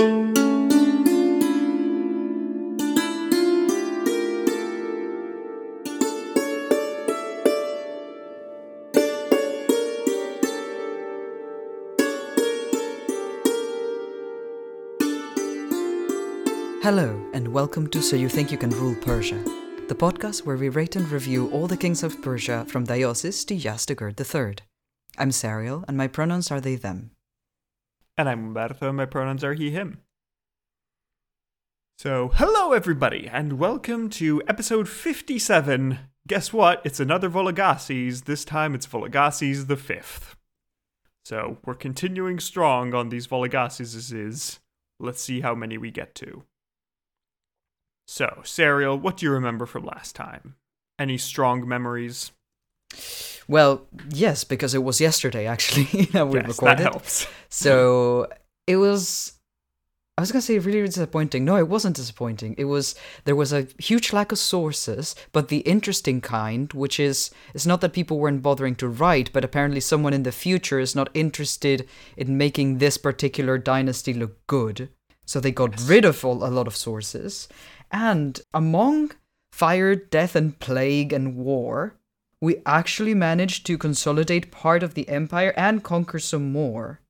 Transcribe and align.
Hello, 0.00 0.16
and 17.34 17.46
welcome 17.48 17.86
to 17.88 18.00
So 18.00 18.16
You 18.16 18.30
Think 18.30 18.50
You 18.50 18.56
Can 18.56 18.70
Rule 18.70 18.94
Persia, 19.02 19.44
the 19.88 19.94
podcast 19.94 20.46
where 20.46 20.56
we 20.56 20.70
rate 20.70 20.96
and 20.96 21.06
review 21.10 21.50
all 21.50 21.66
the 21.66 21.76
kings 21.76 22.02
of 22.02 22.22
Persia 22.22 22.64
from 22.66 22.86
Deioces 22.86 23.46
to 23.48 23.54
Yazdegerd 23.54 24.18
III. 24.18 24.56
I'm 25.18 25.28
Sariel, 25.28 25.84
and 25.86 25.98
my 25.98 26.08
pronouns 26.08 26.50
are 26.50 26.62
they 26.62 26.76
them. 26.76 27.10
And 28.20 28.28
I'm 28.28 28.48
Umberto, 28.48 28.88
and 28.88 28.98
my 28.98 29.06
pronouns 29.06 29.42
are 29.42 29.54
he, 29.54 29.70
him. 29.70 30.02
So, 31.96 32.30
hello 32.34 32.74
everybody, 32.74 33.26
and 33.26 33.54
welcome 33.54 34.10
to 34.10 34.42
episode 34.46 34.90
57. 34.90 35.98
Guess 36.26 36.52
what? 36.52 36.82
It's 36.84 37.00
another 37.00 37.30
Vologases. 37.30 38.24
This 38.24 38.44
time 38.44 38.74
it's 38.74 38.86
Vologases 38.86 39.68
the 39.68 39.76
fifth. 39.78 40.36
So, 41.24 41.56
we're 41.64 41.72
continuing 41.72 42.40
strong 42.40 42.92
on 42.92 43.08
these 43.08 43.26
Vologases. 43.26 44.58
Let's 44.98 45.22
see 45.22 45.40
how 45.40 45.54
many 45.54 45.78
we 45.78 45.90
get 45.90 46.14
to. 46.16 46.42
So, 48.06 48.40
Sariel, 48.42 49.00
what 49.00 49.16
do 49.16 49.24
you 49.24 49.32
remember 49.32 49.64
from 49.64 49.86
last 49.86 50.14
time? 50.14 50.56
Any 50.98 51.16
strong 51.16 51.66
memories? 51.66 52.32
Well, 53.48 53.86
yes, 54.10 54.44
because 54.44 54.74
it 54.74 54.82
was 54.84 55.00
yesterday 55.00 55.46
actually 55.46 56.04
that 56.12 56.28
we 56.28 56.38
yes, 56.38 56.48
recorded. 56.48 56.78
that 56.78 56.92
helps. 56.92 57.26
So 57.48 58.28
it 58.66 58.76
was. 58.76 59.32
I 60.18 60.22
was 60.22 60.32
gonna 60.32 60.42
say 60.42 60.58
really 60.58 60.82
disappointing. 60.86 61.46
No, 61.46 61.56
it 61.56 61.66
wasn't 61.68 61.96
disappointing. 61.96 62.54
It 62.58 62.64
was 62.66 62.94
there 63.24 63.34
was 63.34 63.52
a 63.54 63.66
huge 63.78 64.12
lack 64.12 64.32
of 64.32 64.38
sources, 64.38 65.14
but 65.32 65.48
the 65.48 65.58
interesting 65.60 66.20
kind, 66.20 66.70
which 66.74 67.00
is 67.00 67.30
it's 67.54 67.64
not 67.66 67.80
that 67.80 67.94
people 67.94 68.18
weren't 68.18 68.42
bothering 68.42 68.74
to 68.76 68.88
write, 68.88 69.32
but 69.32 69.44
apparently 69.44 69.80
someone 69.80 70.12
in 70.12 70.24
the 70.24 70.32
future 70.32 70.78
is 70.78 70.94
not 70.94 71.08
interested 71.14 71.88
in 72.18 72.36
making 72.36 72.78
this 72.78 72.98
particular 72.98 73.56
dynasty 73.56 74.12
look 74.12 74.46
good. 74.46 74.90
So 75.24 75.40
they 75.40 75.52
got 75.52 75.72
Yes. 75.78 75.88
rid 75.88 76.04
of 76.04 76.22
all, 76.24 76.44
a 76.44 76.50
lot 76.50 76.66
of 76.66 76.76
sources, 76.76 77.48
and 77.90 78.40
among 78.52 79.12
fire, 79.52 79.94
death, 79.94 80.36
and 80.36 80.58
plague 80.58 81.12
and 81.14 81.34
war, 81.36 81.94
we 82.40 82.56
actually 82.64 83.14
managed 83.14 83.66
to 83.66 83.76
consolidate 83.78 84.50
part 84.50 84.82
of 84.82 84.94
the 84.94 85.08
empire 85.08 85.52
and 85.56 85.82
conquer 85.84 86.18
some 86.18 86.50
more, 86.52 87.00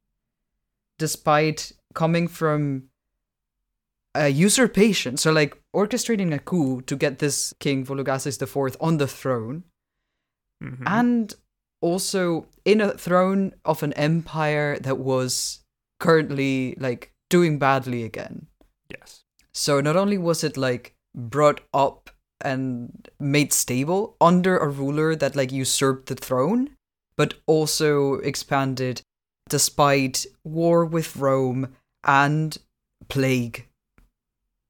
despite 0.98 1.72
coming 1.94 2.26
from 2.28 2.84
a 4.14 4.28
usurpation. 4.28 5.16
So, 5.16 5.30
like, 5.32 5.56
orchestrating 5.74 6.34
a 6.34 6.38
coup 6.40 6.80
to 6.82 6.96
get 6.96 7.18
this 7.20 7.54
king 7.60 7.86
Vologases 7.86 8.40
IV 8.42 8.76
on 8.80 8.96
the 8.98 9.06
throne, 9.06 9.64
Mhm. 10.62 10.82
and 10.86 11.34
also 11.80 12.46
in 12.64 12.80
a 12.80 12.96
throne 12.98 13.54
of 13.64 13.82
an 13.82 13.92
empire 13.94 14.78
that 14.80 14.98
was 14.98 15.60
currently, 16.00 16.74
like, 16.78 17.12
doing 17.28 17.58
badly 17.58 18.02
again. 18.02 18.48
yes. 18.88 19.22
So 19.52 19.80
not 19.80 19.94
only 19.96 20.18
was 20.18 20.42
it 20.42 20.56
like 20.56 20.96
brought 21.14 21.60
up 21.72 22.10
and 22.42 23.08
made 23.18 23.52
stable 23.52 24.16
under 24.20 24.56
a 24.58 24.68
ruler 24.68 25.14
that 25.16 25.36
like 25.36 25.52
usurped 25.52 26.06
the 26.06 26.14
throne, 26.14 26.70
but 27.16 27.34
also 27.46 28.14
expanded 28.14 29.02
despite 29.48 30.26
war 30.44 30.84
with 30.84 31.16
Rome 31.16 31.74
and 32.04 32.56
plague 33.08 33.66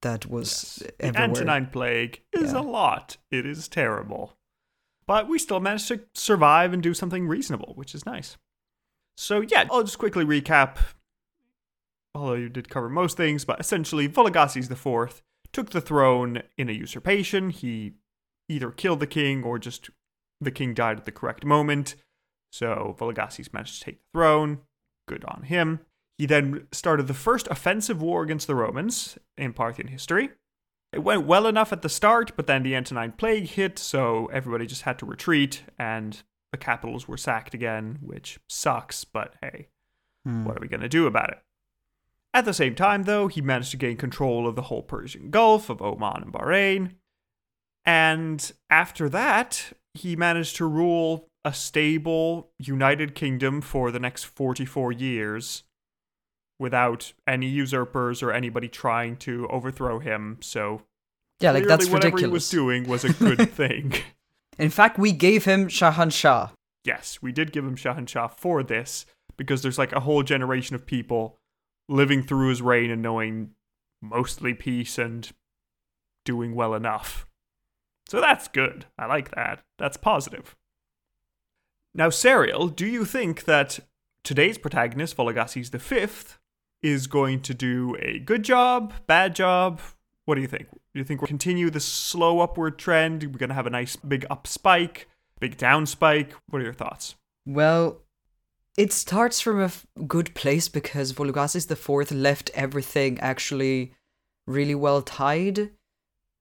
that 0.02 0.26
was 0.26 0.82
The 0.98 1.04
everywhere. 1.06 1.28
Antonine 1.28 1.66
Plague 1.66 2.22
is 2.32 2.52
Yeah. 2.52 2.60
a 2.60 2.62
lot. 2.62 3.18
It 3.30 3.44
is 3.44 3.68
terrible. 3.68 4.36
But 5.06 5.28
we 5.28 5.38
still 5.38 5.60
managed 5.60 5.88
to 5.88 6.00
survive 6.14 6.72
and 6.72 6.82
do 6.82 6.94
something 6.94 7.28
reasonable, 7.28 7.74
which 7.74 7.94
is 7.94 8.06
nice. 8.06 8.38
So, 9.18 9.40
yeah, 9.42 9.66
I'll 9.70 9.82
just 9.82 9.98
quickly 9.98 10.24
recap. 10.24 10.78
Although 12.14 12.34
you 12.34 12.48
did 12.48 12.70
cover 12.70 12.88
most 12.88 13.16
things, 13.16 13.44
but 13.44 13.60
essentially, 13.60 14.08
Vologases 14.08 14.68
the 14.68 14.74
IV 14.74 15.22
took 15.52 15.70
the 15.70 15.80
throne 15.80 16.42
in 16.56 16.68
a 16.68 16.72
usurpation. 16.72 17.50
He 17.50 17.94
either 18.48 18.70
killed 18.70 19.00
the 19.00 19.06
king 19.06 19.42
or 19.44 19.58
just 19.58 19.90
the 20.40 20.50
king 20.50 20.74
died 20.74 20.98
at 20.98 21.04
the 21.04 21.12
correct 21.12 21.44
moment. 21.44 21.96
So, 22.52 22.96
Vologases 22.98 23.52
managed 23.52 23.78
to 23.78 23.84
take 23.84 23.98
the 24.00 24.18
throne. 24.18 24.60
Good 25.06 25.24
on 25.26 25.44
him. 25.44 25.80
He 26.18 26.26
then 26.26 26.66
started 26.72 27.06
the 27.06 27.14
first 27.14 27.46
offensive 27.48 28.02
war 28.02 28.22
against 28.22 28.46
the 28.46 28.54
Romans 28.54 29.18
in 29.38 29.52
Parthian 29.52 29.88
history. 29.88 30.30
It 30.92 31.04
went 31.04 31.26
well 31.26 31.46
enough 31.46 31.72
at 31.72 31.82
the 31.82 31.88
start, 31.88 32.32
but 32.36 32.46
then 32.48 32.62
the 32.64 32.74
Antonine 32.74 33.12
Plague 33.12 33.46
hit, 33.46 33.78
so 33.78 34.26
everybody 34.32 34.66
just 34.66 34.82
had 34.82 34.98
to 34.98 35.06
retreat, 35.06 35.62
and 35.78 36.20
the 36.50 36.58
capitals 36.58 37.06
were 37.06 37.16
sacked 37.16 37.54
again, 37.54 37.98
which 38.02 38.40
sucks, 38.48 39.04
but 39.04 39.34
hey, 39.40 39.68
Hmm. 40.26 40.44
what 40.44 40.56
are 40.56 40.60
we 40.60 40.68
going 40.68 40.80
to 40.82 40.88
do 40.88 41.06
about 41.06 41.30
it? 41.30 41.38
At 42.32 42.44
the 42.44 42.54
same 42.54 42.74
time, 42.74 43.04
though, 43.04 43.26
he 43.28 43.40
managed 43.40 43.72
to 43.72 43.76
gain 43.76 43.96
control 43.96 44.46
of 44.46 44.54
the 44.54 44.62
whole 44.62 44.82
Persian 44.82 45.30
Gulf, 45.30 45.68
of 45.68 45.82
Oman 45.82 46.22
and 46.22 46.32
Bahrain. 46.32 46.92
And 47.84 48.52
after 48.68 49.08
that, 49.08 49.72
he 49.94 50.14
managed 50.14 50.56
to 50.56 50.66
rule 50.66 51.28
a 51.44 51.52
stable, 51.52 52.50
united 52.58 53.14
kingdom 53.14 53.60
for 53.60 53.90
the 53.90 53.98
next 53.98 54.24
44 54.24 54.92
years 54.92 55.64
without 56.58 57.12
any 57.26 57.46
usurpers 57.48 58.22
or 58.22 58.30
anybody 58.32 58.68
trying 58.68 59.16
to 59.16 59.48
overthrow 59.48 59.98
him. 59.98 60.36
So, 60.40 60.82
Yeah, 61.40 61.52
like 61.52 61.66
that's 61.66 61.86
whatever 61.88 62.16
ridiculous. 62.16 62.30
he 62.30 62.32
was 62.32 62.50
doing 62.50 62.86
was 62.88 63.04
a 63.04 63.12
good 63.14 63.50
thing. 63.54 63.94
In 64.58 64.68
fact, 64.70 64.98
we 64.98 65.12
gave 65.12 65.46
him 65.46 65.68
Shahanshah. 65.68 66.50
yes, 66.84 67.18
we 67.22 67.32
did 67.32 67.50
give 67.52 67.64
him 67.64 67.76
Shahanshah 67.76 68.32
for 68.34 68.62
this 68.62 69.06
because 69.38 69.62
there's 69.62 69.78
like 69.78 69.92
a 69.92 70.00
whole 70.00 70.22
generation 70.22 70.76
of 70.76 70.84
people 70.84 71.38
living 71.90 72.22
through 72.22 72.48
his 72.48 72.62
reign 72.62 72.90
and 72.90 73.02
knowing 73.02 73.50
mostly 74.00 74.54
peace 74.54 74.96
and 74.96 75.30
doing 76.24 76.54
well 76.54 76.74
enough. 76.74 77.26
So 78.08 78.20
that's 78.20 78.48
good. 78.48 78.86
I 78.98 79.06
like 79.06 79.34
that. 79.34 79.62
That's 79.78 79.96
positive. 79.96 80.56
Now, 81.94 82.08
Sariel, 82.08 82.74
do 82.74 82.86
you 82.86 83.04
think 83.04 83.44
that 83.44 83.80
today's 84.22 84.58
protagonist, 84.58 85.16
Vologases 85.16 85.70
V, 85.70 86.36
is 86.82 87.06
going 87.08 87.40
to 87.42 87.54
do 87.54 87.96
a 88.00 88.20
good 88.20 88.44
job, 88.44 88.94
bad 89.06 89.34
job? 89.34 89.80
What 90.24 90.36
do 90.36 90.40
you 90.40 90.48
think? 90.48 90.70
Do 90.70 90.98
you 90.98 91.04
think 91.04 91.20
we'll 91.20 91.28
continue 91.28 91.70
this 91.70 91.84
slow 91.84 92.40
upward 92.40 92.78
trend? 92.78 93.24
We're 93.24 93.38
going 93.38 93.48
to 93.48 93.54
have 93.54 93.66
a 93.66 93.70
nice 93.70 93.96
big 93.96 94.24
up 94.30 94.46
spike, 94.46 95.08
big 95.40 95.56
down 95.56 95.86
spike? 95.86 96.34
What 96.48 96.62
are 96.62 96.64
your 96.64 96.72
thoughts? 96.72 97.16
Well, 97.44 98.02
it 98.76 98.92
starts 98.92 99.40
from 99.40 99.60
a 99.60 99.64
f- 99.64 99.86
good 100.06 100.34
place 100.34 100.68
because 100.68 101.12
Vologases 101.12 101.70
IV 101.70 102.12
left 102.12 102.50
everything 102.54 103.18
actually 103.20 103.92
really 104.46 104.74
well 104.74 105.02
tied 105.02 105.70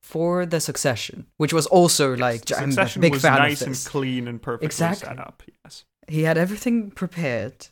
for 0.03 0.45
the 0.45 0.59
succession, 0.59 1.27
which 1.37 1.53
was 1.53 1.65
also 1.67 2.15
like 2.15 2.43
I'm 2.55 2.69
a 2.69 2.71
Succession 2.71 3.01
big 3.01 3.13
was 3.13 3.21
fan 3.21 3.39
nice 3.39 3.61
of 3.61 3.67
and 3.67 3.85
clean 3.85 4.27
and 4.27 4.41
perfectly 4.41 4.65
Exactly. 4.67 5.07
set 5.07 5.19
up. 5.19 5.43
Yes. 5.65 5.85
He 6.07 6.23
had 6.23 6.37
everything 6.37 6.91
prepared. 6.91 7.67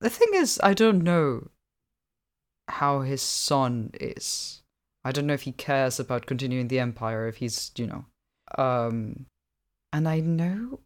The 0.00 0.10
thing 0.10 0.28
is, 0.34 0.58
I 0.62 0.74
don't 0.74 1.02
know 1.02 1.48
how 2.68 3.00
his 3.02 3.22
son 3.22 3.90
is. 4.00 4.62
I 5.04 5.12
don't 5.12 5.26
know 5.26 5.34
if 5.34 5.42
he 5.42 5.52
cares 5.52 6.00
about 6.00 6.26
continuing 6.26 6.68
the 6.68 6.80
empire, 6.80 7.28
if 7.28 7.36
he's, 7.36 7.70
you 7.76 7.86
know. 7.86 8.06
Um 8.56 9.26
and 9.92 10.08
I 10.08 10.20
know 10.20 10.80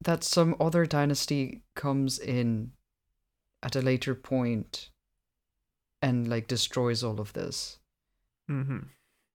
that 0.00 0.24
some 0.24 0.54
other 0.60 0.86
dynasty 0.86 1.62
comes 1.74 2.18
in 2.18 2.72
at 3.62 3.74
a 3.76 3.80
later 3.82 4.14
point 4.14 4.90
and 6.00 6.28
like 6.28 6.46
destroys 6.46 7.02
all 7.02 7.20
of 7.20 7.32
this. 7.32 7.78
Mm-hmm. 8.50 8.78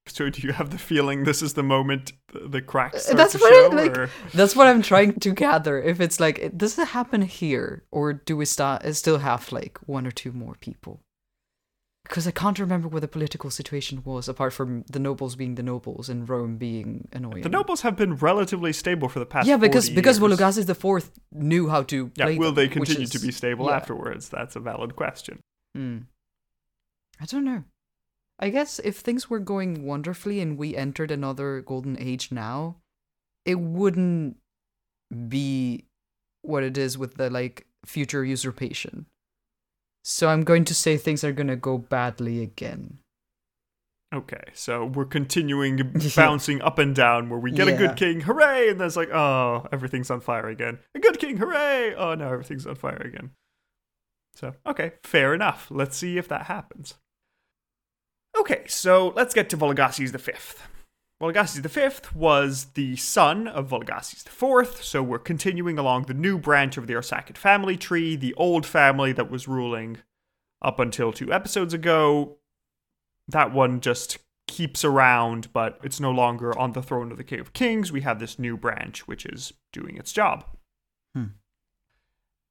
So, 0.07 0.29
do 0.29 0.41
you 0.45 0.51
have 0.53 0.69
the 0.69 0.77
feeling 0.77 1.23
this 1.23 1.41
is 1.41 1.53
the 1.53 1.63
moment 1.63 2.11
the, 2.33 2.61
cracks 2.61 3.09
Uh, 3.09 3.13
that's 3.15 3.35
what 3.35 3.53
I, 3.53 3.69
show? 3.69 3.75
like, 3.75 3.97
or- 3.97 4.09
That's 4.33 4.53
what 4.53 4.67
I'm 4.67 4.81
trying 4.81 5.17
to 5.21 5.31
gather. 5.31 5.81
If 5.81 6.01
it's 6.01 6.19
like, 6.19 6.57
does 6.57 6.77
it 6.77 6.89
happen 6.89 7.21
here, 7.21 7.83
or 7.89 8.11
do 8.11 8.35
we 8.35 8.43
start 8.45 8.83
still 8.95 9.19
have 9.19 9.49
like 9.53 9.77
one 9.85 10.05
or 10.05 10.11
two 10.11 10.33
more 10.33 10.55
people? 10.59 10.99
Because 12.03 12.27
I 12.27 12.31
can't 12.31 12.59
remember 12.59 12.89
what 12.89 13.01
the 13.01 13.07
political 13.07 13.49
situation 13.49 14.01
was, 14.03 14.27
apart 14.27 14.51
from 14.51 14.83
the 14.89 14.99
nobles 14.99 15.37
being 15.37 15.55
the 15.55 15.63
nobles 15.63 16.09
and 16.09 16.27
Rome 16.27 16.57
being 16.57 17.07
annoying. 17.13 17.43
The 17.43 17.49
nobles 17.49 17.81
have 17.81 17.95
been 17.95 18.15
relatively 18.15 18.73
stable 18.73 19.07
for 19.07 19.19
the 19.19 19.25
past. 19.25 19.47
yeah, 19.47 19.55
because 19.55 19.87
40 19.87 19.95
because 19.95 20.57
years. 20.57 20.65
The 20.65 20.75
Fourth 20.75 21.11
knew 21.31 21.69
how 21.69 21.83
to. 21.83 22.11
Yeah, 22.15 22.37
will 22.37 22.51
them, 22.51 22.55
they 22.55 22.67
continue 22.67 23.07
to 23.07 23.19
be 23.19 23.31
stable 23.31 23.67
yeah. 23.67 23.77
afterwards? 23.77 24.27
That's 24.27 24.55
a 24.57 24.59
valid 24.59 24.97
question. 24.97 25.39
Hmm. 25.73 25.99
I 27.21 27.25
don't 27.25 27.45
know. 27.45 27.63
I 28.39 28.49
guess 28.49 28.79
if 28.79 28.97
things 28.97 29.29
were 29.29 29.39
going 29.39 29.85
wonderfully 29.85 30.41
and 30.41 30.57
we 30.57 30.75
entered 30.75 31.11
another 31.11 31.61
golden 31.61 31.97
age 31.97 32.31
now, 32.31 32.77
it 33.45 33.59
wouldn't 33.59 34.37
be 35.29 35.85
what 36.41 36.63
it 36.63 36.77
is 36.77 36.97
with 36.97 37.15
the 37.15 37.29
like 37.29 37.65
future 37.85 38.25
usurpation. 38.25 39.05
So 40.03 40.27
I'm 40.27 40.43
going 40.43 40.65
to 40.65 40.75
say 40.75 40.97
things 40.97 41.23
are 41.23 41.31
going 41.31 41.47
to 41.47 41.55
go 41.55 41.77
badly 41.77 42.41
again. 42.41 42.99
Okay, 44.13 44.43
so 44.53 44.85
we're 44.85 45.05
continuing 45.05 45.81
bouncing 46.15 46.61
up 46.61 46.77
and 46.77 46.93
down 46.93 47.29
where 47.29 47.39
we 47.39 47.51
get 47.51 47.67
a 47.67 47.73
good 47.73 47.95
king, 47.95 48.21
hooray, 48.21 48.69
and 48.69 48.79
then 48.79 48.85
it's 48.85 48.95
like, 48.95 49.09
oh, 49.09 49.67
everything's 49.71 50.11
on 50.11 50.21
fire 50.21 50.47
again. 50.49 50.77
A 50.93 50.99
good 50.99 51.17
king, 51.17 51.37
hooray! 51.37 51.95
Oh 51.95 52.13
no, 52.13 52.31
everything's 52.31 52.67
on 52.67 52.75
fire 52.75 53.01
again. 53.03 53.31
So, 54.35 54.53
okay, 54.67 54.93
fair 55.03 55.33
enough. 55.33 55.67
Let's 55.71 55.97
see 55.97 56.19
if 56.19 56.27
that 56.27 56.43
happens. 56.45 56.93
Okay, 58.39 58.63
so 58.67 59.13
let's 59.15 59.33
get 59.33 59.49
to 59.49 59.57
Vologases 59.57 60.11
the 60.11 60.19
Fifth. 60.19 60.67
Vologases 61.21 61.61
the 61.61 61.69
Fifth 61.69 62.15
was 62.15 62.65
the 62.73 62.95
son 62.97 63.47
of 63.47 63.69
Vologases 63.69 64.23
the 64.23 64.31
Fourth, 64.31 64.83
so 64.83 65.01
we're 65.01 65.19
continuing 65.19 65.79
along 65.79 66.03
the 66.03 66.13
new 66.13 66.37
branch 66.37 66.75
of 66.75 66.87
the 66.87 66.93
Arsacid 66.93 67.37
family 67.37 67.77
tree, 67.77 68.15
the 68.15 68.33
old 68.33 68.65
family 68.65 69.13
that 69.13 69.31
was 69.31 69.47
ruling 69.47 69.99
up 70.61 70.79
until 70.79 71.13
two 71.13 71.31
episodes 71.31 71.73
ago. 71.73 72.37
That 73.27 73.53
one 73.53 73.79
just 73.79 74.17
keeps 74.47 74.83
around, 74.83 75.53
but 75.53 75.79
it's 75.83 75.99
no 75.99 76.11
longer 76.11 76.57
on 76.57 76.73
the 76.73 76.81
throne 76.81 77.11
of 77.11 77.17
the 77.17 77.23
King 77.23 77.39
of 77.39 77.53
Kings. 77.53 77.91
We 77.91 78.01
have 78.01 78.19
this 78.19 78.37
new 78.37 78.57
branch 78.57 79.07
which 79.07 79.25
is 79.25 79.53
doing 79.71 79.97
its 79.97 80.11
job. 80.11 80.45
Hmm. 81.15 81.25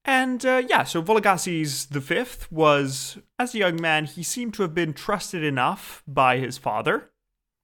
And 0.04 0.44
uh, 0.44 0.62
yeah, 0.66 0.84
so 0.84 1.02
Vologases 1.02 1.88
the 1.88 2.00
Fifth 2.00 2.50
was, 2.50 3.18
as 3.38 3.54
a 3.54 3.58
young 3.58 3.80
man, 3.80 4.06
he 4.06 4.22
seemed 4.22 4.54
to 4.54 4.62
have 4.62 4.74
been 4.74 4.94
trusted 4.94 5.44
enough 5.44 6.02
by 6.08 6.38
his 6.38 6.58
father 6.58 7.11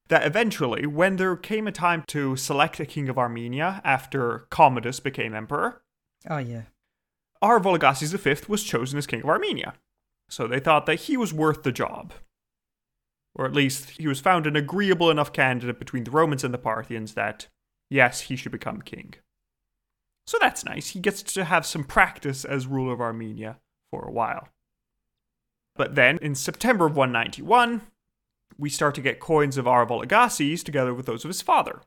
that 0.08 0.26
eventually, 0.26 0.87
when 0.87 1.16
there 1.16 1.37
came 1.37 1.66
a 1.66 1.72
time 1.72 2.02
to 2.08 2.37
select 2.37 2.81
a 2.81 2.87
king 2.87 3.08
of 3.08 3.19
Armenia 3.19 3.81
after 3.84 4.46
Commodus 4.50 5.00
became 5.00 5.34
emperor, 5.34 5.82
Oh, 6.28 6.38
yeah. 6.38 6.62
our 7.43 7.60
Vologases 7.60 8.12
V 8.16 8.44
was 8.49 8.64
chosen 8.64 8.99
as 8.99 9.06
king 9.06 9.20
of 9.20 9.28
Armenia. 9.28 9.75
So 10.28 10.46
they 10.46 10.60
thought 10.60 10.87
that 10.87 11.00
he 11.00 11.16
was 11.16 11.32
worth 11.32 11.62
the 11.62 11.72
job. 11.72 12.12
Or 13.34 13.44
at 13.46 13.55
least 13.55 13.90
he 13.90 14.08
was 14.08 14.20
found 14.20 14.46
an 14.46 14.56
agreeable 14.56 15.10
enough 15.10 15.32
candidate 15.32 15.78
between 15.78 16.05
the 16.05 16.10
Romans 16.10 16.43
and 16.43 16.52
the 16.52 16.58
Parthians 16.58 17.14
that, 17.14 17.46
yes, 17.88 18.22
he 18.22 18.37
should 18.37 18.52
become 18.52 18.82
king. 18.82 19.14
So 20.26 20.37
that's 20.40 20.64
nice. 20.64 20.88
He 20.88 21.00
gets 21.00 21.22
to 21.22 21.44
have 21.44 21.64
some 21.64 21.84
practice 21.84 22.44
as 22.44 22.66
ruler 22.66 22.93
of 22.93 23.00
Armenia 23.00 23.58
for 23.90 24.02
a 24.05 24.10
while. 24.10 24.49
But 25.76 25.94
then, 25.94 26.19
in 26.20 26.34
September 26.34 26.87
of 26.87 26.96
191, 26.96 27.82
we 28.56 28.70
start 28.70 28.94
to 28.94 29.00
get 29.00 29.20
coins 29.20 29.56
of 29.56 29.68
our 29.68 29.86
together 29.86 30.94
with 30.94 31.06
those 31.06 31.24
of 31.24 31.28
his 31.28 31.42
father. 31.42 31.82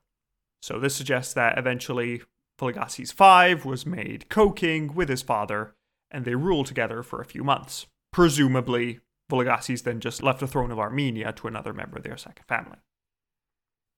So 0.62 0.80
this 0.80 0.96
suggests 0.96 1.34
that 1.34 1.58
eventually 1.58 2.22
Vologases 2.60 3.14
V 3.14 3.68
was 3.68 3.86
made 3.86 4.30
co 4.30 4.52
king 4.52 4.94
with 4.94 5.10
his 5.10 5.22
father, 5.22 5.74
and 6.12 6.26
they 6.26 6.36
ruled 6.36 6.68
together 6.68 7.02
for 7.02 7.20
a 7.20 7.26
few 7.26 7.44
months. 7.44 7.88
Presumably, 8.14 9.00
Vologases 9.32 9.84
then 9.84 10.00
just 10.00 10.22
left 10.22 10.40
the 10.40 10.48
throne 10.48 10.72
of 10.72 10.80
Armenia 10.80 11.32
to 11.34 11.48
another 11.48 11.74
member 11.74 11.98
of 11.98 12.04
their 12.04 12.18
second 12.18 12.46
family. 12.48 12.78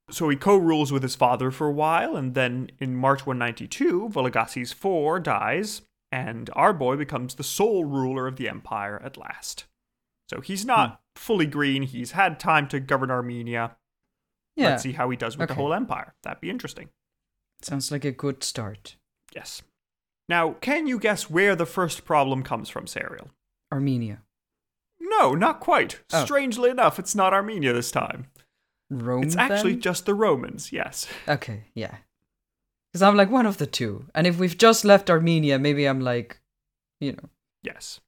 So 0.09 0.29
he 0.29 0.37
co 0.37 0.55
rules 0.55 0.91
with 0.91 1.03
his 1.03 1.15
father 1.15 1.51
for 1.51 1.67
a 1.67 1.73
while, 1.73 2.15
and 2.15 2.33
then 2.35 2.69
in 2.79 2.95
March 2.95 3.25
192, 3.25 4.09
Vologases 4.09 4.71
IV 4.71 5.23
dies, 5.23 5.81
and 6.11 6.49
our 6.53 6.73
boy 6.73 6.95
becomes 6.95 7.35
the 7.35 7.43
sole 7.43 7.85
ruler 7.85 8.27
of 8.27 8.35
the 8.35 8.47
empire 8.47 9.01
at 9.03 9.17
last. 9.17 9.65
So 10.29 10.41
he's 10.41 10.65
not 10.65 10.89
hmm. 10.89 10.95
Fully 11.15 11.45
green, 11.45 11.83
he's 11.83 12.11
had 12.11 12.39
time 12.39 12.67
to 12.69 12.79
govern 12.79 13.11
Armenia. 13.11 13.75
Yeah. 14.55 14.69
Let's 14.69 14.83
see 14.83 14.93
how 14.93 15.09
he 15.09 15.17
does 15.17 15.37
with 15.37 15.47
the 15.47 15.55
whole 15.55 15.73
empire. 15.73 16.13
That'd 16.23 16.41
be 16.41 16.49
interesting. 16.49 16.89
Sounds 17.61 17.91
like 17.91 18.05
a 18.05 18.11
good 18.11 18.43
start. 18.43 18.97
Yes. 19.33 19.61
Now, 20.29 20.53
can 20.61 20.87
you 20.87 20.99
guess 20.99 21.29
where 21.29 21.55
the 21.55 21.65
first 21.65 22.05
problem 22.05 22.43
comes 22.43 22.69
from, 22.69 22.85
Sariel? 22.85 23.29
Armenia. 23.71 24.21
No, 24.99 25.33
not 25.33 25.59
quite. 25.59 26.01
Oh. 26.11 26.23
Strangely 26.23 26.69
enough, 26.69 26.99
it's 26.99 27.15
not 27.15 27.33
Armenia 27.33 27.73
this 27.73 27.91
time. 27.91 28.27
Rome. 28.89 29.23
It's 29.23 29.35
actually 29.35 29.73
then? 29.73 29.81
just 29.81 30.05
the 30.05 30.13
Romans, 30.13 30.71
yes. 30.71 31.07
Okay, 31.27 31.65
yeah. 31.73 31.97
Because 32.91 33.01
I'm 33.01 33.17
like 33.17 33.31
one 33.31 33.45
of 33.45 33.57
the 33.57 33.65
two. 33.65 34.05
And 34.13 34.27
if 34.27 34.37
we've 34.37 34.57
just 34.57 34.85
left 34.85 35.09
Armenia, 35.09 35.57
maybe 35.57 35.85
I'm 35.85 35.99
like, 35.99 36.39
you 36.99 37.13
know. 37.13 37.29
Yes. 37.63 37.99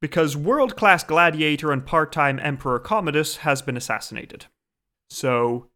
Because 0.00 0.36
world 0.36 0.76
class 0.76 1.02
gladiator 1.02 1.72
and 1.72 1.84
part 1.84 2.12
time 2.12 2.38
Emperor 2.38 2.78
Commodus 2.78 3.38
has 3.38 3.62
been 3.62 3.76
assassinated. 3.76 4.46
So, 5.08 5.68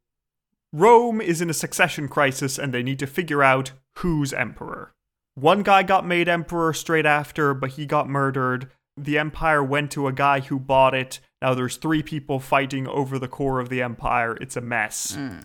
Rome 0.73 1.21
is 1.21 1.41
in 1.41 1.51
a 1.51 1.55
succession 1.55 2.09
crisis 2.09 2.59
and 2.59 2.73
they 2.73 2.83
need 2.83 2.99
to 2.99 3.07
figure 3.07 3.43
out 3.43 3.73
who's 3.99 4.33
emperor. 4.33 4.95
One 5.35 5.63
guy 5.63 5.83
got 5.83 6.07
made 6.07 6.29
emperor 6.29 6.73
straight 6.73 7.07
after, 7.07 7.55
but 7.55 7.71
he 7.71 7.87
got 7.87 8.09
murdered. 8.09 8.71
The 8.97 9.19
empire 9.19 9.65
went 9.65 9.91
to 9.93 10.07
a 10.07 10.13
guy 10.13 10.41
who 10.41 10.59
bought 10.59 10.95
it. 10.95 11.21
Now 11.41 11.55
there's 11.55 11.77
three 11.77 12.03
people 12.03 12.41
fighting 12.41 12.87
over 12.87 13.19
the 13.19 13.29
core 13.29 13.59
of 13.61 13.69
the 13.69 13.81
empire. 13.83 14.37
It's 14.37 14.57
a 14.57 14.61
mess. 14.61 15.15
Hmm. 15.15 15.39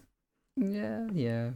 Yeah, 0.57 1.07
yeah. 1.13 1.51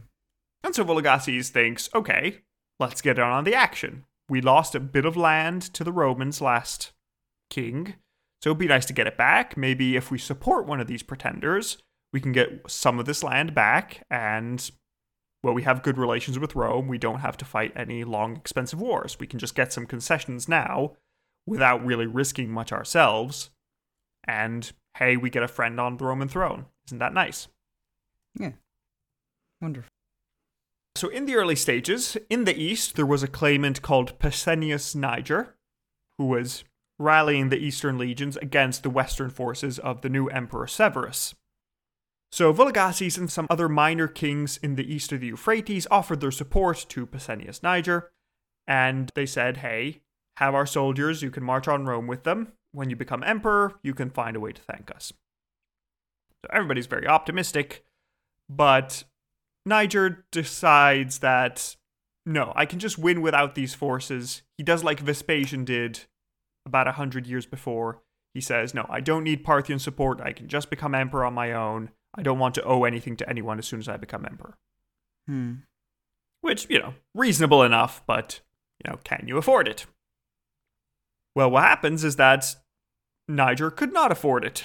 And 0.62 0.74
so 0.74 0.84
Vologases 0.84 1.48
thinks, 1.48 1.90
okay, 1.94 2.38
let's 2.78 3.02
get 3.02 3.18
on 3.18 3.44
the 3.44 3.54
action. 3.54 4.04
We 4.28 4.40
lost 4.40 4.74
a 4.74 4.80
bit 4.80 5.04
of 5.04 5.16
land 5.16 5.62
to 5.74 5.84
the 5.84 5.92
Romans 5.92 6.40
last 6.40 6.92
king, 7.50 7.94
so 8.40 8.50
it'd 8.50 8.58
be 8.58 8.66
nice 8.66 8.86
to 8.86 8.92
get 8.92 9.06
it 9.06 9.18
back. 9.18 9.56
Maybe 9.56 9.96
if 9.96 10.10
we 10.10 10.18
support 10.18 10.66
one 10.66 10.80
of 10.80 10.86
these 10.86 11.02
pretenders, 11.02 11.78
we 12.12 12.20
can 12.20 12.32
get 12.32 12.62
some 12.68 12.98
of 12.98 13.06
this 13.06 13.22
land 13.22 13.54
back, 13.54 14.06
and 14.10 14.70
well, 15.42 15.54
we 15.54 15.62
have 15.62 15.82
good 15.82 15.98
relations 15.98 16.38
with 16.38 16.54
Rome. 16.54 16.88
We 16.88 16.98
don't 16.98 17.20
have 17.20 17.36
to 17.38 17.44
fight 17.44 17.72
any 17.74 18.04
long, 18.04 18.36
expensive 18.36 18.80
wars. 18.80 19.18
We 19.18 19.26
can 19.26 19.38
just 19.38 19.54
get 19.54 19.72
some 19.72 19.86
concessions 19.86 20.48
now 20.48 20.96
without 21.46 21.84
really 21.84 22.06
risking 22.06 22.50
much 22.50 22.72
ourselves. 22.72 23.50
And 24.24 24.70
hey, 24.98 25.16
we 25.16 25.30
get 25.30 25.42
a 25.42 25.48
friend 25.48 25.80
on 25.80 25.96
the 25.96 26.04
Roman 26.04 26.28
throne. 26.28 26.66
Isn't 26.86 26.98
that 26.98 27.14
nice? 27.14 27.48
Yeah. 28.38 28.52
Wonderful. 29.60 29.88
So, 30.96 31.08
in 31.08 31.24
the 31.24 31.36
early 31.36 31.56
stages, 31.56 32.16
in 32.28 32.44
the 32.44 32.58
east, 32.60 32.96
there 32.96 33.06
was 33.06 33.22
a 33.22 33.28
claimant 33.28 33.80
called 33.80 34.18
Pescennius 34.18 34.94
Niger, 34.94 35.54
who 36.18 36.26
was 36.26 36.64
rallying 37.00 37.48
the 37.48 37.58
eastern 37.58 37.96
legions 37.96 38.36
against 38.36 38.82
the 38.82 38.90
western 38.90 39.30
forces 39.30 39.78
of 39.78 40.02
the 40.02 40.08
new 40.10 40.28
Emperor 40.28 40.66
Severus. 40.66 41.34
So, 42.30 42.52
Vologases 42.52 43.18
and 43.18 43.30
some 43.30 43.46
other 43.50 43.68
minor 43.68 44.06
kings 44.06 44.58
in 44.58 44.76
the 44.76 44.94
east 44.94 45.10
of 45.10 45.20
the 45.20 45.28
Euphrates 45.28 45.88
offered 45.90 46.20
their 46.20 46.30
support 46.30 46.84
to 46.90 47.06
Pescennius 47.06 47.62
Niger, 47.62 48.12
and 48.68 49.10
they 49.16 49.26
said, 49.26 49.56
hey, 49.56 50.02
have 50.36 50.54
our 50.54 50.66
soldiers, 50.66 51.22
you 51.22 51.30
can 51.30 51.42
march 51.42 51.66
on 51.66 51.86
Rome 51.86 52.06
with 52.06 52.22
them. 52.22 52.52
When 52.72 52.88
you 52.88 52.94
become 52.94 53.24
emperor, 53.24 53.80
you 53.82 53.94
can 53.94 54.10
find 54.10 54.36
a 54.36 54.40
way 54.40 54.52
to 54.52 54.62
thank 54.62 54.94
us. 54.94 55.12
So, 56.44 56.50
everybody's 56.52 56.86
very 56.86 57.08
optimistic, 57.08 57.84
but 58.48 59.04
Niger 59.64 60.26
decides 60.30 61.18
that 61.20 61.76
no, 62.26 62.52
I 62.54 62.66
can 62.66 62.78
just 62.78 62.98
win 62.98 63.22
without 63.22 63.54
these 63.54 63.74
forces. 63.74 64.42
He 64.58 64.62
does 64.62 64.84
like 64.84 65.00
Vespasian 65.00 65.64
did 65.64 66.00
about 66.70 66.88
a 66.88 66.92
hundred 66.92 67.26
years 67.26 67.46
before. 67.46 68.00
He 68.32 68.40
says, 68.40 68.74
no, 68.74 68.86
I 68.88 69.00
don't 69.00 69.24
need 69.24 69.42
Parthian 69.44 69.80
support. 69.80 70.20
I 70.20 70.32
can 70.32 70.46
just 70.48 70.70
become 70.70 70.94
emperor 70.94 71.24
on 71.24 71.34
my 71.34 71.52
own. 71.52 71.90
I 72.14 72.22
don't 72.22 72.38
want 72.38 72.54
to 72.54 72.64
owe 72.64 72.84
anything 72.84 73.16
to 73.16 73.28
anyone 73.28 73.58
as 73.58 73.66
soon 73.66 73.80
as 73.80 73.88
I 73.88 73.96
become 73.96 74.24
emperor. 74.24 74.56
Hmm. 75.26 75.54
Which, 76.40 76.66
you 76.70 76.78
know, 76.78 76.94
reasonable 77.14 77.62
enough, 77.64 78.02
but, 78.06 78.40
you 78.84 78.90
know, 78.90 78.98
can 79.02 79.24
you 79.26 79.36
afford 79.36 79.66
it? 79.66 79.86
Well, 81.34 81.50
what 81.50 81.64
happens 81.64 82.04
is 82.04 82.16
that 82.16 82.54
Niger 83.28 83.70
could 83.70 83.92
not 83.92 84.10
afford 84.12 84.44
it 84.44 84.64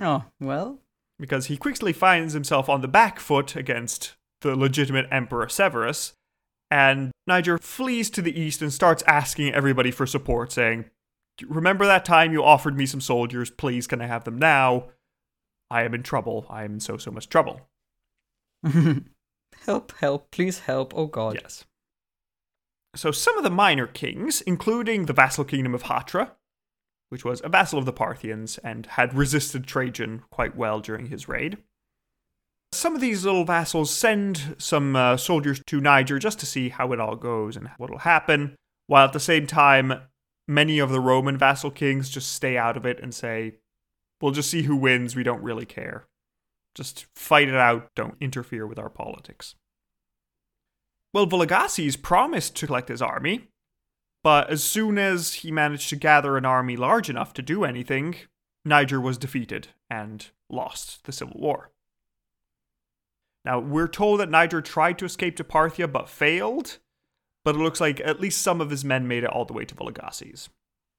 Oh, 0.00 0.24
well. 0.40 0.78
because 1.18 1.46
he 1.46 1.56
quickly 1.56 1.92
finds 1.92 2.32
himself 2.34 2.68
on 2.68 2.80
the 2.80 2.88
back 2.88 3.18
foot 3.20 3.56
against 3.56 4.16
the 4.42 4.54
legitimate 4.54 5.06
Emperor 5.10 5.48
Severus, 5.48 6.14
and 6.70 7.10
Niger 7.26 7.58
flees 7.58 8.10
to 8.10 8.22
the 8.22 8.38
east 8.38 8.60
and 8.60 8.72
starts 8.72 9.02
asking 9.06 9.54
everybody 9.54 9.90
for 9.90 10.06
support, 10.06 10.52
saying, 10.52 10.84
Remember 11.46 11.86
that 11.86 12.04
time 12.04 12.32
you 12.32 12.42
offered 12.42 12.76
me 12.76 12.86
some 12.86 13.00
soldiers? 13.00 13.50
Please, 13.50 13.86
can 13.86 14.00
I 14.00 14.06
have 14.06 14.24
them 14.24 14.38
now? 14.38 14.88
I 15.70 15.82
am 15.84 15.94
in 15.94 16.02
trouble. 16.02 16.46
I 16.48 16.64
am 16.64 16.74
in 16.74 16.80
so, 16.80 16.96
so 16.96 17.10
much 17.10 17.28
trouble. 17.28 17.68
help, 19.64 19.92
help, 19.98 20.30
please 20.30 20.60
help. 20.60 20.92
Oh 20.96 21.06
god. 21.06 21.38
Yes. 21.40 21.64
So 22.96 23.12
some 23.12 23.36
of 23.36 23.44
the 23.44 23.50
minor 23.50 23.86
kings, 23.86 24.40
including 24.40 25.06
the 25.06 25.12
vassal 25.12 25.44
kingdom 25.44 25.74
of 25.74 25.84
Hatra, 25.84 26.32
which 27.10 27.24
was 27.24 27.40
a 27.44 27.48
vassal 27.48 27.78
of 27.78 27.84
the 27.84 27.92
Parthians 27.92 28.58
and 28.58 28.86
had 28.86 29.14
resisted 29.14 29.66
Trajan 29.66 30.22
quite 30.30 30.56
well 30.56 30.80
during 30.80 31.06
his 31.06 31.28
raid. 31.28 31.58
Some 32.72 32.94
of 32.94 33.00
these 33.00 33.24
little 33.24 33.44
vassals 33.44 33.90
send 33.90 34.56
some 34.58 34.94
uh, 34.94 35.16
soldiers 35.16 35.62
to 35.66 35.80
Niger 35.80 36.18
just 36.18 36.38
to 36.40 36.46
see 36.46 36.68
how 36.68 36.92
it 36.92 37.00
all 37.00 37.16
goes 37.16 37.56
and 37.56 37.68
what'll 37.78 37.98
happen, 37.98 38.56
while 38.86 39.06
at 39.06 39.12
the 39.12 39.20
same 39.20 39.46
time, 39.46 40.02
many 40.48 40.80
of 40.80 40.90
the 40.90 41.00
Roman 41.00 41.36
vassal 41.36 41.70
kings 41.70 42.08
just 42.08 42.32
stay 42.32 42.56
out 42.56 42.76
of 42.76 42.86
it 42.86 42.98
and 43.00 43.14
say, 43.14 43.58
we'll 44.20 44.32
just 44.32 44.50
see 44.50 44.62
who 44.62 44.74
wins, 44.74 45.14
we 45.14 45.22
don't 45.22 45.42
really 45.42 45.66
care. 45.66 46.06
Just 46.74 47.06
fight 47.14 47.48
it 47.48 47.54
out, 47.54 47.94
don't 47.94 48.16
interfere 48.20 48.66
with 48.66 48.78
our 48.78 48.90
politics. 48.90 49.54
Well, 51.14 51.26
Vologases 51.26 52.00
promised 52.00 52.56
to 52.56 52.66
collect 52.66 52.88
his 52.88 53.02
army, 53.02 53.48
But 54.22 54.50
as 54.50 54.62
soon 54.62 54.98
as 54.98 55.34
he 55.34 55.50
managed 55.50 55.88
to 55.90 55.96
gather 55.96 56.36
an 56.36 56.44
army 56.44 56.76
large 56.76 57.08
enough 57.08 57.32
to 57.34 57.42
do 57.42 57.64
anything, 57.64 58.16
Niger 58.64 59.00
was 59.00 59.18
defeated 59.18 59.68
and 59.88 60.26
lost 60.50 61.04
the 61.04 61.12
civil 61.12 61.38
war. 61.38 61.70
Now, 63.44 63.60
we're 63.60 63.88
told 63.88 64.20
that 64.20 64.30
Niger 64.30 64.60
tried 64.60 64.98
to 64.98 65.04
escape 65.04 65.36
to 65.36 65.44
Parthia 65.44 65.90
but 65.90 66.08
failed, 66.08 66.78
but 67.48 67.54
it 67.54 67.60
looks 67.60 67.80
like 67.80 67.98
at 68.00 68.20
least 68.20 68.42
some 68.42 68.60
of 68.60 68.68
his 68.68 68.84
men 68.84 69.08
made 69.08 69.24
it 69.24 69.30
all 69.30 69.46
the 69.46 69.54
way 69.54 69.64
to 69.64 69.74
Vologases. 69.74 70.50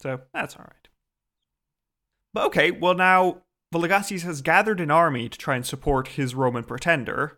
So 0.01 0.21
that's 0.33 0.55
all 0.55 0.65
right. 0.65 0.89
But 2.33 2.47
okay, 2.47 2.71
well, 2.71 2.95
now 2.95 3.43
Vologases 3.71 4.23
has 4.23 4.41
gathered 4.41 4.79
an 4.79 4.89
army 4.89 5.29
to 5.29 5.37
try 5.37 5.55
and 5.55 5.63
support 5.63 6.07
his 6.07 6.33
Roman 6.33 6.63
pretender, 6.63 7.37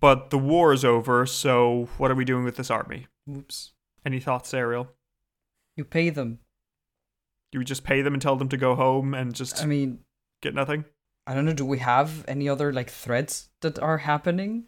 but 0.00 0.30
the 0.30 0.38
war 0.38 0.72
is 0.72 0.86
over, 0.86 1.26
so 1.26 1.90
what 1.98 2.10
are 2.10 2.14
we 2.14 2.24
doing 2.24 2.44
with 2.44 2.56
this 2.56 2.70
army? 2.70 3.08
Oops. 3.30 3.72
Any 4.06 4.20
thoughts, 4.20 4.54
Ariel? 4.54 4.88
You 5.76 5.84
pay 5.84 6.08
them. 6.08 6.38
You 7.52 7.62
just 7.62 7.84
pay 7.84 8.00
them 8.00 8.14
and 8.14 8.22
tell 8.22 8.36
them 8.36 8.48
to 8.48 8.56
go 8.56 8.74
home 8.74 9.12
and 9.12 9.34
just 9.34 9.62
I 9.62 9.66
mean, 9.66 9.98
get 10.40 10.54
nothing? 10.54 10.86
I 11.26 11.34
don't 11.34 11.44
know. 11.44 11.52
Do 11.52 11.66
we 11.66 11.80
have 11.80 12.24
any 12.26 12.48
other 12.48 12.72
like 12.72 12.88
threats 12.88 13.50
that 13.60 13.78
are 13.80 13.98
happening? 13.98 14.64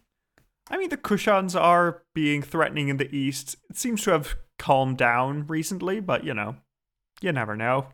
I 0.71 0.77
mean, 0.77 0.89
the 0.89 0.97
Kushans 0.97 1.59
are 1.59 2.03
being 2.15 2.43
threatening 2.43 2.89
in 2.89 2.97
the 2.97 3.15
east. 3.15 3.57
It 3.71 3.77
seems 3.77 4.03
to 4.05 4.11
have 4.11 4.37
calmed 4.59 4.99
down 4.99 5.47
recently, 5.47 6.01
but 6.01 6.25
you 6.25 6.35
know, 6.35 6.57
you 7.21 7.33
never 7.33 7.57
know. 7.57 7.89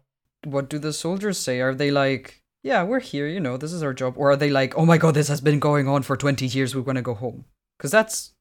What 0.44 0.68
do 0.68 0.78
the 0.78 0.92
soldiers 0.92 1.38
say? 1.38 1.60
Are 1.60 1.74
they 1.74 1.90
like, 1.90 2.42
yeah, 2.62 2.82
we're 2.82 3.00
here, 3.00 3.26
you 3.26 3.40
know, 3.40 3.56
this 3.56 3.72
is 3.72 3.82
our 3.82 3.92
job? 3.92 4.14
Or 4.16 4.30
are 4.30 4.36
they 4.36 4.50
like, 4.50 4.76
oh 4.76 4.86
my 4.86 4.98
god, 4.98 5.14
this 5.14 5.28
has 5.28 5.40
been 5.40 5.58
going 5.58 5.88
on 5.88 6.02
for 6.02 6.16
20 6.16 6.46
years, 6.46 6.74
we 6.74 6.80
want 6.80 6.96
to 6.96 7.02
go 7.02 7.14
home? 7.14 7.44
Because 7.78 7.90
that's 7.90 8.34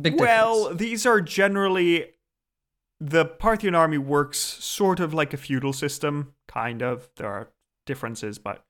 big 0.00 0.18
well, 0.18 0.74
these 0.74 1.04
are 1.06 1.20
generally 1.20 2.12
the 3.00 3.24
Parthian 3.24 3.74
army 3.74 3.98
works 3.98 4.38
sort 4.38 4.98
of 4.98 5.14
like 5.14 5.32
a 5.32 5.36
feudal 5.36 5.72
system, 5.72 6.34
kind 6.48 6.82
of. 6.82 7.08
There 7.16 7.28
are 7.28 7.50
differences, 7.86 8.38
but 8.38 8.64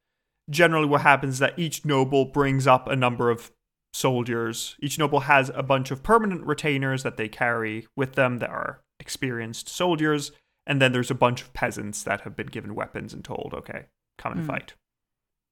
generally 0.50 0.86
what 0.86 1.02
happens 1.02 1.34
is 1.34 1.38
that 1.40 1.58
each 1.58 1.84
noble 1.84 2.26
brings 2.26 2.66
up 2.66 2.88
a 2.88 2.96
number 2.96 3.30
of 3.30 3.52
soldiers. 3.92 4.76
Each 4.80 4.98
noble 4.98 5.20
has 5.20 5.50
a 5.54 5.62
bunch 5.62 5.90
of 5.90 6.02
permanent 6.02 6.44
retainers 6.46 7.02
that 7.02 7.16
they 7.16 7.28
carry 7.28 7.86
with 7.96 8.14
them 8.14 8.38
that 8.38 8.50
are 8.50 8.80
experienced 9.00 9.68
soldiers, 9.68 10.32
and 10.66 10.80
then 10.82 10.92
there's 10.92 11.10
a 11.10 11.14
bunch 11.14 11.42
of 11.42 11.52
peasants 11.54 12.02
that 12.02 12.22
have 12.22 12.36
been 12.36 12.46
given 12.48 12.74
weapons 12.74 13.12
and 13.14 13.24
told, 13.24 13.52
okay, 13.54 13.86
come 14.18 14.32
and 14.32 14.40
Hmm. 14.42 14.46
fight. 14.48 14.74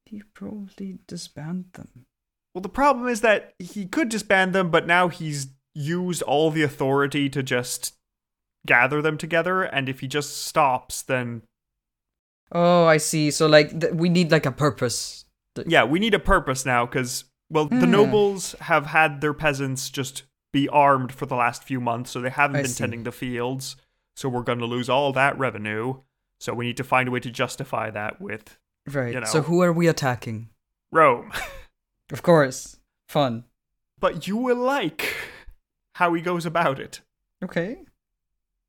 He 0.04 0.22
probably 0.34 0.98
disbanded 1.06 1.72
them. 1.72 2.06
Well, 2.54 2.62
the 2.62 2.68
problem 2.68 3.08
is 3.08 3.20
that 3.22 3.54
he 3.58 3.86
could 3.86 4.08
disband 4.08 4.54
them, 4.54 4.70
but 4.70 4.86
now 4.86 5.08
he's 5.08 5.48
used 5.74 6.22
all 6.22 6.50
the 6.50 6.62
authority 6.62 7.28
to 7.30 7.42
just 7.42 7.94
gather 8.66 9.02
them 9.02 9.18
together, 9.18 9.62
and 9.62 9.88
if 9.88 10.00
he 10.00 10.06
just 10.08 10.36
stops, 10.44 11.02
then 11.02 11.42
Oh, 12.52 12.84
I 12.86 12.98
see. 12.98 13.30
So 13.32 13.46
like, 13.48 13.80
th- 13.80 13.92
we 13.92 14.08
need 14.08 14.30
like 14.30 14.46
a 14.46 14.52
purpose. 14.52 15.24
yeah, 15.66 15.82
we 15.84 15.98
need 15.98 16.14
a 16.14 16.18
purpose 16.20 16.64
now 16.64 16.86
because 16.86 17.24
well, 17.50 17.66
the 17.66 17.76
Hmm. 17.86 17.90
nobles 17.90 18.52
have 18.60 18.86
had 18.86 19.20
their 19.20 19.34
peasants 19.34 19.90
just 19.90 20.24
be 20.52 20.68
armed 20.68 21.12
for 21.12 21.26
the 21.26 21.36
last 21.36 21.62
few 21.64 21.80
months, 21.80 22.10
so 22.10 22.20
they 22.20 22.30
haven't 22.30 22.56
I 22.56 22.62
been 22.62 22.70
see. 22.70 22.78
tending 22.78 23.02
the 23.04 23.12
fields. 23.12 23.76
So 24.14 24.28
we're 24.28 24.42
going 24.42 24.58
to 24.60 24.64
lose 24.66 24.88
all 24.88 25.12
that 25.12 25.38
revenue. 25.38 26.00
So 26.40 26.54
we 26.54 26.66
need 26.66 26.76
to 26.78 26.84
find 26.84 27.08
a 27.08 27.10
way 27.10 27.20
to 27.20 27.30
justify 27.30 27.90
that 27.90 28.20
with 28.20 28.58
Right. 28.86 29.12
You 29.14 29.20
know. 29.20 29.26
So 29.26 29.42
who 29.42 29.62
are 29.62 29.72
we 29.72 29.88
attacking? 29.88 30.50
Rome. 30.92 31.32
Of 32.12 32.22
course. 32.22 32.78
Fun. 33.08 33.44
but 33.98 34.28
you 34.28 34.36
will 34.36 34.54
like 34.56 35.12
how 35.96 36.12
he 36.14 36.22
goes 36.22 36.46
about 36.46 36.78
it. 36.78 37.00
Okay. 37.44 37.78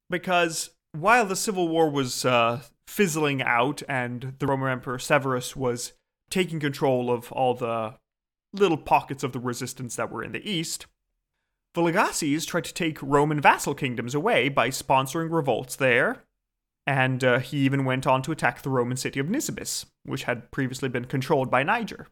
because 0.09 0.71
while 0.91 1.25
the 1.25 1.35
civil 1.35 1.67
war 1.67 1.89
was 1.89 2.25
uh, 2.25 2.61
fizzling 2.87 3.41
out 3.41 3.83
and 3.87 4.33
the 4.39 4.47
Roman 4.47 4.69
Emperor 4.71 4.97
Severus 4.99 5.55
was 5.55 5.93
taking 6.29 6.59
control 6.59 7.11
of 7.11 7.31
all 7.31 7.53
the 7.53 7.95
little 8.53 8.77
pockets 8.77 9.23
of 9.23 9.33
the 9.33 9.39
resistance 9.39 9.95
that 9.95 10.11
were 10.11 10.23
in 10.23 10.31
the 10.31 10.49
east, 10.49 10.87
Vologases 11.75 12.45
tried 12.45 12.63
to 12.65 12.73
take 12.73 13.01
Roman 13.01 13.39
vassal 13.39 13.75
kingdoms 13.75 14.15
away 14.15 14.49
by 14.49 14.69
sponsoring 14.69 15.31
revolts 15.31 15.75
there, 15.75 16.23
and 16.85 17.23
uh, 17.23 17.39
he 17.39 17.57
even 17.57 17.85
went 17.85 18.07
on 18.07 18.21
to 18.23 18.31
attack 18.31 18.61
the 18.61 18.69
Roman 18.69 18.97
city 18.97 19.19
of 19.19 19.27
Nisibis, 19.27 19.85
which 20.03 20.23
had 20.23 20.49
previously 20.51 20.89
been 20.89 21.05
controlled 21.05 21.51
by 21.51 21.63
Niger. 21.63 22.07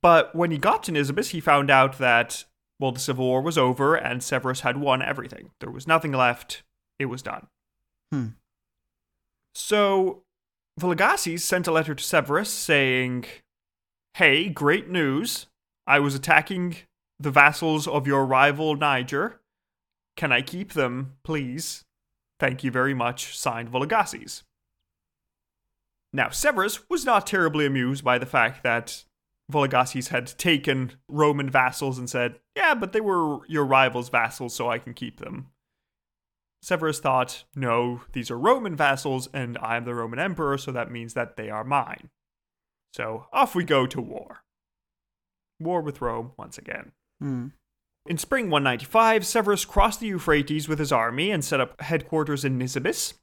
But 0.00 0.34
when 0.34 0.50
he 0.50 0.58
got 0.58 0.82
to 0.84 0.92
Nisibis, 0.92 1.30
he 1.30 1.40
found 1.40 1.70
out 1.70 1.98
that 1.98 2.44
well, 2.82 2.90
the 2.90 2.98
Civil 2.98 3.26
War 3.26 3.40
was 3.40 3.56
over 3.56 3.94
and 3.94 4.24
Severus 4.24 4.60
had 4.60 4.76
won 4.76 5.02
everything. 5.02 5.50
There 5.60 5.70
was 5.70 5.86
nothing 5.86 6.10
left. 6.10 6.64
It 6.98 7.04
was 7.06 7.22
done. 7.22 7.46
Hmm. 8.10 8.26
So, 9.54 10.24
Vologases 10.80 11.40
sent 11.40 11.68
a 11.68 11.72
letter 11.72 11.94
to 11.94 12.02
Severus 12.02 12.50
saying, 12.50 13.26
Hey, 14.16 14.50
great 14.50 14.90
news. 14.90 15.46
I 15.86 15.98
was 15.98 16.14
attacking 16.14 16.76
the 17.18 17.30
vassals 17.30 17.88
of 17.88 18.06
your 18.06 18.26
rival 18.26 18.76
Niger. 18.76 19.40
Can 20.16 20.30
I 20.30 20.42
keep 20.42 20.74
them, 20.74 21.14
please? 21.24 21.84
Thank 22.38 22.62
you 22.62 22.70
very 22.70 22.92
much. 22.92 23.38
Signed 23.38 23.72
Vologases. 23.72 24.42
Now, 26.12 26.28
Severus 26.28 26.90
was 26.90 27.06
not 27.06 27.26
terribly 27.26 27.64
amused 27.64 28.04
by 28.04 28.18
the 28.18 28.26
fact 28.26 28.62
that 28.64 29.04
Vologases 29.50 30.08
had 30.08 30.26
taken 30.26 30.92
Roman 31.08 31.48
vassals 31.48 31.98
and 31.98 32.10
said, 32.10 32.38
Yeah, 32.54 32.74
but 32.74 32.92
they 32.92 33.00
were 33.00 33.46
your 33.48 33.64
rival's 33.64 34.10
vassals, 34.10 34.54
so 34.54 34.68
I 34.68 34.78
can 34.78 34.92
keep 34.92 35.20
them. 35.20 35.46
Severus 36.60 37.00
thought, 37.00 37.44
No, 37.56 38.02
these 38.12 38.30
are 38.30 38.38
Roman 38.38 38.76
vassals, 38.76 39.30
and 39.32 39.56
I'm 39.58 39.86
the 39.86 39.94
Roman 39.94 40.18
emperor, 40.18 40.58
so 40.58 40.70
that 40.70 40.90
means 40.90 41.14
that 41.14 41.38
they 41.38 41.48
are 41.48 41.64
mine. 41.64 42.10
So 42.92 43.26
off 43.32 43.54
we 43.54 43.64
go 43.64 43.86
to 43.86 44.00
war. 44.00 44.42
War 45.58 45.80
with 45.80 46.00
Rome 46.00 46.32
once 46.36 46.58
again. 46.58 46.92
Hmm. 47.20 47.48
In 48.06 48.18
spring 48.18 48.50
195, 48.50 49.24
Severus 49.24 49.64
crossed 49.64 50.00
the 50.00 50.08
Euphrates 50.08 50.68
with 50.68 50.78
his 50.78 50.92
army 50.92 51.30
and 51.30 51.44
set 51.44 51.60
up 51.60 51.80
headquarters 51.80 52.44
in 52.44 52.58
Nisibis, 52.58 53.14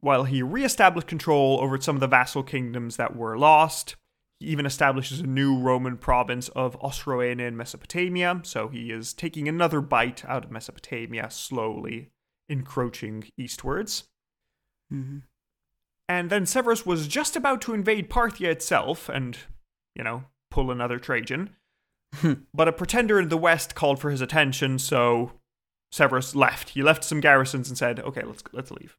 while 0.00 0.24
he 0.24 0.42
re 0.42 0.64
established 0.64 1.06
control 1.06 1.60
over 1.60 1.80
some 1.80 1.96
of 1.96 2.00
the 2.00 2.06
vassal 2.06 2.42
kingdoms 2.42 2.96
that 2.96 3.14
were 3.14 3.38
lost. 3.38 3.96
He 4.40 4.46
even 4.46 4.64
establishes 4.64 5.20
a 5.20 5.26
new 5.26 5.58
Roman 5.58 5.98
province 5.98 6.48
of 6.48 6.80
Osroene 6.80 7.40
in 7.40 7.56
Mesopotamia, 7.56 8.40
so 8.42 8.68
he 8.68 8.90
is 8.90 9.12
taking 9.12 9.48
another 9.48 9.82
bite 9.82 10.24
out 10.24 10.44
of 10.44 10.50
Mesopotamia, 10.50 11.30
slowly 11.30 12.10
encroaching 12.48 13.24
eastwards. 13.36 14.04
hmm 14.90 15.18
And 16.12 16.28
then 16.28 16.44
Severus 16.44 16.84
was 16.84 17.08
just 17.08 17.36
about 17.36 17.62
to 17.62 17.72
invade 17.72 18.10
Parthia 18.10 18.50
itself 18.50 19.08
and, 19.08 19.38
you 19.96 20.04
know, 20.04 20.24
pull 20.50 20.70
another 20.70 20.98
Trajan. 20.98 21.56
Hmm. 22.16 22.34
but 22.52 22.68
a 22.68 22.72
pretender 22.72 23.18
in 23.18 23.30
the 23.30 23.38
west 23.38 23.74
called 23.74 23.98
for 23.98 24.10
his 24.10 24.20
attention, 24.20 24.78
so 24.78 25.32
Severus 25.90 26.34
left. 26.34 26.70
He 26.70 26.82
left 26.82 27.02
some 27.02 27.20
garrisons 27.20 27.70
and 27.70 27.78
said, 27.78 27.98
"Okay, 28.00 28.20
let's 28.22 28.42
let's 28.52 28.70
leave." 28.70 28.98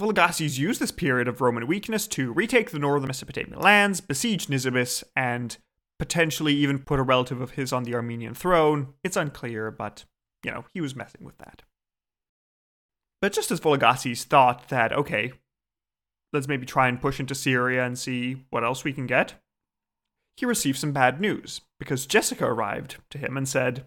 Vologases 0.00 0.58
used 0.58 0.80
this 0.80 0.90
period 0.90 1.28
of 1.28 1.40
Roman 1.40 1.68
weakness 1.68 2.08
to 2.08 2.32
retake 2.32 2.72
the 2.72 2.80
northern 2.80 3.06
Mesopotamian 3.06 3.60
lands, 3.60 4.00
besiege 4.00 4.48
Nisibis, 4.48 5.04
and 5.14 5.56
potentially 6.00 6.54
even 6.54 6.80
put 6.80 6.98
a 6.98 7.04
relative 7.04 7.40
of 7.40 7.52
his 7.52 7.72
on 7.72 7.84
the 7.84 7.94
Armenian 7.94 8.34
throne. 8.34 8.94
It's 9.04 9.16
unclear, 9.16 9.70
but 9.70 10.04
you 10.44 10.50
know 10.50 10.64
he 10.74 10.80
was 10.80 10.96
messing 10.96 11.24
with 11.24 11.38
that. 11.38 11.62
But 13.20 13.32
just 13.32 13.52
as 13.52 13.60
Vologases 13.60 14.24
thought 14.24 14.68
that, 14.68 14.92
okay, 14.92 15.32
let's 16.32 16.48
maybe 16.48 16.66
try 16.66 16.88
and 16.88 17.00
push 17.00 17.20
into 17.20 17.34
Syria 17.34 17.84
and 17.84 17.98
see 17.98 18.44
what 18.50 18.64
else 18.64 18.84
we 18.84 18.92
can 18.92 19.06
get, 19.06 19.34
he 20.36 20.46
received 20.46 20.78
some 20.78 20.92
bad 20.92 21.20
news 21.20 21.60
because 21.78 22.06
Jessica 22.06 22.46
arrived 22.46 22.96
to 23.10 23.18
him 23.18 23.36
and 23.36 23.48
said, 23.48 23.86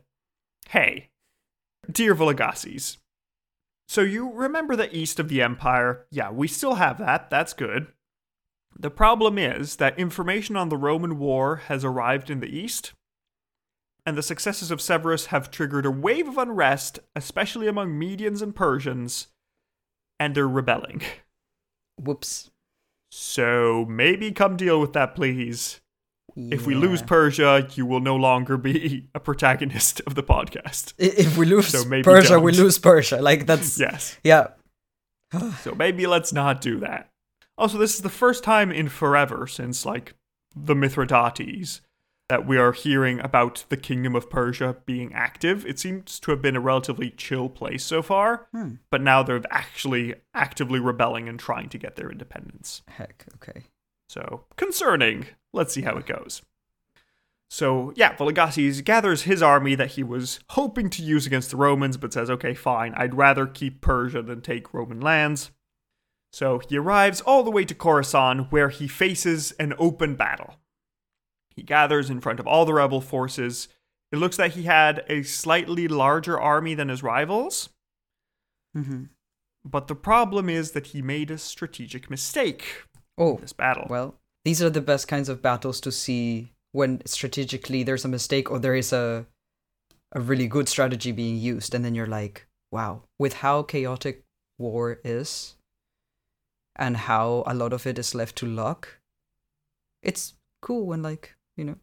Hey, 0.70 1.10
dear 1.92 2.16
Vologases, 2.16 2.98
so 3.88 4.02
you 4.02 4.32
remember 4.32 4.76
the 4.76 4.96
east 4.96 5.20
of 5.20 5.30
the 5.30 5.42
empire? 5.42 6.06
Yeah, 6.10 6.32
we 6.32 6.48
still 6.48 6.76
have 6.76 6.98
that. 6.98 7.30
That's 7.30 7.54
good. 7.54 7.88
The 8.78 8.90
problem 8.90 9.38
is 9.38 9.78
that 9.78 9.98
information 9.98 10.58
on 10.58 10.70
the 10.70 10.78
Roman 10.78 11.18
war 11.18 11.58
has 11.68 11.86
arrived 11.86 12.30
in 12.30 12.40
the 12.40 12.54
east, 12.54 12.94
and 14.06 14.18
the 14.18 14.24
successes 14.24 14.70
of 14.70 14.82
Severus 14.82 15.28
have 15.28 15.50
triggered 15.50 15.86
a 15.86 15.92
wave 15.92 16.28
of 16.28 16.38
unrest, 16.38 17.00
especially 17.16 17.68
among 17.68 17.92
Medians 17.92 18.42
and 18.42 18.56
Persians, 18.56 19.28
and 20.20 20.36
they're 20.36 20.48
rebelling. 20.48 21.02
Whoops. 22.00 22.52
So 23.12 23.86
maybe 23.88 24.32
come 24.32 24.58
deal 24.58 24.80
with 24.82 24.94
that, 24.94 25.16
please. 25.16 25.80
If 26.38 26.68
we 26.68 26.76
lose 26.76 27.02
Persia, 27.02 27.66
you 27.76 27.86
will 27.86 28.02
no 28.02 28.18
longer 28.18 28.58
be 28.58 29.08
a 29.16 29.22
protagonist 29.22 30.02
of 30.06 30.16
the 30.16 30.24
podcast. 30.24 30.94
If 30.98 31.38
we 31.38 31.46
lose 31.46 31.68
So 31.70 31.86
maybe 31.86 32.04
Persia, 32.04 32.40
we 32.42 32.52
don't. 32.52 32.62
lose 32.64 32.78
Persia. 32.78 33.22
Like 33.22 33.46
that's 33.46 33.80
Yes. 33.80 34.18
yeah. 34.24 34.48
So 35.62 35.74
maybe 35.76 36.06
let's 36.08 36.34
not 36.34 36.60
do 36.60 36.80
that. 36.82 37.10
Also, 37.58 37.78
this 37.78 37.96
is 37.96 38.02
the 38.02 38.10
first 38.10 38.44
time 38.44 38.70
in 38.70 38.90
forever 38.90 39.48
since, 39.48 39.86
like, 39.86 40.14
the 40.54 40.76
Mithridates 40.76 41.80
that 42.28 42.48
we 42.48 42.58
are 42.58 42.72
hearing 42.72 43.20
about 43.20 43.66
the 43.70 43.78
Kingdom 43.78 44.16
of 44.16 44.30
Persia 44.30 44.78
being 44.86 45.14
active. 45.14 45.66
It 45.66 45.78
seems 45.80 46.20
to 46.22 46.32
have 46.32 46.42
been 46.42 46.56
a 46.56 46.60
relatively 46.60 47.12
chill 47.12 47.50
place 47.50 47.84
so 47.84 48.02
far, 48.02 48.48
Hmm. 48.52 48.76
but 48.90 49.02
now 49.02 49.22
they're 49.22 49.42
actually 49.52 50.16
actively 50.34 50.80
rebelling 50.80 51.30
and 51.30 51.40
trying 51.40 51.70
to 51.70 51.78
get 51.78 51.96
their 51.96 52.10
independence. 52.12 52.82
Heck, 52.88 53.26
okay. 53.36 53.66
So, 54.10 54.46
concerning. 54.56 55.28
Let's 55.54 55.74
see 55.74 55.82
how 55.82 55.98
it 55.98 56.06
goes. 56.06 56.42
So, 57.48 57.94
yeah, 57.96 58.16
Vologases 58.16 58.84
gathers 58.84 59.22
his 59.24 59.42
army 59.44 59.76
that 59.76 59.92
he 59.92 60.04
was 60.04 60.40
hoping 60.50 60.90
to 60.92 61.04
use 61.04 61.28
against 61.28 61.52
the 61.52 61.58
Romans, 61.58 61.96
but 61.96 62.12
says, 62.12 62.30
okay, 62.30 62.56
fine, 62.56 62.94
I'd 62.98 63.14
rather 63.14 63.46
keep 63.46 63.82
Persia 63.82 64.24
than 64.24 64.42
take 64.42 64.74
Roman 64.74 65.00
lands. 65.00 65.52
So, 66.34 66.60
he 66.68 66.78
arrives 66.78 67.22
all 67.22 67.44
the 67.44 67.52
way 67.52 67.64
to 67.66 67.76
Khorasan, 67.76 68.52
where 68.52 68.70
he 68.70 68.88
faces 68.88 69.52
an 69.54 69.74
open 69.78 70.16
battle. 70.16 70.56
He 71.56 71.64
gathers 71.64 72.10
in 72.10 72.20
front 72.22 72.40
of 72.40 72.48
all 72.48 72.66
the 72.66 72.74
rebel 72.74 73.02
forces. 73.02 73.68
It 74.12 74.18
looks 74.18 74.38
like 74.40 74.54
he 74.54 74.64
had 74.64 75.04
a 75.10 75.24
slightly 75.24 75.88
larger 75.88 76.40
army 76.40 76.74
than 76.76 76.90
his 76.90 77.04
rivals, 77.04 77.70
Mm-hmm. 78.78 79.04
but 79.64 79.88
the 79.88 79.96
problem 79.96 80.50
is 80.50 80.72
that 80.72 80.88
he 80.88 81.02
made 81.02 81.32
a 81.32 81.38
strategic 81.38 82.10
mistake 82.10 82.84
Oh, 83.18 83.36
in 83.36 83.42
this 83.42 83.54
battle. 83.54 83.88
well, 83.90 84.16
these 84.44 84.62
are 84.62 84.70
the 84.70 84.82
best 84.82 85.08
kinds 85.08 85.30
of 85.30 85.42
battles 85.42 85.80
to 85.82 85.92
see 85.94 86.52
when 86.74 87.02
strategically 87.06 87.84
there's 87.84 88.04
a 88.04 88.10
mistake 88.10 88.52
or 88.52 88.60
there 88.60 88.76
is 88.76 88.92
a 88.92 89.26
a 90.12 90.20
really 90.20 90.48
good 90.48 90.70
strategy 90.70 91.12
being 91.12 91.38
used, 91.38 91.74
and 91.74 91.84
then 91.84 91.96
you're 91.96 92.06
like, 92.08 92.48
wow, 92.72 93.04
with 93.20 93.34
how 93.36 93.64
chaotic 93.64 94.24
war 94.58 95.00
is, 95.04 95.56
and 96.76 96.96
how 96.98 97.44
a 97.48 97.54
lot 97.54 97.74
of 97.74 97.86
it 97.88 97.98
is 98.00 98.14
left 98.16 98.36
to 98.38 98.46
luck, 98.46 99.00
it's 100.02 100.34
cool 100.62 100.86
when 100.86 101.02
like 101.02 101.35
you 101.56 101.66
know 101.66 101.76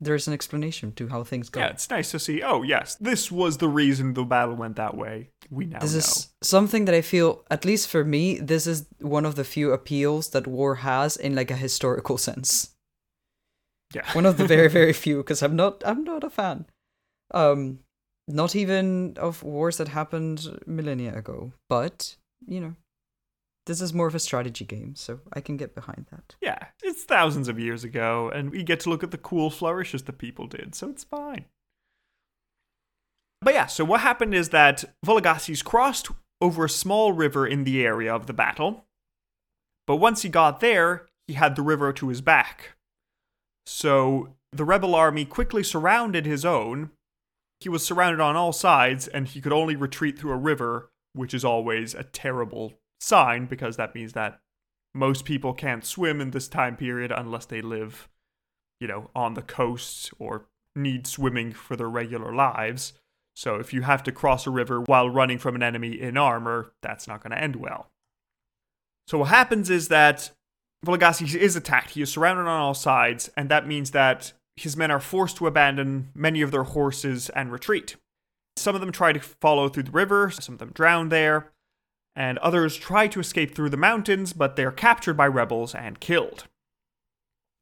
there's 0.00 0.28
an 0.28 0.34
explanation 0.34 0.92
to 0.92 1.08
how 1.08 1.24
things 1.24 1.48
go. 1.48 1.60
Yeah, 1.60 1.68
it's 1.68 1.90
nice 1.90 2.12
to 2.12 2.18
see. 2.18 2.42
Oh, 2.42 2.62
yes, 2.62 2.94
this 2.96 3.32
was 3.32 3.58
the 3.58 3.68
reason 3.68 4.14
the 4.14 4.22
battle 4.24 4.54
went 4.54 4.76
that 4.76 4.96
way. 4.96 5.30
We 5.50 5.66
now 5.66 5.80
this 5.80 5.92
know. 5.92 5.98
is 5.98 6.28
something 6.40 6.84
that 6.84 6.94
I 6.94 7.00
feel, 7.02 7.44
at 7.50 7.64
least 7.64 7.88
for 7.88 8.04
me, 8.04 8.38
this 8.38 8.66
is 8.66 8.86
one 9.00 9.26
of 9.26 9.34
the 9.34 9.44
few 9.44 9.72
appeals 9.72 10.30
that 10.30 10.46
war 10.46 10.76
has 10.76 11.16
in 11.16 11.34
like 11.34 11.50
a 11.50 11.56
historical 11.56 12.16
sense. 12.16 12.74
yeah, 13.92 14.04
One 14.12 14.26
of 14.26 14.36
the 14.36 14.46
very, 14.54 14.68
very 14.68 14.92
few, 14.92 15.18
because 15.18 15.42
I'm 15.42 15.56
not, 15.56 15.82
I'm 15.84 16.04
not 16.04 16.22
a 16.22 16.30
fan. 16.30 16.66
Um, 17.34 17.80
not 18.28 18.54
even 18.54 19.16
of 19.18 19.42
wars 19.42 19.78
that 19.78 19.88
happened 19.88 20.60
millennia 20.66 21.16
ago, 21.16 21.52
but 21.68 22.14
you 22.46 22.60
know, 22.60 22.74
this 23.68 23.82
is 23.82 23.92
more 23.92 24.08
of 24.08 24.14
a 24.14 24.18
strategy 24.18 24.64
game, 24.64 24.94
so 24.96 25.20
I 25.34 25.40
can 25.40 25.58
get 25.58 25.74
behind 25.74 26.06
that. 26.10 26.34
yeah, 26.40 26.68
it's 26.82 27.04
thousands 27.04 27.48
of 27.48 27.58
years 27.58 27.84
ago, 27.84 28.30
and 28.34 28.50
we 28.50 28.62
get 28.62 28.80
to 28.80 28.88
look 28.90 29.04
at 29.04 29.10
the 29.10 29.18
cool 29.18 29.50
flourishes 29.50 30.02
that 30.04 30.18
people 30.18 30.46
did, 30.46 30.74
so 30.74 30.88
it's 30.88 31.04
fine. 31.04 31.44
But 33.42 33.54
yeah, 33.54 33.66
so 33.66 33.84
what 33.84 34.00
happened 34.00 34.34
is 34.34 34.48
that 34.48 34.84
Vologases 35.04 35.62
crossed 35.62 36.08
over 36.40 36.64
a 36.64 36.70
small 36.70 37.12
river 37.12 37.46
in 37.46 37.64
the 37.64 37.84
area 37.84 38.12
of 38.12 38.26
the 38.26 38.32
battle, 38.32 38.86
but 39.86 39.96
once 39.96 40.22
he 40.22 40.28
got 40.30 40.60
there, 40.60 41.06
he 41.26 41.34
had 41.34 41.54
the 41.54 41.62
river 41.62 41.92
to 41.92 42.08
his 42.08 42.22
back. 42.22 42.76
So 43.66 44.34
the 44.50 44.64
rebel 44.64 44.94
army 44.94 45.26
quickly 45.26 45.62
surrounded 45.62 46.24
his 46.24 46.44
own. 46.44 46.90
He 47.60 47.68
was 47.68 47.84
surrounded 47.84 48.20
on 48.20 48.34
all 48.34 48.54
sides, 48.54 49.06
and 49.08 49.28
he 49.28 49.42
could 49.42 49.52
only 49.52 49.76
retreat 49.76 50.18
through 50.18 50.32
a 50.32 50.36
river, 50.36 50.90
which 51.12 51.34
is 51.34 51.44
always 51.44 51.94
a 51.94 52.02
terrible 52.02 52.72
sign 53.00 53.46
because 53.46 53.76
that 53.76 53.94
means 53.94 54.12
that 54.12 54.40
most 54.94 55.24
people 55.24 55.52
can't 55.52 55.84
swim 55.84 56.20
in 56.20 56.30
this 56.30 56.48
time 56.48 56.76
period 56.76 57.12
unless 57.14 57.46
they 57.46 57.60
live, 57.60 58.08
you 58.80 58.88
know, 58.88 59.10
on 59.14 59.34
the 59.34 59.42
coast 59.42 60.10
or 60.18 60.46
need 60.74 61.06
swimming 61.06 61.52
for 61.52 61.76
their 61.76 61.88
regular 61.88 62.34
lives. 62.34 62.94
So 63.36 63.56
if 63.56 63.72
you 63.72 63.82
have 63.82 64.02
to 64.04 64.12
cross 64.12 64.46
a 64.46 64.50
river 64.50 64.80
while 64.80 65.08
running 65.08 65.38
from 65.38 65.54
an 65.54 65.62
enemy 65.62 66.00
in 66.00 66.16
armor, 66.16 66.72
that's 66.82 67.06
not 67.06 67.22
going 67.22 67.30
to 67.30 67.42
end 67.42 67.56
well. 67.56 67.90
So 69.06 69.18
what 69.18 69.28
happens 69.28 69.70
is 69.70 69.88
that 69.88 70.30
Vologases 70.84 71.34
is 71.34 71.56
attacked. 71.56 71.90
He 71.90 72.02
is 72.02 72.12
surrounded 72.12 72.42
on 72.42 72.60
all 72.60 72.74
sides, 72.74 73.30
and 73.36 73.48
that 73.48 73.66
means 73.66 73.92
that 73.92 74.32
his 74.56 74.76
men 74.76 74.90
are 74.90 75.00
forced 75.00 75.36
to 75.36 75.46
abandon 75.46 76.10
many 76.14 76.42
of 76.42 76.50
their 76.50 76.64
horses 76.64 77.28
and 77.30 77.52
retreat. 77.52 77.96
Some 78.56 78.74
of 78.74 78.80
them 78.80 78.92
try 78.92 79.12
to 79.12 79.20
follow 79.20 79.68
through 79.68 79.84
the 79.84 79.92
river, 79.92 80.30
some 80.30 80.54
of 80.54 80.58
them 80.58 80.72
drown 80.72 81.08
there, 81.08 81.52
and 82.16 82.38
others 82.38 82.76
try 82.76 83.06
to 83.08 83.20
escape 83.20 83.54
through 83.54 83.70
the 83.70 83.76
mountains, 83.76 84.32
but 84.32 84.56
they're 84.56 84.72
captured 84.72 85.14
by 85.14 85.26
rebels 85.26 85.74
and 85.74 86.00
killed. 86.00 86.44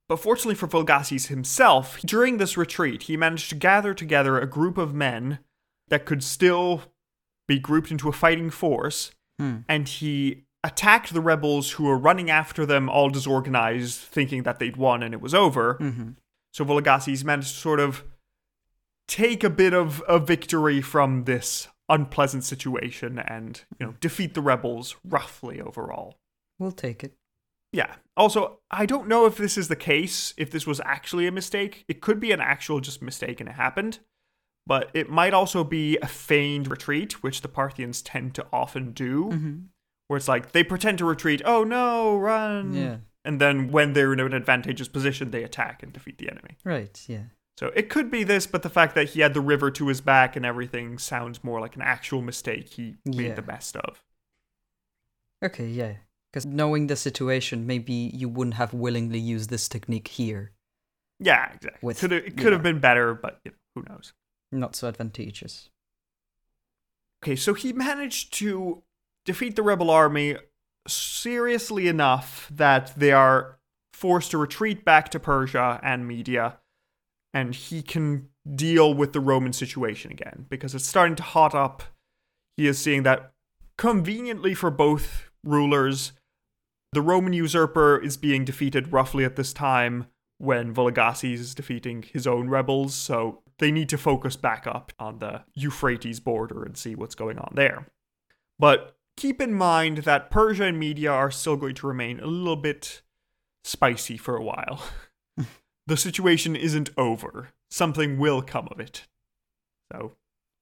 But 0.09 0.19
fortunately 0.21 0.55
for 0.55 0.69
Vologases 0.69 1.27
himself, 1.29 2.01
during 2.03 2.37
this 2.37 2.57
retreat, 2.57 3.05
he 3.05 3.17
managed 3.17 3.49
to 3.51 3.55
gather 3.57 3.93
together 3.93 4.39
a 4.39 4.47
group 4.47 4.79
of 4.79 4.95
men 4.95 5.41
that 5.89 6.07
could 6.07 6.23
still 6.23 6.83
be 7.49 7.59
grouped 7.59 7.91
into 7.91 8.09
a 8.09 8.13
fighting 8.13 8.51
force, 8.51 9.13
Hmm. 9.39 9.59
and 9.69 9.87
he 9.89 10.45
attacked 10.65 11.13
the 11.13 11.21
rebels 11.21 11.73
who 11.73 11.85
were 11.85 11.99
running 11.99 12.31
after 12.31 12.65
them, 12.65 12.89
all 12.89 13.11
disorganized, 13.11 14.01
thinking 14.01 14.43
that 14.45 14.59
they'd 14.59 14.77
won 14.77 15.03
and 15.03 15.13
it 15.15 15.21
was 15.21 15.35
over. 15.35 15.75
Mm-hmm. 15.75 16.11
So 16.53 16.65
Vologases 16.65 17.23
managed 17.23 17.55
to 17.55 17.61
sort 17.61 17.79
of 17.79 18.03
take 19.07 19.45
a 19.45 19.51
bit 19.51 19.75
of 19.75 20.03
a 20.09 20.19
victory 20.19 20.81
from 20.81 21.25
this 21.25 21.69
unpleasant 21.89 22.45
situation 22.45 23.19
and, 23.19 23.63
you 23.79 23.87
know, 23.87 23.95
defeat 24.01 24.35
the 24.35 24.41
rebels 24.43 24.97
roughly 25.05 25.61
overall. 25.61 26.19
We'll 26.59 26.73
take 26.73 27.05
it. 27.05 27.15
Yeah. 27.73 27.97
Also, 28.17 28.61
I 28.71 28.87
don't 28.87 29.09
know 29.09 29.27
if 29.27 29.37
this 29.37 29.59
is 29.59 29.69
the 29.69 29.77
case, 29.77 30.33
if 30.37 30.51
this 30.51 30.67
was 30.67 30.81
actually 30.85 31.27
a 31.27 31.33
mistake. 31.33 31.85
It 31.89 32.01
could 32.01 32.19
be 32.21 32.33
an 32.33 32.41
actual 32.41 32.81
just 32.81 33.03
mistake 33.03 33.41
and 33.41 33.49
it 33.49 33.57
happened. 33.57 33.99
But 34.67 34.91
it 34.95 35.09
might 35.09 35.35
also 35.35 35.63
be 35.63 35.97
a 36.03 36.09
feigned 36.09 36.69
retreat, 36.69 37.23
which 37.23 37.43
the 37.43 37.49
Parthians 37.49 38.03
tend 38.03 38.35
to 38.35 38.47
often 38.53 38.93
do, 38.93 39.27
Mm-hmm. 39.27 39.57
where 40.09 40.17
it's 40.17 40.27
like 40.29 40.53
they 40.53 40.65
pretend 40.65 40.99
to 40.99 41.05
retreat, 41.05 41.41
oh 41.45 41.63
no, 41.63 42.17
run. 42.17 42.75
Yeah. 42.75 42.97
And 43.25 43.41
then 43.41 43.71
when 43.71 43.93
they're 43.93 44.13
in 44.13 44.21
an 44.21 44.33
advantageous 44.35 44.89
position, 44.89 45.31
they 45.31 45.45
attack 45.45 45.83
and 45.83 45.93
defeat 45.93 46.19
the 46.19 46.29
enemy. 46.31 46.57
Right. 46.65 47.01
Yeah. 47.07 47.25
So 47.59 47.69
it 47.75 47.89
could 47.89 48.11
be 48.11 48.23
this, 48.23 48.47
but 48.47 48.63
the 48.63 48.69
fact 48.69 48.95
that 48.97 49.11
he 49.11 49.21
had 49.21 49.33
the 49.33 49.41
river 49.41 49.71
to 49.71 49.89
his 49.89 50.01
back 50.03 50.37
and 50.37 50.45
everything 50.45 50.99
sounds 50.99 51.43
more 51.43 51.59
like 51.61 51.75
an 51.75 51.83
actual 51.83 52.21
mistake 52.21 52.69
he 52.69 52.97
Yeah. 53.05 53.23
made 53.29 53.37
the 53.37 53.43
best 53.43 53.77
of. 53.77 54.03
Okay. 55.43 55.67
Yeah. 55.67 55.95
Because 56.33 56.45
knowing 56.45 56.87
the 56.89 56.97
situation, 56.97 57.67
maybe 57.67 57.95
you 57.95 58.29
wouldn't 58.29 58.55
have 58.57 58.75
willingly 58.75 59.19
used 59.19 59.49
this 59.49 59.69
technique 59.69 60.09
here. 60.09 60.53
Yeah, 61.19 61.47
exactly. 61.55 61.79
With- 61.81 61.99
could 62.01 62.11
have, 62.11 62.25
it 62.25 62.37
could 62.37 62.53
have 62.53 62.61
know. 62.63 62.73
been 62.73 62.79
better, 62.81 63.15
but 63.15 63.41
you 63.45 63.53
know, 63.53 63.57
who 63.75 63.85
knows? 63.89 64.13
Not 64.53 64.77
so 64.77 64.87
advantageous. 64.89 65.71
Okay, 67.25 67.37
so 67.37 67.55
he 67.55 67.73
managed 67.73 68.35
to 68.35 68.83
defeat 69.25 69.57
the 69.57 69.63
rebel 69.63 69.91
army 69.91 70.37
seriously 70.87 71.89
enough 71.89 72.49
that 72.55 72.93
they 72.99 73.13
are 73.13 73.59
forced 73.95 74.31
to 74.33 74.39
retreat 74.39 74.85
back 74.85 75.09
to 75.11 75.19
Persia 75.19 75.81
and 75.83 76.07
Media, 76.07 76.59
and 77.37 77.55
he 77.55 77.83
can 77.83 78.31
deal 78.55 78.95
with 78.95 79.13
the 79.13 79.21
Roman 79.21 79.53
situation 79.53 80.11
again 80.11 80.47
because 80.49 80.75
it's 80.75 80.87
starting 80.87 81.17
to 81.17 81.23
hot 81.23 81.55
up. 81.55 81.83
He 82.57 82.67
is 82.67 82.79
seeing 82.79 83.03
that 83.03 83.33
conveniently 83.77 84.55
for 84.55 84.71
both 84.71 85.29
rulers, 85.45 86.13
the 86.93 87.03
Roman 87.03 87.35
usurper 87.35 87.99
is 87.99 88.17
being 88.17 88.47
defeated 88.47 88.91
roughly 88.91 89.23
at 89.23 89.37
this 89.37 89.53
time 89.53 90.07
when 90.39 90.75
Vologases 90.75 91.35
is 91.35 91.55
defeating 91.55 92.05
his 92.11 92.27
own 92.27 92.49
rebels, 92.49 92.95
so 92.95 93.43
they 93.59 93.71
need 93.71 93.91
to 93.91 93.99
focus 93.99 94.35
back 94.35 94.67
up 94.67 94.95
on 94.99 95.19
the 95.19 95.43
Euphrates 95.53 96.21
border 96.21 96.63
and 96.63 96.79
see 96.79 96.95
what's 96.95 97.15
going 97.15 97.39
on 97.39 97.53
there. 97.55 97.87
But 98.59 98.97
keep 99.19 99.43
in 99.43 99.53
mind 99.53 99.99
that 99.99 100.31
Persia 100.31 100.65
and 100.65 100.79
Media 100.79 101.13
are 101.13 101.31
still 101.31 101.57
going 101.57 101.75
to 101.75 101.87
remain 101.87 102.19
a 102.19 102.27
little 102.27 102.57
bit 102.57 103.03
spicy 103.63 104.17
for 104.17 104.37
a 104.37 104.43
while. 104.43 104.81
the 105.87 105.97
situation 105.97 106.57
isn't 106.57 106.91
over. 106.97 107.51
Something 107.71 108.19
will 108.19 108.43
come 108.43 108.69
of 108.71 108.81
it. 108.81 109.07
So, 109.93 110.13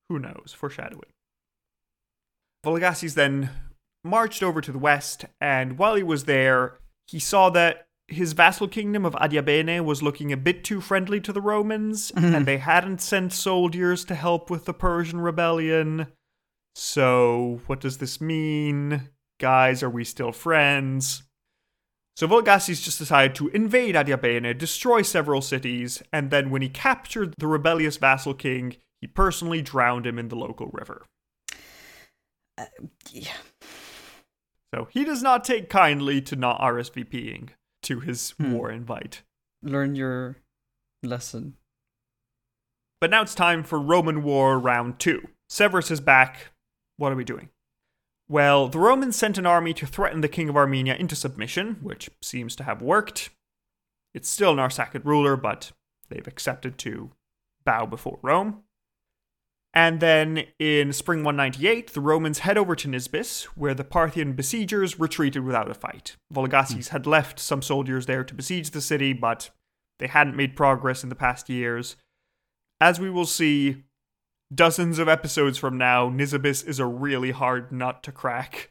who 0.08 0.18
knows? 0.18 0.54
Foreshadowing. 0.56 1.12
Vologases 2.64 3.14
then 3.14 3.50
marched 4.02 4.42
over 4.42 4.60
to 4.60 4.72
the 4.72 4.78
west, 4.78 5.24
and 5.40 5.78
while 5.78 5.94
he 5.94 6.02
was 6.02 6.24
there, 6.24 6.78
he 7.06 7.18
saw 7.18 7.50
that 7.50 7.88
his 8.08 8.32
vassal 8.32 8.68
kingdom 8.68 9.04
of 9.04 9.14
Adiabene 9.14 9.84
was 9.84 10.02
looking 10.02 10.32
a 10.32 10.36
bit 10.36 10.62
too 10.62 10.80
friendly 10.80 11.20
to 11.20 11.32
the 11.32 11.40
Romans, 11.40 12.12
mm-hmm. 12.12 12.34
and 12.34 12.46
they 12.46 12.58
hadn't 12.58 13.00
sent 13.00 13.32
soldiers 13.32 14.04
to 14.06 14.14
help 14.14 14.50
with 14.50 14.66
the 14.66 14.74
Persian 14.74 15.20
rebellion. 15.20 16.08
So, 16.74 17.60
what 17.66 17.80
does 17.80 17.98
this 17.98 18.20
mean? 18.20 19.10
Guys, 19.40 19.82
are 19.82 19.90
we 19.90 20.04
still 20.04 20.32
friends? 20.32 21.22
So 22.16 22.28
Vologases 22.28 22.82
just 22.82 22.98
decided 22.98 23.34
to 23.36 23.48
invade 23.48 23.96
Adiabene, 23.96 24.56
destroy 24.56 25.02
several 25.02 25.40
cities, 25.40 26.02
and 26.12 26.30
then 26.30 26.50
when 26.50 26.62
he 26.62 26.68
captured 26.68 27.34
the 27.38 27.48
rebellious 27.48 27.96
vassal 27.96 28.34
king, 28.34 28.76
he 29.00 29.08
personally 29.08 29.62
drowned 29.62 30.06
him 30.06 30.18
in 30.18 30.28
the 30.28 30.36
local 30.36 30.68
river. 30.72 31.04
Yeah. 33.10 33.36
So 34.72 34.88
he 34.90 35.04
does 35.04 35.22
not 35.22 35.44
take 35.44 35.68
kindly 35.68 36.20
to 36.22 36.36
not 36.36 36.60
RSVPing 36.60 37.50
to 37.82 38.00
his 38.00 38.30
Hmm. 38.32 38.52
war 38.52 38.70
invite. 38.70 39.22
Learn 39.62 39.94
your 39.96 40.36
lesson. 41.02 41.56
But 43.00 43.10
now 43.10 43.22
it's 43.22 43.34
time 43.34 43.64
for 43.64 43.78
Roman 43.80 44.22
War 44.22 44.58
Round 44.58 44.98
2. 44.98 45.28
Severus 45.48 45.90
is 45.90 46.00
back. 46.00 46.52
What 46.96 47.12
are 47.12 47.16
we 47.16 47.24
doing? 47.24 47.50
Well, 48.28 48.68
the 48.68 48.78
Romans 48.78 49.16
sent 49.16 49.36
an 49.38 49.46
army 49.46 49.74
to 49.74 49.86
threaten 49.86 50.20
the 50.20 50.28
king 50.28 50.48
of 50.48 50.56
Armenia 50.56 50.94
into 50.94 51.14
submission, 51.14 51.78
which 51.82 52.10
seems 52.22 52.56
to 52.56 52.64
have 52.64 52.80
worked. 52.80 53.30
It's 54.14 54.28
still 54.28 54.52
an 54.52 54.58
Arsacid 54.58 55.04
ruler, 55.04 55.36
but 55.36 55.72
they've 56.08 56.26
accepted 56.26 56.78
to 56.78 57.10
bow 57.64 57.86
before 57.86 58.18
Rome. 58.22 58.62
And 59.76 59.98
then 59.98 60.44
in 60.60 60.92
spring 60.92 61.24
198, 61.24 61.92
the 61.92 62.00
Romans 62.00 62.40
head 62.40 62.56
over 62.56 62.76
to 62.76 62.88
Nisibis, 62.88 63.44
where 63.56 63.74
the 63.74 63.82
Parthian 63.82 64.34
besiegers 64.34 65.00
retreated 65.00 65.42
without 65.42 65.70
a 65.70 65.74
fight. 65.74 66.16
Vologases 66.32 66.90
had 66.90 67.08
left 67.08 67.40
some 67.40 67.60
soldiers 67.60 68.06
there 68.06 68.22
to 68.22 68.34
besiege 68.34 68.70
the 68.70 68.80
city, 68.80 69.12
but 69.12 69.50
they 69.98 70.06
hadn't 70.06 70.36
made 70.36 70.54
progress 70.56 71.02
in 71.02 71.08
the 71.08 71.16
past 71.16 71.50
years. 71.50 71.96
As 72.80 73.00
we 73.00 73.10
will 73.10 73.26
see 73.26 73.82
dozens 74.52 74.98
of 74.98 75.08
episodes 75.08 75.58
from 75.58 75.78
now, 75.78 76.08
Nisibis 76.10 76.66
is 76.66 76.78
a 76.78 76.86
really 76.86 77.30
hard 77.30 77.72
nut 77.72 78.02
to 78.04 78.12
crack. 78.12 78.70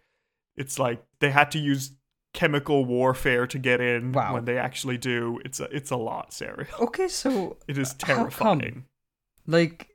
It's 0.58 0.78
like 0.78 1.04
they 1.20 1.32
had 1.32 1.52
to 1.52 1.60
use 1.60 1.92
chemical 2.34 2.84
warfare 2.86 3.46
to 3.48 3.60
get 3.60 3.80
in 3.80 4.12
Wow. 4.12 4.34
when 4.34 4.46
they 4.46 4.58
actually 4.58 4.98
do. 4.98 5.40
It's 5.46 5.60
a, 5.60 5.66
it's 5.76 5.92
a 5.92 5.96
lot, 5.98 6.34
Sarah. 6.34 6.68
Okay, 6.80 7.08
so 7.08 7.58
It 7.68 7.78
is 7.78 7.94
terrifying. 7.94 8.86
like 9.48 9.90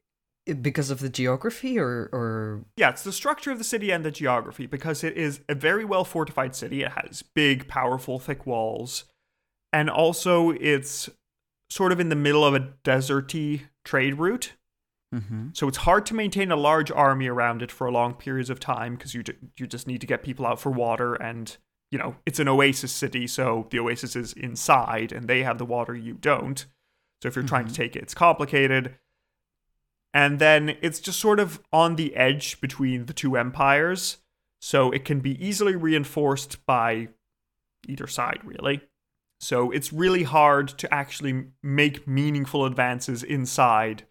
because 0.63 0.91
of 0.91 1.01
the 1.01 1.09
geography 1.11 1.79
or 1.79 2.09
or 2.13 2.65
Yeah, 2.77 2.89
it's 2.91 3.03
the 3.05 3.13
structure 3.13 3.51
of 3.51 3.59
the 3.59 3.65
city 3.65 3.91
and 3.91 4.03
the 4.05 4.11
geography 4.11 4.67
because 4.67 5.05
it 5.05 5.17
is 5.17 5.41
a 5.49 5.55
very 5.55 5.85
well 5.85 6.05
fortified 6.05 6.55
city. 6.57 6.83
It 6.83 6.93
has 6.93 7.23
big, 7.23 7.69
powerful, 7.69 8.19
thick 8.19 8.47
walls. 8.47 9.05
And 9.73 9.91
also, 9.91 10.51
it's 10.53 11.11
sort 11.69 11.93
of 11.93 12.01
in 12.01 12.09
the 12.09 12.17
middle 12.17 12.45
of 12.47 12.55
a 12.55 12.73
deserty 12.83 13.63
trade 13.85 14.15
route. 14.19 14.55
Mm-hmm. 15.15 15.49
So 15.53 15.69
it's 15.69 15.79
hard 15.79 16.07
to 16.07 16.15
maintain 16.15 16.51
a 16.51 16.57
large 16.57 16.91
army 16.91 17.29
around 17.29 17.63
it 17.63 17.71
for 17.71 17.91
long 17.91 18.15
periods 18.15 18.51
of 18.51 18.61
time 18.61 18.97
because 18.97 19.15
you, 19.15 19.23
you 19.59 19.67
just 19.67 19.87
need 19.87 20.01
to 20.01 20.07
get 20.07 20.23
people 20.23 20.47
out 20.47 20.61
for 20.61 20.71
water. 20.71 21.15
And, 21.15 21.57
you 21.91 21.99
know, 21.99 22.17
it's 22.27 22.39
an 22.39 22.49
oasis 22.49 22.93
city. 22.93 23.27
So 23.27 23.67
the 23.71 23.79
oasis 23.79 24.17
is 24.17 24.33
inside 24.33 25.13
and 25.13 25.29
they 25.29 25.43
have 25.43 25.59
the 25.59 25.65
water, 25.65 25.95
you 25.95 26.15
don't. 26.15 26.65
So 27.23 27.29
if 27.29 27.37
you're 27.37 27.45
trying 27.45 27.67
to 27.67 27.75
take 27.75 27.97
it, 27.97 28.03
it's 28.03 28.15
complicated. 28.15 28.97
And 30.15 30.39
then 30.39 30.77
it's 30.81 31.01
just 31.01 31.21
sort 31.21 31.41
of 31.41 31.61
on 31.73 31.97
the 31.97 32.15
edge 32.17 32.61
between 32.61 33.07
the 33.07 33.13
two 33.13 33.37
empires. 33.37 34.19
So 34.61 34.91
it 34.91 35.05
can 35.05 35.21
be 35.21 35.45
easily 35.45 35.77
reinforced 35.77 36.65
by 36.67 37.09
either 37.87 38.07
side, 38.07 38.41
really. 38.45 38.83
So 39.41 39.71
it's 39.71 39.93
really 39.93 40.25
hard 40.25 40.69
to 40.79 40.93
actually 40.93 41.47
make 41.63 42.09
meaningful 42.09 42.65
advances 42.65 43.23
inside 43.23 44.05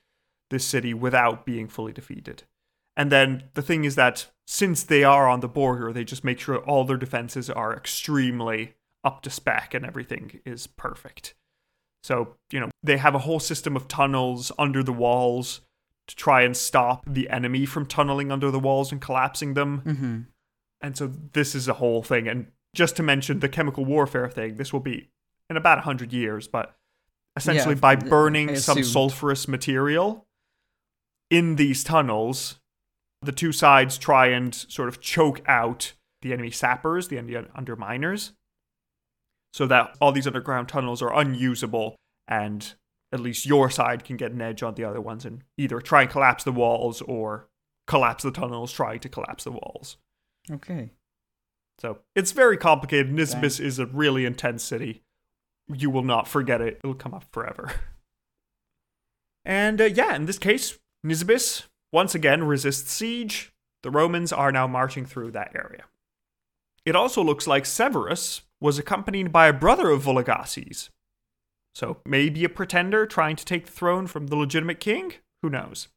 this 0.50 0.66
city 0.66 0.94
without 0.94 1.46
being 1.46 1.68
fully 1.68 1.92
defeated. 1.92 2.44
And 2.96 3.12
then 3.12 3.44
the 3.54 3.62
thing 3.62 3.84
is 3.84 3.96
that 3.96 4.28
since 4.46 4.84
they 4.84 5.04
are 5.04 5.28
on 5.28 5.42
the 5.42 5.48
border, 5.48 5.94
they 5.94 6.04
just 6.04 6.24
make 6.24 6.40
sure 6.40 6.58
all 6.58 6.84
their 6.84 6.98
defenses 6.98 7.50
are 7.50 7.76
extremely 7.76 8.76
up 9.04 9.22
to 9.22 9.30
spec 9.30 9.74
and 9.74 9.86
everything 9.86 10.40
is 10.46 10.68
perfect. 10.68 11.36
So, 12.04 12.36
you 12.52 12.60
know, 12.60 12.70
they 12.84 12.98
have 12.98 13.16
a 13.16 13.20
whole 13.20 13.40
system 13.40 13.76
of 13.76 13.88
tunnels 13.88 14.52
under 14.58 14.84
the 14.84 14.94
walls 14.94 15.62
to 16.08 16.16
try 16.16 16.42
and 16.42 16.56
stop 16.56 17.04
the 17.06 17.30
enemy 17.30 17.66
from 17.66 17.86
tunneling 17.86 18.32
under 18.32 18.50
the 18.50 18.60
walls 18.60 18.92
and 18.92 19.02
collapsing 19.02 19.54
them. 19.54 19.82
Mm-hmm. 19.86 20.20
And 20.82 20.98
so 20.98 21.12
this 21.34 21.54
is 21.54 21.68
a 21.68 21.74
whole 21.74 22.02
thing. 22.02 22.28
And 22.28 22.48
just 22.74 22.96
to 22.98 23.04
mention 23.04 23.40
the 23.40 23.50
chemical 23.50 23.84
warfare 23.84 24.30
thing, 24.30 24.56
this 24.56 24.72
will 24.72 24.80
be 24.80 25.10
in 25.50 25.58
about 25.58 25.80
100 25.80 26.14
years, 26.14 26.48
but 26.48 26.76
essentially 27.36 27.76
Yeah, 27.76 27.82
by 27.82 27.96
burning 27.96 28.56
some 28.56 28.80
sulfurous 28.80 29.48
material 29.48 30.27
in 31.30 31.56
these 31.56 31.84
tunnels, 31.84 32.60
the 33.22 33.32
two 33.32 33.52
sides 33.52 33.98
try 33.98 34.28
and 34.28 34.54
sort 34.54 34.90
of 34.90 35.02
choke 35.02 35.42
out 35.48 35.94
the 36.22 36.34
enemy 36.34 36.52
sappers, 36.52 37.08
the 37.08 37.18
enemy 37.18 37.34
underminers, 37.56 38.32
so 39.54 39.66
that 39.68 39.96
all 40.00 40.12
these 40.12 40.28
underground 40.28 40.70
tunnels 40.70 41.02
are 41.02 41.14
unusable 41.14 41.96
and 42.28 42.76
at 43.12 43.20
least 43.20 43.46
your 43.46 43.70
side 43.70 44.04
can 44.04 44.18
get 44.18 44.32
an 44.32 44.42
edge 44.42 44.62
on 44.62 44.76
the 44.76 44.84
other 44.84 45.00
ones 45.00 45.26
and 45.26 45.44
either 45.58 45.80
try 45.80 46.02
and 46.02 46.12
collapse 46.12 46.44
the 46.44 46.52
walls 46.52 47.02
or 47.04 47.48
collapse 47.88 48.24
the 48.24 48.32
tunnels 48.32 48.72
trying 48.72 49.00
to 49.00 49.10
collapse 49.10 49.46
the 49.46 49.52
walls. 49.52 49.98
Okay. 50.52 50.92
So 51.80 52.00
it's 52.16 52.32
very 52.32 52.58
complicated. 52.58 53.12
Nisibis 53.14 53.60
is 53.60 53.80
a 53.80 53.86
really 53.86 54.26
intense 54.26 54.64
city. 54.64 55.04
You 55.72 55.90
will 55.90 56.04
not 56.04 56.28
forget 56.28 56.60
it. 56.60 56.80
It'll 56.84 56.96
come 56.96 57.14
up 57.14 57.26
forever. 57.32 57.72
And 59.48 59.80
uh, 59.80 59.86
yeah, 59.86 60.14
in 60.14 60.26
this 60.26 60.38
case, 60.38 60.78
Nisibis 61.06 61.64
once 61.92 62.16
again 62.16 62.44
resists 62.44 62.92
siege. 62.92 63.54
The 63.84 63.92
Romans 63.92 64.34
are 64.34 64.52
now 64.52 64.68
marching 64.68 65.06
through 65.06 65.32
that 65.32 65.56
area. 65.56 65.86
It 66.86 66.96
also 66.96 67.24
looks 67.24 67.48
like 67.48 67.66
Severus 67.66 68.42
was 68.60 68.80
accompanied 68.80 69.32
by 69.32 69.48
a 69.48 69.54
brother 69.54 69.90
of 69.90 70.04
Vologases. 70.04 70.90
So 71.76 71.98
maybe 72.06 72.44
a 72.44 72.50
pretender 72.50 73.06
trying 73.06 73.36
to 73.36 73.46
take 73.46 73.66
the 73.66 73.72
throne 73.72 74.08
from 74.08 74.28
the 74.28 74.36
legitimate 74.36 74.80
king? 74.80 75.14
Who 75.42 75.50
knows? 75.50 75.90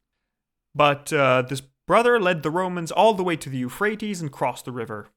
But 0.75 1.11
uh, 1.11 1.41
this 1.43 1.61
brother 1.87 2.19
led 2.19 2.43
the 2.43 2.51
Romans 2.51 2.91
all 2.91 3.13
the 3.13 3.23
way 3.23 3.35
to 3.37 3.49
the 3.49 3.57
Euphrates 3.57 4.21
and 4.21 4.31
crossed 4.31 4.65
the 4.65 4.71
river. 4.71 5.09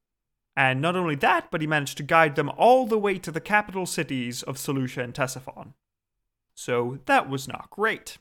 And 0.57 0.81
not 0.81 0.97
only 0.97 1.17
that, 1.17 1.51
but 1.51 1.61
he 1.61 1.67
managed 1.67 1.97
to 1.99 2.03
guide 2.03 2.37
them 2.37 2.49
all 2.57 2.87
the 2.87 2.99
way 2.99 3.19
to 3.19 3.31
the 3.31 3.41
capital 3.41 3.87
cities 3.87 4.43
of 4.43 4.57
Seleucia 4.57 5.03
and 5.03 5.13
Ctesiphon. 5.13 5.75
So 6.55 6.99
that 7.07 7.29
was 7.29 7.49
not 7.49 7.71
great. 7.71 8.19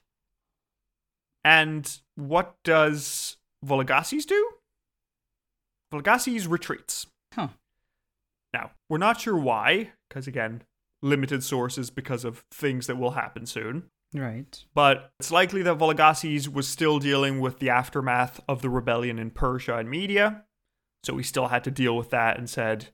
And 1.44 2.00
what 2.16 2.56
does 2.64 3.38
Vologases 3.66 4.26
do? 4.26 4.52
Vologases 5.94 6.50
retreats. 6.50 7.08
Huh. 7.34 7.50
Now, 8.54 8.72
we're 8.90 8.98
not 8.98 9.20
sure 9.20 9.38
why, 9.38 9.92
because 10.10 10.28
again, 10.28 10.64
limited 11.02 11.44
sources 11.44 11.90
because 11.90 12.24
of 12.24 12.44
things 12.52 12.88
that 12.88 12.98
will 12.98 13.12
happen 13.12 13.46
soon. 13.46 13.90
Right. 14.14 14.64
But 14.74 15.12
it's 15.20 15.32
likely 15.32 15.64
that 15.64 15.78
Vologases 15.78 16.48
was 16.48 16.68
still 16.68 17.00
dealing 17.00 17.40
with 17.40 17.60
the 17.60 17.70
aftermath 17.70 18.40
of 18.48 18.62
the 18.62 18.70
rebellion 18.70 19.18
in 19.18 19.32
Persia 19.32 19.78
and 19.78 19.90
Media. 19.90 20.44
So 21.04 21.18
he 21.18 21.24
still 21.24 21.48
had 21.48 21.64
to 21.66 21.72
deal 21.72 21.98
with 21.98 22.12
that 22.12 22.38
and 22.38 22.50
said, 22.50 22.90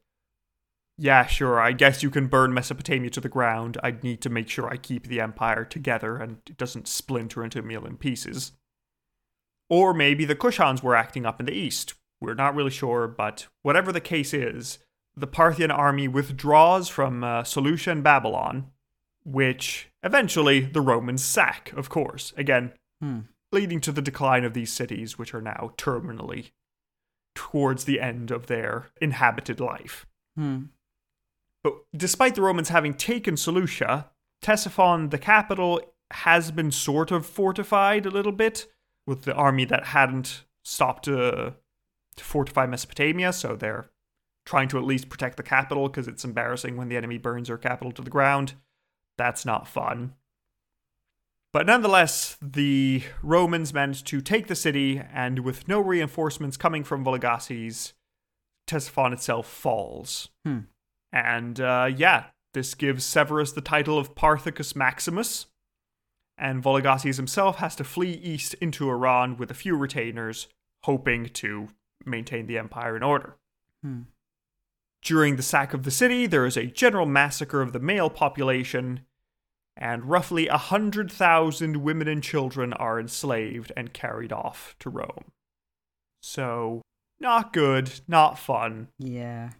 Yeah, 1.01 1.25
sure, 1.27 1.61
I 1.61 1.71
guess 1.71 2.03
you 2.03 2.09
can 2.09 2.27
burn 2.27 2.53
Mesopotamia 2.53 3.09
to 3.11 3.21
the 3.21 3.29
ground. 3.29 3.77
I'd 3.81 4.03
need 4.03 4.19
to 4.21 4.29
make 4.29 4.49
sure 4.49 4.67
I 4.69 4.75
keep 4.75 5.07
the 5.07 5.21
empire 5.21 5.63
together 5.63 6.17
and 6.17 6.39
it 6.45 6.57
doesn't 6.57 6.89
splinter 6.89 7.41
into 7.41 7.59
a 7.59 7.61
million 7.63 7.95
pieces. 7.95 8.51
Or 9.69 9.93
maybe 9.93 10.25
the 10.25 10.35
Kushans 10.35 10.83
were 10.83 10.97
acting 10.97 11.25
up 11.25 11.39
in 11.39 11.45
the 11.45 11.53
east. 11.53 11.93
We're 12.19 12.33
not 12.33 12.53
really 12.53 12.69
sure, 12.71 13.07
but 13.07 13.47
whatever 13.61 13.93
the 13.93 14.01
case 14.01 14.33
is, 14.33 14.79
the 15.15 15.25
Parthian 15.27 15.71
army 15.71 16.09
withdraws 16.09 16.89
from 16.89 17.23
uh, 17.23 17.45
Seleucia 17.45 17.91
and 17.91 18.03
Babylon, 18.03 18.71
which 19.23 19.89
eventually 20.03 20.59
the 20.59 20.81
Romans 20.81 21.23
sack, 21.23 21.71
of 21.77 21.87
course, 21.89 22.33
again, 22.35 22.73
Hmm. 23.01 23.19
leading 23.53 23.79
to 23.79 23.93
the 23.93 24.01
decline 24.01 24.43
of 24.43 24.53
these 24.53 24.73
cities, 24.73 25.17
which 25.17 25.33
are 25.33 25.41
now 25.41 25.71
terminally 25.77 26.51
towards 27.35 27.85
the 27.85 28.01
end 28.01 28.31
of 28.31 28.47
their 28.47 28.87
inhabited 28.99 29.61
life. 29.61 30.05
Hmm. 30.35 30.63
But 31.69 31.99
despite 31.99 32.35
the 32.35 32.41
Romans 32.41 32.69
having 32.69 32.93
taken 32.93 33.37
Seleucia, 33.37 34.09
Ctesiphon, 34.41 35.11
the 35.11 35.17
capital, 35.17 35.81
has 36.11 36.51
been 36.51 36.71
sort 36.71 37.11
of 37.11 37.25
fortified 37.25 38.05
a 38.05 38.11
little 38.11 38.31
bit 38.31 38.67
with 39.05 39.23
the 39.23 39.33
army 39.33 39.65
that 39.65 39.87
hadn't 39.87 40.45
stopped 40.63 41.05
to, 41.05 41.55
to 42.15 42.23
fortify 42.23 42.65
Mesopotamia, 42.65 43.33
so 43.33 43.55
they're 43.55 43.89
trying 44.45 44.67
to 44.69 44.77
at 44.77 44.83
least 44.83 45.09
protect 45.09 45.37
the 45.37 45.43
capital 45.43 45.87
because 45.87 46.07
it's 46.07 46.25
embarrassing 46.25 46.77
when 46.77 46.89
the 46.89 46.97
enemy 46.97 47.17
burns 47.17 47.47
their 47.47 47.57
capital 47.57 47.91
to 47.91 48.01
the 48.01 48.09
ground. 48.09 48.53
That's 49.17 49.45
not 49.45 49.67
fun. 49.67 50.13
But 51.51 51.65
nonetheless, 51.65 52.37
the 52.41 53.03
Romans 53.21 53.73
managed 53.73 54.07
to 54.07 54.21
take 54.21 54.47
the 54.47 54.55
city, 54.55 55.01
and 55.13 55.39
with 55.39 55.67
no 55.67 55.79
reinforcements 55.79 56.57
coming 56.57 56.83
from 56.83 57.03
Vologases, 57.03 57.93
Ctesiphon 58.67 59.13
itself 59.13 59.47
falls. 59.47 60.29
Hmm. 60.45 60.59
And 61.11 61.59
uh, 61.59 61.89
yeah, 61.95 62.25
this 62.53 62.75
gives 62.75 63.03
Severus 63.05 63.51
the 63.51 63.61
title 63.61 63.97
of 63.97 64.15
Parthicus 64.15 64.75
Maximus, 64.75 65.47
and 66.37 66.63
Vologases 66.63 67.17
himself 67.17 67.57
has 67.57 67.75
to 67.75 67.83
flee 67.83 68.13
east 68.13 68.53
into 68.55 68.89
Iran 68.89 69.37
with 69.37 69.51
a 69.51 69.55
few 69.55 69.75
retainers, 69.75 70.47
hoping 70.83 71.25
to 71.25 71.69
maintain 72.05 72.47
the 72.47 72.57
empire 72.57 72.95
in 72.95 73.03
order. 73.03 73.37
Hmm. 73.83 74.03
During 75.01 75.35
the 75.35 75.43
sack 75.43 75.73
of 75.73 75.83
the 75.83 75.91
city, 75.91 76.25
there 76.25 76.45
is 76.45 76.57
a 76.57 76.65
general 76.65 77.05
massacre 77.05 77.61
of 77.61 77.71
the 77.71 77.79
male 77.79 78.09
population, 78.09 79.01
and 79.77 80.05
roughly 80.05 80.47
a 80.47 80.57
hundred 80.57 81.11
thousand 81.11 81.77
women 81.77 82.07
and 82.07 82.21
children 82.21 82.73
are 82.73 82.99
enslaved 82.99 83.71
and 83.77 83.93
carried 83.93 84.33
off 84.33 84.75
to 84.79 84.89
Rome. 84.89 85.31
So, 86.21 86.81
not 87.19 87.53
good, 87.53 88.01
not 88.07 88.37
fun. 88.37 88.89
Yeah. 88.97 89.51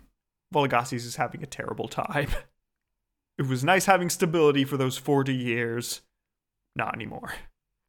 Vologases 0.54 1.06
is 1.06 1.16
having 1.18 1.44
a 1.44 1.48
terrible 1.48 1.88
time. 1.88 2.30
It 3.38 3.48
was 3.48 3.64
nice 3.64 3.86
having 3.86 4.10
stability 4.10 4.66
for 4.66 4.76
those 4.76 4.98
40 4.98 5.34
years, 5.34 6.02
not 6.76 6.94
anymore. 6.94 7.34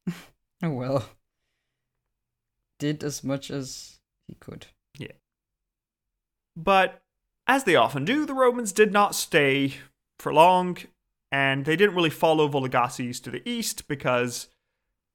Oh 0.63 0.71
well. 0.71 1.09
Did 2.79 3.03
as 3.03 3.25
much 3.25 3.51
as 3.51 3.99
he 4.29 4.35
could. 4.35 4.67
Yeah. 4.99 5.13
But 6.55 7.03
as 7.47 7.65
they 7.65 7.77
often 7.77 8.05
do, 8.05 8.27
the 8.27 8.35
Romans 8.35 8.73
did 8.73 8.93
not 8.93 9.15
stay 9.15 9.77
for 10.19 10.33
long, 10.35 10.77
and 11.33 11.65
they 11.65 11.77
didn't 11.77 11.95
really 11.95 12.11
follow 12.11 12.47
Vologases 12.47 13.23
to 13.23 13.31
the 13.31 13.47
east 13.49 13.89
because, 13.89 14.49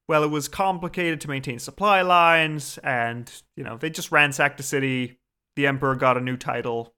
well, 0.08 0.24
it 0.24 0.30
was 0.30 0.48
complicated 0.48 1.20
to 1.20 1.28
maintain 1.28 1.60
supply 1.60 2.02
lines, 2.02 2.78
and, 2.78 3.30
you 3.56 3.62
know, 3.62 3.76
they 3.76 3.88
just 3.88 4.10
ransacked 4.10 4.56
the 4.56 4.64
city. 4.64 5.18
The 5.54 5.68
emperor 5.68 5.94
got 5.94 6.16
a 6.16 6.20
new 6.20 6.36
title. 6.36 6.92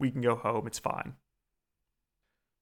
We 0.00 0.10
can 0.10 0.20
go 0.20 0.36
home, 0.36 0.66
it's 0.66 0.78
fine. 0.78 1.14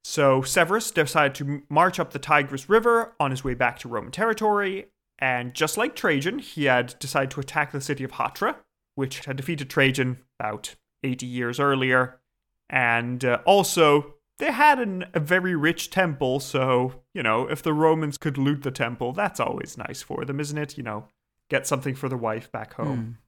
So 0.05 0.41
Severus 0.43 0.91
decided 0.91 1.35
to 1.37 1.63
march 1.69 1.99
up 1.99 2.13
the 2.13 2.19
Tigris 2.19 2.69
River 2.69 3.15
on 3.19 3.33
his 3.33 3.43
way 3.43 3.55
back 3.55 3.79
to 3.81 3.89
Roman 3.89 4.13
territory, 4.13 4.87
and 5.19 5.55
just 5.55 5.77
like 5.77 5.97
Trajan, 5.97 6.39
he 6.39 6.65
had 6.65 6.99
decided 6.99 7.31
to 7.33 7.41
attack 7.41 7.73
the 7.73 7.81
city 7.81 8.05
of 8.05 8.13
Hatra, 8.13 8.57
which 8.95 9.25
had 9.25 9.37
defeated 9.37 9.71
Trajan 9.71 10.19
about 10.39 10.77
80 11.03 11.27
years 11.27 11.59
earlier. 11.59 12.21
And 12.69 13.25
uh, 13.25 13.39
also, 13.45 14.15
they 14.39 14.53
had 14.53 14.79
an, 14.79 15.07
a 15.15 15.21
very 15.21 15.57
rich 15.57 15.91
temple, 15.91 16.41
so, 16.41 17.03
you 17.15 17.23
know, 17.23 17.47
if 17.49 17.63
the 17.63 17.73
Romans 17.73 18.19
could 18.19 18.37
loot 18.37 18.63
the 18.63 18.71
temple, 18.71 19.13
that's 19.13 19.41
always 19.41 19.79
nice 19.79 20.03
for 20.03 20.25
them, 20.25 20.41
isn't 20.41 20.59
it? 20.59 20.77
You 20.77 20.83
know, 20.83 21.09
get 21.49 21.67
something 21.67 21.95
for 21.95 22.09
the 22.09 22.17
wife 22.17 22.53
back 22.53 22.75
home. 22.75 23.19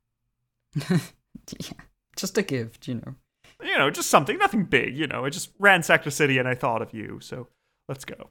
Hmm. 0.78 0.94
yeah. 1.60 1.72
Just 2.16 2.36
a 2.36 2.42
gift, 2.42 2.88
you 2.88 2.96
know. 2.96 3.14
You 3.62 3.76
know, 3.76 3.90
just 3.90 4.10
something, 4.10 4.38
nothing 4.38 4.64
big, 4.64 4.96
you 4.96 5.06
know. 5.06 5.24
I 5.24 5.30
just 5.30 5.50
ransacked 5.58 6.06
a 6.06 6.10
city 6.10 6.38
and 6.38 6.46
I 6.48 6.54
thought 6.54 6.82
of 6.82 6.94
you, 6.94 7.18
so 7.20 7.48
let's 7.88 8.04
go. 8.04 8.30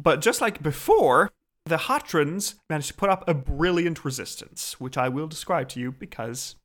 But 0.00 0.20
just 0.20 0.40
like 0.40 0.62
before, 0.62 1.30
the 1.64 1.76
Hatrans 1.76 2.56
managed 2.68 2.88
to 2.88 2.94
put 2.94 3.10
up 3.10 3.26
a 3.26 3.34
brilliant 3.34 4.04
resistance, 4.04 4.78
which 4.78 4.98
I 4.98 5.08
will 5.08 5.26
describe 5.26 5.68
to 5.70 5.80
you 5.80 5.92
because 5.92 6.56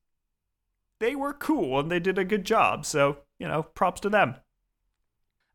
they 0.99 1.15
were 1.15 1.33
cool 1.33 1.79
and 1.79 1.89
they 1.89 1.99
did 1.99 2.17
a 2.17 2.25
good 2.25 2.43
job. 2.43 2.85
So, 2.85 3.19
you 3.39 3.47
know, 3.47 3.63
props 3.63 4.01
to 4.01 4.09
them. 4.09 4.35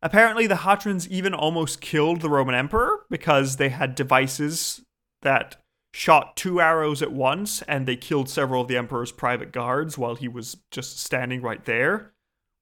Apparently, 0.01 0.47
the 0.47 0.55
Hatrans 0.55 1.07
even 1.07 1.33
almost 1.33 1.81
killed 1.81 2.21
the 2.21 2.29
Roman 2.29 2.55
Emperor 2.55 3.05
because 3.09 3.57
they 3.57 3.69
had 3.69 3.95
devices 3.95 4.81
that 5.21 5.57
shot 5.95 6.35
two 6.35 6.59
arrows 6.59 7.01
at 7.01 7.13
once 7.13 7.61
and 7.61 7.85
they 7.85 7.95
killed 7.95 8.29
several 8.29 8.63
of 8.63 8.67
the 8.67 8.75
Emperor's 8.75 9.13
private 9.13 9.53
guards 9.53 9.97
while 9.97 10.15
he 10.15 10.27
was 10.27 10.57
just 10.69 10.99
standing 10.99 11.41
right 11.41 11.63
there, 11.63 12.11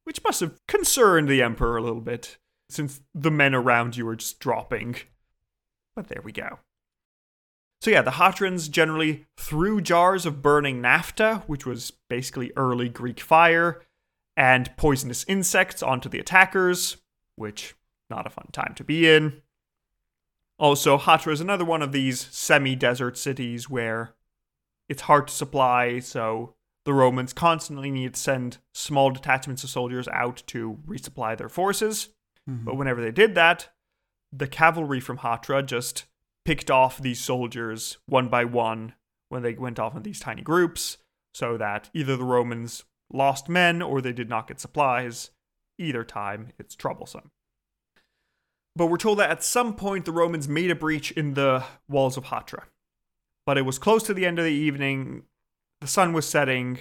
which 0.03 0.23
must 0.23 0.39
have 0.39 0.59
concerned 0.67 1.27
the 1.27 1.41
Emperor 1.41 1.77
a 1.77 1.81
little 1.81 1.99
bit 1.99 2.37
since 2.69 3.01
the 3.15 3.31
men 3.31 3.55
around 3.55 3.97
you 3.97 4.05
were 4.05 4.15
just 4.15 4.39
dropping. 4.39 4.97
But 5.95 6.09
there 6.09 6.21
we 6.23 6.31
go. 6.31 6.59
So 7.81 7.89
yeah, 7.89 8.03
the 8.03 8.11
Hatrans 8.11 8.69
generally 8.69 9.25
threw 9.35 9.81
jars 9.81 10.27
of 10.27 10.43
burning 10.43 10.79
naphtha, 10.79 11.43
which 11.47 11.65
was 11.65 11.91
basically 12.09 12.51
early 12.55 12.87
Greek 12.87 13.19
fire, 13.19 13.81
and 14.37 14.75
poisonous 14.77 15.25
insects 15.27 15.81
onto 15.81 16.07
the 16.07 16.19
attackers, 16.19 16.97
which 17.35 17.73
not 18.11 18.27
a 18.27 18.29
fun 18.29 18.49
time 18.51 18.73
to 18.75 18.83
be 18.83 19.09
in. 19.09 19.41
Also, 20.59 20.97
Hatra 20.97 21.33
is 21.33 21.41
another 21.41 21.65
one 21.65 21.81
of 21.81 21.91
these 21.91 22.27
semi-desert 22.31 23.17
cities 23.17 23.69
where 23.69 24.15
it's 24.87 25.03
hard 25.03 25.27
to 25.27 25.33
supply, 25.33 25.99
so 25.99 26.55
the 26.85 26.93
Romans 26.93 27.33
constantly 27.33 27.89
need 27.89 28.13
to 28.13 28.19
send 28.19 28.59
small 28.73 29.09
detachments 29.09 29.63
of 29.63 29.69
soldiers 29.69 30.07
out 30.09 30.43
to 30.47 30.79
resupply 30.85 31.37
their 31.37 31.49
forces. 31.49 32.09
Mhm. 32.49 32.65
But 32.65 32.75
whenever 32.75 33.01
they 33.01 33.11
did 33.11 33.35
that, 33.35 33.73
the 34.31 34.47
cavalry 34.47 34.99
from 34.99 35.19
Hatra 35.19 35.65
just 35.65 36.05
picked 36.45 36.69
off 36.69 36.97
these 36.97 37.21
soldiers 37.21 37.97
one 38.05 38.29
by 38.29 38.43
one 38.45 38.95
when 39.29 39.41
they 39.43 39.53
went 39.53 39.79
off 39.79 39.95
in 39.95 40.03
these 40.03 40.19
tiny 40.19 40.41
groups, 40.41 40.97
so 41.33 41.57
that 41.57 41.89
either 41.93 42.17
the 42.17 42.25
Romans 42.25 42.83
lost 43.11 43.47
men 43.47 43.81
or 43.81 44.01
they 44.01 44.13
did 44.13 44.29
not 44.29 44.47
get 44.47 44.59
supplies. 44.59 45.31
Either 45.79 46.03
time, 46.03 46.51
it's 46.59 46.75
troublesome. 46.75 47.31
But 48.75 48.87
we're 48.87 48.97
told 48.97 49.19
that 49.19 49.29
at 49.29 49.43
some 49.43 49.75
point 49.75 50.05
the 50.05 50.11
Romans 50.11 50.47
made 50.47 50.71
a 50.71 50.75
breach 50.75 51.11
in 51.11 51.35
the 51.35 51.63
walls 51.87 52.17
of 52.17 52.25
Hatra. 52.25 52.63
But 53.45 53.57
it 53.57 53.63
was 53.63 53.77
close 53.77 54.03
to 54.03 54.13
the 54.13 54.25
end 54.25 54.39
of 54.39 54.45
the 54.45 54.51
evening, 54.51 55.23
the 55.81 55.87
sun 55.87 56.13
was 56.13 56.27
setting, 56.27 56.79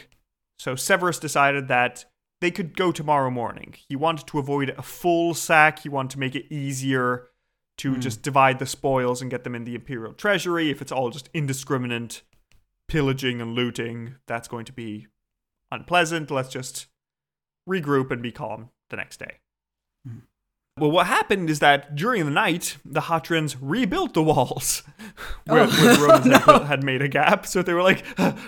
so 0.59 0.76
Severus 0.76 1.18
decided 1.18 1.68
that 1.68 2.05
they 2.40 2.50
could 2.50 2.76
go 2.76 2.92
tomorrow 2.92 3.31
morning. 3.31 3.74
He 3.88 3.96
wanted 3.96 4.26
to 4.28 4.38
avoid 4.38 4.70
a 4.70 4.83
full 4.83 5.35
sack, 5.35 5.81
he 5.81 5.88
wanted 5.88 6.12
to 6.12 6.18
make 6.20 6.35
it 6.35 6.52
easier 6.52 7.28
to 7.78 7.94
Hmm. 7.94 8.00
just 8.00 8.22
divide 8.22 8.59
the 8.59 8.66
spoils 8.66 9.20
and 9.20 9.31
get 9.31 9.44
them 9.44 9.55
in 9.55 9.64
the 9.64 9.74
imperial 9.74 10.12
treasury. 10.12 10.70
If 10.70 10.81
it's 10.81 10.92
all 10.92 11.11
just 11.11 11.28
indiscriminate 11.35 12.22
pillaging 12.87 13.40
and 13.40 13.55
looting, 13.55 14.16
that's 14.26 14.48
going 14.48 14.64
to 14.66 14.72
be 14.72 15.09
unpleasant. 15.70 16.31
Let's 16.31 16.50
just 16.50 16.87
regroup 17.68 18.11
and 18.11 18.22
be 18.22 18.33
calm 18.33 18.70
the 18.90 18.96
next 18.96 19.18
day. 19.18 19.38
Well, 20.78 20.90
what 20.90 21.06
happened 21.06 21.50
is 21.50 21.58
that 21.58 21.94
during 21.94 22.24
the 22.24 22.30
night, 22.30 22.78
the 22.85 23.02
Hatrans 23.02 23.56
rebuilt 23.61 24.14
the 24.14 24.22
walls 24.22 24.82
where, 25.46 25.61
Oh, 25.64 25.66
where 25.66 25.94
the 25.96 26.00
Romans 26.06 26.24
had, 26.32 26.46
no. 26.46 26.58
had 26.64 26.82
made 26.82 27.02
a 27.02 27.08
gap. 27.08 27.46
So 27.46 27.62
they 27.62 27.74
were 27.74 27.82
like, 27.82 28.04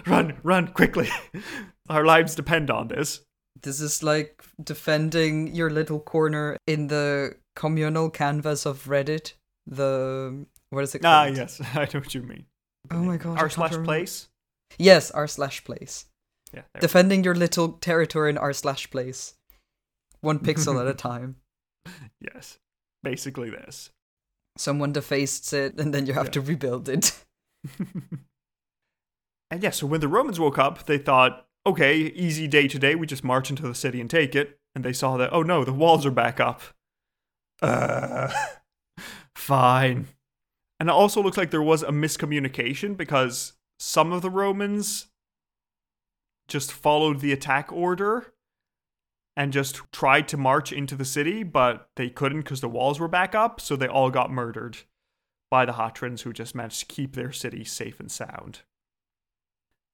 run, 0.07 0.39
run 0.43 0.69
quickly. 0.69 1.09
Our 1.91 2.05
lives 2.05 2.35
depend 2.35 2.71
on 2.71 2.89
this. 2.89 3.21
This 3.63 3.81
is 3.81 4.03
like 4.03 4.43
defending 4.63 5.55
your 5.55 5.69
little 5.71 6.01
corner 6.01 6.57
in 6.67 6.87
the 6.89 7.37
communal 7.57 8.09
canvas 8.11 8.65
of 8.65 8.85
Reddit. 8.85 9.35
The 9.67 10.47
what 10.71 10.85
is 10.85 10.95
it 10.95 11.01
called? 11.01 11.15
Ah, 11.15 11.25
yes, 11.35 11.61
I 11.75 11.89
know 11.93 12.01
what 12.01 12.15
you 12.15 12.23
mean. 12.23 12.47
Oh 12.91 12.99
my 12.99 13.17
god. 13.17 13.39
R 13.39 13.49
slash 13.49 13.73
place. 13.85 14.29
Yes, 14.79 15.11
r 15.11 15.27
slash 15.29 15.65
place. 15.65 16.07
Yeah. 16.53 16.63
Defending 16.81 17.23
your 17.25 17.35
little 17.35 17.73
territory 17.75 18.31
in 18.31 18.39
r 18.39 18.53
slash 18.53 18.91
place. 18.91 19.35
One 20.21 20.39
pixel 20.39 20.81
at 20.81 20.87
a 20.87 20.95
time. 20.95 21.37
Yes, 22.21 22.59
basically 23.03 23.51
this. 23.51 23.91
Someone 24.57 24.93
defaced 24.93 25.53
it, 25.53 25.79
and 25.81 25.93
then 25.93 26.07
you 26.07 26.13
have 26.13 26.27
Yeah. 26.27 26.33
to 26.33 26.41
rebuild 26.41 26.89
it. 26.89 27.13
And 29.51 29.63
yeah, 29.63 29.71
so 29.71 29.87
when 29.87 30.01
the 30.01 30.09
Romans 30.09 30.41
woke 30.41 30.59
up, 30.59 30.87
they 30.87 30.99
thought, 30.99 31.47
okay, 31.65 31.97
easy 31.97 32.49
day 32.49 32.67
today. 32.67 32.97
We 32.97 33.07
just 33.07 33.23
march 33.23 33.51
into 33.51 33.63
the 33.63 33.75
city 33.75 34.01
and 34.01 34.11
take 34.11 34.35
it. 34.35 34.59
And 34.75 34.85
they 34.85 34.93
saw 34.93 35.17
that, 35.19 35.33
oh 35.33 35.43
no, 35.43 35.65
the 35.65 35.73
walls 35.73 36.05
are 36.05 36.11
back 36.11 36.41
up. 36.41 36.61
Uh, 37.63 38.33
fine. 39.37 40.09
And 40.81 40.89
it 40.89 40.93
also 40.93 41.23
looks 41.23 41.37
like 41.37 41.53
there 41.53 41.63
was 41.63 41.85
a 41.85 41.91
miscommunication 41.91 42.97
because 42.97 43.53
some 43.79 44.13
of 44.13 44.23
the 44.23 44.31
Romans 44.31 45.07
just 46.49 46.73
followed 46.73 47.21
the 47.21 47.33
attack 47.33 47.71
order 47.73 48.34
and 49.37 49.53
just 49.53 49.81
tried 49.93 50.29
to 50.29 50.37
march 50.37 50.73
into 50.73 50.95
the 50.97 51.05
city, 51.05 51.43
but 51.43 51.89
they 51.97 52.09
couldn't 52.09 52.43
because 52.43 52.61
the 52.61 52.69
walls 52.69 53.01
were 53.01 53.09
back 53.09 53.35
up. 53.35 53.61
So 53.61 53.75
they 53.77 53.89
all 53.89 54.11
got 54.11 54.31
murdered 54.31 54.79
by 55.51 55.65
the 55.65 55.73
Hatrans 55.73 56.23
who 56.23 56.33
just 56.33 56.55
managed 56.55 56.81
to 56.81 56.87
keep 56.87 57.15
their 57.15 57.33
city 57.33 57.65
safe 57.65 57.99
and 58.01 58.11
sound. 58.11 58.61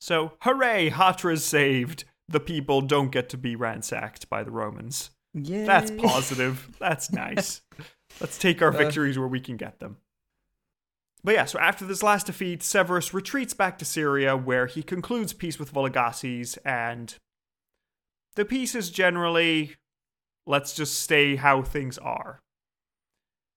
So, 0.00 0.32
hooray, 0.40 0.90
Hatra's 0.90 1.44
saved. 1.44 2.04
The 2.28 2.40
people 2.40 2.80
don't 2.80 3.10
get 3.10 3.28
to 3.30 3.36
be 3.36 3.56
ransacked 3.56 4.28
by 4.30 4.42
the 4.44 4.50
Romans. 4.50 5.10
Yeah. 5.34 5.64
That's 5.66 5.90
positive. 5.90 6.76
That's 6.78 7.12
nice. 7.12 7.60
Let's 8.20 8.38
take 8.38 8.62
our 8.62 8.68
Uh. 8.72 8.76
victories 8.78 9.18
where 9.18 9.28
we 9.28 9.40
can 9.40 9.56
get 9.56 9.78
them. 9.80 9.98
But 11.22 11.34
yeah, 11.34 11.44
so 11.44 11.58
after 11.58 11.84
this 11.84 12.02
last 12.02 12.26
defeat, 12.26 12.62
Severus 12.62 13.12
retreats 13.12 13.52
back 13.52 13.76
to 13.78 13.84
Syria, 13.84 14.36
where 14.38 14.66
he 14.66 14.82
concludes 14.82 15.34
peace 15.34 15.58
with 15.58 15.72
Vologases, 15.72 16.56
and 16.64 17.14
the 18.36 18.44
peace 18.44 18.74
is 18.74 18.90
generally 18.90 19.76
let's 20.46 20.74
just 20.74 20.98
stay 20.98 21.36
how 21.36 21.62
things 21.62 21.98
are. 21.98 22.40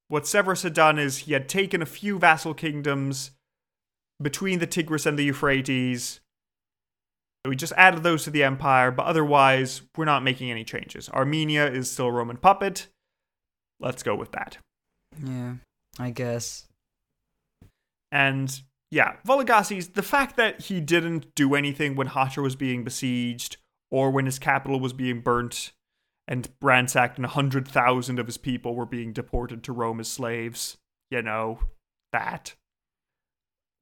What 0.08 0.28
Severus 0.28 0.64
had 0.64 0.74
done 0.74 1.00
is 1.00 1.20
he 1.20 1.34
had 1.34 1.50
taken 1.50 1.82
a 1.82 1.88
few 1.88 2.20
vassal 2.20 2.54
kingdoms 2.54 3.32
between 4.22 4.60
the 4.60 4.68
Tigris 4.68 5.06
and 5.06 5.18
the 5.18 5.24
Euphrates. 5.24 6.20
We 7.46 7.56
just 7.56 7.74
added 7.76 8.04
those 8.04 8.24
to 8.24 8.30
the 8.30 8.44
empire, 8.44 8.92
but 8.92 9.06
otherwise, 9.06 9.82
we're 9.98 10.06
not 10.06 10.24
making 10.24 10.52
any 10.52 10.64
changes. 10.64 11.10
Armenia 11.10 11.70
is 11.70 11.92
still 11.92 12.08
a 12.08 12.12
Roman 12.12 12.38
puppet. 12.38 12.88
Let's 13.80 14.04
go 14.04 14.16
with 14.16 14.32
that. 14.32 14.58
Yeah, 15.26 15.56
I 16.00 16.12
guess. 16.12 16.68
And 18.12 18.62
yeah, 18.92 19.16
Vologases, 19.28 19.94
the 19.94 20.04
fact 20.04 20.38
that 20.38 20.62
he 20.62 20.80
didn't 20.80 21.34
do 21.36 21.56
anything 21.56 21.96
when 21.96 22.10
Hatra 22.10 22.44
was 22.44 22.56
being 22.56 22.84
besieged 22.84 23.58
or 23.94 24.10
when 24.10 24.26
his 24.26 24.40
capital 24.40 24.80
was 24.80 24.92
being 24.92 25.22
burnt 25.22 25.72
and 26.28 26.50
ransacked 26.64 27.18
and 27.18 27.28
100,000 27.28 28.18
of 28.18 28.26
his 28.26 28.38
people 28.38 28.74
were 28.74 28.88
being 28.88 29.14
deported 29.14 29.64
to 29.64 29.72
Rome 29.72 30.00
as 30.00 30.08
slaves, 30.08 30.78
you 31.12 31.22
know, 31.22 31.60
that. 32.12 32.56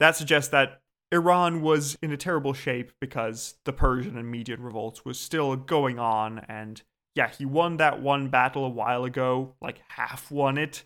That 0.02 0.18
suggests 0.18 0.52
that 0.52 0.82
Iran 1.14 1.62
was 1.62 1.98
in 2.02 2.12
a 2.12 2.18
terrible 2.18 2.52
shape 2.52 2.92
because 3.00 3.56
the 3.64 3.72
Persian 3.72 4.18
and 4.18 4.30
Median 4.30 4.62
revolts 4.62 5.06
was 5.06 5.18
still 5.18 5.56
going 5.56 5.98
on 5.98 6.40
and 6.40 6.82
yeah, 7.16 7.30
he 7.30 7.46
won 7.46 7.78
that 7.78 8.02
one 8.02 8.28
battle 8.28 8.66
a 8.66 8.70
while 8.70 9.06
ago, 9.06 9.56
like 9.62 9.80
half 9.90 10.30
won 10.30 10.58
it, 10.58 10.84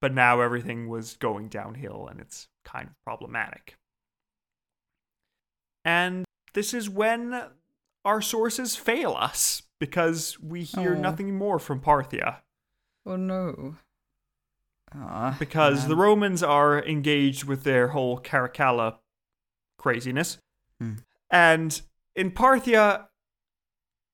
but 0.00 0.14
now 0.14 0.40
everything 0.40 0.88
was 0.88 1.16
going 1.16 1.48
downhill 1.48 2.08
and 2.10 2.20
it's 2.20 2.48
kind 2.64 2.88
of 2.88 2.94
problematic. 3.04 3.76
And 5.84 6.24
this 6.54 6.72
is 6.72 6.88
when 6.88 7.42
our 8.04 8.20
sources 8.20 8.76
fail 8.76 9.14
us 9.18 9.62
because 9.78 10.38
we 10.40 10.62
hear 10.62 10.94
Aw. 10.94 11.00
nothing 11.00 11.36
more 11.36 11.58
from 11.58 11.80
Parthia 11.80 12.38
Oh 13.04 13.16
no. 13.16 13.76
Ah, 14.94 15.36
because 15.38 15.88
the. 15.88 15.96
Romans 15.96 16.42
are 16.42 16.84
engaged 16.84 17.44
with 17.44 17.64
their 17.64 17.88
whole 17.88 18.18
Caracalla 18.20 18.96
craziness. 19.78 20.38
Hmm. 20.80 20.94
And 21.30 21.80
in 22.14 22.30
Parthia, 22.30 23.06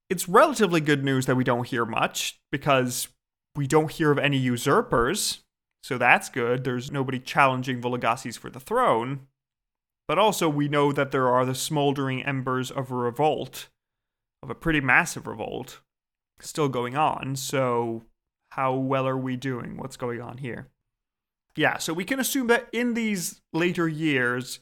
it's 0.08 0.28
relatively 0.28 0.80
good 0.80 1.04
news 1.04 1.26
that 1.26 1.36
we 1.36 1.44
don't 1.44 1.66
hear 1.66 1.84
much 1.84 2.40
because 2.50 3.08
we 3.56 3.66
don't 3.66 3.90
hear 3.90 4.10
of 4.10 4.18
any 4.18 4.38
usurpers. 4.38 5.40
So 5.82 5.98
that's 5.98 6.28
good. 6.28 6.64
There's 6.64 6.90
nobody 6.90 7.18
challenging 7.18 7.80
Vologases 7.80 8.38
for 8.38 8.50
the 8.50 8.60
throne. 8.60 9.26
But 10.06 10.18
also, 10.18 10.48
we 10.48 10.68
know 10.68 10.92
that 10.92 11.10
there 11.10 11.28
are 11.28 11.44
the 11.44 11.54
smoldering 11.54 12.22
embers 12.22 12.70
of 12.70 12.90
a 12.90 12.94
revolt, 12.94 13.68
of 14.42 14.50
a 14.50 14.54
pretty 14.54 14.80
massive 14.80 15.26
revolt, 15.26 15.80
still 16.40 16.68
going 16.68 16.96
on. 16.96 17.36
So, 17.36 18.04
how 18.52 18.74
well 18.74 19.06
are 19.06 19.16
we 19.16 19.36
doing? 19.36 19.76
What's 19.76 19.96
going 19.96 20.20
on 20.20 20.38
here? 20.38 20.68
Yeah, 21.56 21.78
so 21.78 21.92
we 21.92 22.04
can 22.04 22.20
assume 22.20 22.46
that 22.46 22.68
in 22.72 22.94
these 22.94 23.40
later 23.52 23.88
years, 23.88 24.60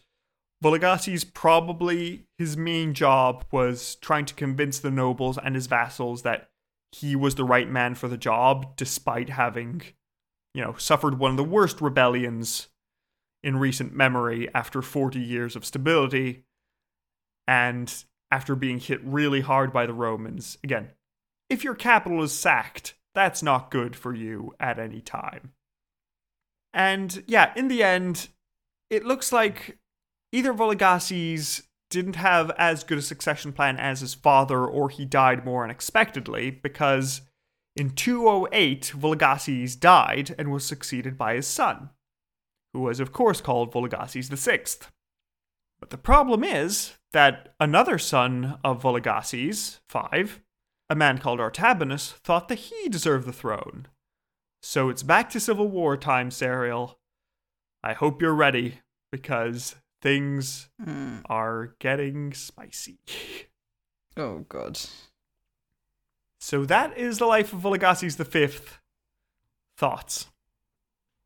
Vologases 0.64 1.32
probably 1.32 2.26
his 2.38 2.56
main 2.56 2.94
job 2.94 3.44
was 3.52 3.96
trying 3.96 4.24
to 4.24 4.34
convince 4.34 4.78
the 4.78 4.90
nobles 4.90 5.38
and 5.38 5.54
his 5.54 5.66
vassals 5.66 6.22
that 6.22 6.48
he 6.92 7.14
was 7.14 7.34
the 7.34 7.44
right 7.44 7.68
man 7.68 7.94
for 7.94 8.08
the 8.08 8.16
job, 8.16 8.76
despite 8.76 9.28
having, 9.28 9.82
you 10.54 10.64
know, 10.64 10.74
suffered 10.78 11.18
one 11.18 11.32
of 11.32 11.36
the 11.36 11.44
worst 11.44 11.82
rebellions 11.82 12.68
in 13.42 13.58
recent 13.58 13.94
memory 13.94 14.48
after 14.54 14.80
40 14.80 15.20
years 15.20 15.54
of 15.54 15.64
stability 15.64 16.44
and 17.46 18.04
after 18.30 18.54
being 18.54 18.78
hit 18.78 19.00
really 19.04 19.40
hard 19.40 19.72
by 19.72 19.86
the 19.86 19.92
Romans. 19.92 20.58
Again, 20.64 20.90
if 21.48 21.62
your 21.62 21.74
capital 21.74 22.22
is 22.22 22.32
sacked, 22.32 22.94
that's 23.14 23.42
not 23.42 23.70
good 23.70 23.96
for 23.96 24.14
you 24.14 24.54
at 24.60 24.78
any 24.78 25.00
time. 25.00 25.52
And 26.74 27.22
yeah, 27.26 27.52
in 27.56 27.68
the 27.68 27.82
end, 27.82 28.28
it 28.90 29.04
looks 29.04 29.32
like 29.32 29.78
either 30.32 30.52
Vologases 30.52 31.62
didn't 31.88 32.16
have 32.16 32.50
as 32.58 32.84
good 32.84 32.98
a 32.98 33.02
succession 33.02 33.52
plan 33.52 33.78
as 33.78 34.00
his 34.00 34.12
father, 34.12 34.66
or 34.66 34.88
he 34.88 35.04
died 35.04 35.44
more 35.44 35.64
unexpectedly, 35.64 36.50
because 36.50 37.22
in 37.76 37.90
208, 37.90 38.92
Vologases 38.96 39.78
died 39.78 40.34
and 40.36 40.50
was 40.50 40.66
succeeded 40.66 41.16
by 41.16 41.34
his 41.34 41.46
son, 41.46 41.90
who 42.72 42.80
was, 42.80 43.00
of 43.00 43.12
course, 43.12 43.40
called 43.40 43.72
Vologases 43.72 44.28
VI. 44.28 44.86
But 45.78 45.90
the 45.90 45.96
problem 45.96 46.42
is 46.42 46.94
that 47.12 47.54
another 47.60 47.98
son 47.98 48.58
of 48.64 48.82
Vologases, 48.82 49.78
5, 49.88 50.40
a 50.90 50.94
man 50.94 51.18
called 51.18 51.40
Artabanus, 51.40 52.12
thought 52.12 52.48
that 52.48 52.56
he 52.58 52.88
deserved 52.88 53.26
the 53.26 53.32
throne. 53.32 53.86
So 54.62 54.88
it's 54.88 55.02
back 55.02 55.30
to 55.30 55.40
Civil 55.40 55.68
War 55.68 55.96
time, 55.96 56.30
Sariel. 56.30 56.96
I 57.82 57.92
hope 57.92 58.20
you're 58.20 58.34
ready, 58.34 58.80
because 59.12 59.76
things 60.02 60.68
Hmm. 60.82 61.18
are 61.26 61.74
getting 61.78 62.32
spicy. 62.34 62.98
Oh 64.16 64.40
god. 64.48 64.78
So 66.40 66.64
that 66.64 66.96
is 66.96 67.18
the 67.18 67.26
life 67.26 67.52
of 67.52 67.60
Vologases 67.60 68.16
V. 68.16 68.58
Thoughts? 69.76 70.26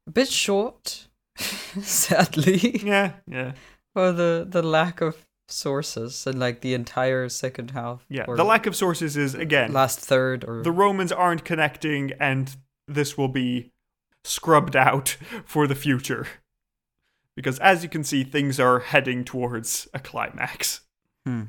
A 0.07 0.11
bit 0.11 0.29
short, 0.29 1.09
sadly, 1.37 2.81
Yeah, 2.85 3.13
yeah, 3.27 3.53
for 3.93 4.13
the 4.13 4.47
the 4.49 4.63
lack 4.63 5.01
of 5.01 5.27
sources 5.53 6.27
and 6.27 6.39
like 6.39 6.61
the 6.61 6.75
entire 6.75 7.29
second 7.29 7.71
half. 7.73 8.05
yeah. 8.09 8.25
or 8.27 8.37
The 8.37 8.45
lack 8.45 8.67
of 8.67 8.75
sources 8.77 9.17
is 9.17 9.35
again 9.35 9.73
last 9.73 10.01
third 10.01 10.45
or 10.45 10.63
the 10.63 10.73
Romans 10.73 11.13
aren't 11.13 11.45
connecting, 11.45 12.13
and 12.21 12.57
this 12.89 13.17
will 13.19 13.29
be 13.29 13.73
scrubbed 14.25 14.77
out 14.77 15.17
for 15.45 15.67
the 15.67 15.75
future. 15.75 16.27
Because 17.37 17.59
as 17.61 17.83
you 17.83 17.89
can 17.89 18.05
see, 18.05 18.23
things 18.25 18.61
are 18.61 18.81
heading 18.81 19.25
towards 19.25 19.89
a 19.95 19.99
climax. 19.99 20.81
Hmm. 21.25 21.45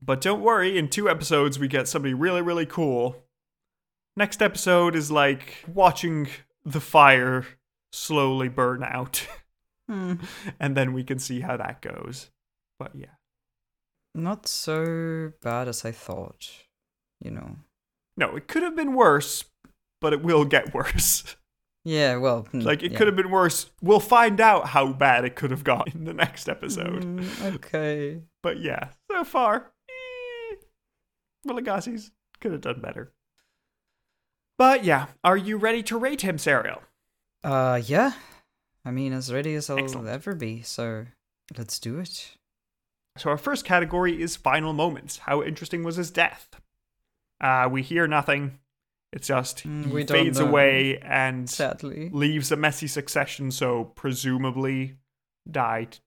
But 0.00 0.20
don't 0.20 0.42
worry, 0.42 0.78
in 0.78 0.88
two 0.88 1.08
episodes, 1.10 1.58
we 1.58 1.66
get 1.66 1.88
somebody 1.88 2.14
really, 2.14 2.42
really 2.42 2.66
cool. 2.66 3.24
Next 4.16 4.40
episode 4.42 4.94
is 4.94 5.10
like 5.10 5.64
watching 5.66 6.28
the 6.64 6.80
fire 6.80 7.46
slowly 7.90 8.48
burn 8.48 8.82
out, 8.84 9.26
Hmm. 9.88 10.14
and 10.60 10.76
then 10.76 10.92
we 10.92 11.02
can 11.02 11.18
see 11.18 11.40
how 11.40 11.56
that 11.56 11.80
goes. 11.80 12.30
But 12.78 12.94
yeah. 12.94 13.16
Not 14.18 14.46
so 14.46 15.32
bad 15.42 15.68
as 15.68 15.84
I 15.84 15.92
thought. 15.92 16.50
You 17.22 17.30
know. 17.30 17.56
No, 18.16 18.36
it 18.36 18.48
could 18.48 18.62
have 18.62 18.74
been 18.76 18.94
worse, 18.94 19.44
but 20.00 20.12
it 20.12 20.22
will 20.22 20.44
get 20.44 20.74
worse. 20.74 21.36
Yeah, 21.84 22.16
well, 22.16 22.42
hmm, 22.50 22.60
Like 22.60 22.82
it 22.82 22.92
yeah. 22.92 22.98
could 22.98 23.06
have 23.06 23.16
been 23.16 23.30
worse. 23.30 23.70
We'll 23.80 24.00
find 24.00 24.40
out 24.40 24.66
how 24.68 24.92
bad 24.92 25.24
it 25.24 25.36
could 25.36 25.50
have 25.52 25.64
gone 25.64 25.86
in 25.94 26.04
the 26.04 26.12
next 26.12 26.48
episode. 26.48 27.02
Mm, 27.04 27.54
okay. 27.54 28.20
But 28.42 28.60
yeah, 28.60 28.88
so 29.10 29.24
far, 29.24 29.72
eh, 29.88 30.56
Vologases 31.46 32.10
could 32.40 32.52
have 32.52 32.60
done 32.60 32.80
better. 32.82 33.12
But 34.58 34.84
yeah, 34.84 35.06
are 35.24 35.36
you 35.36 35.56
ready 35.56 35.82
to 35.84 35.96
rate 35.98 36.20
him, 36.22 36.36
Sariel? 36.36 36.80
Uh, 37.42 37.80
yeah. 37.86 38.12
I 38.84 38.90
mean, 38.90 39.12
as 39.12 39.32
ready 39.32 39.54
as 39.54 39.70
I'll 39.70 39.78
Excellent. 39.78 40.08
ever 40.08 40.34
be. 40.34 40.62
So 40.62 41.06
let's 41.56 41.78
do 41.78 42.00
it. 42.00 42.36
So 43.18 43.30
our 43.30 43.38
first 43.38 43.64
category 43.64 44.20
is 44.22 44.36
final 44.36 44.72
moments. 44.72 45.18
How 45.18 45.42
interesting 45.42 45.82
was 45.82 45.96
his 45.96 46.10
death? 46.10 46.60
Uh, 47.40 47.68
we 47.70 47.82
hear 47.82 48.06
nothing. 48.06 48.58
It's 49.12 49.28
just 49.28 49.66
Mm, 49.66 49.86
he 49.86 49.92
we 49.92 50.04
fades 50.06 50.38
away 50.38 50.98
and 50.98 51.48
Sadly. 51.48 52.10
leaves 52.12 52.52
a 52.52 52.56
messy 52.56 52.86
succession, 52.86 53.50
so 53.50 53.84
presumably 53.84 54.98
died 55.50 55.98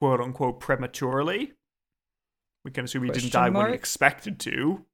quote 0.00 0.20
unquote 0.20 0.60
prematurely. 0.60 1.52
We 2.64 2.70
can 2.72 2.84
assume 2.84 3.04
he 3.04 3.10
didn't 3.10 3.30
Question 3.30 3.52
die 3.54 3.58
when 3.58 3.68
he 3.68 3.74
expected 3.74 4.38
to. 4.40 4.84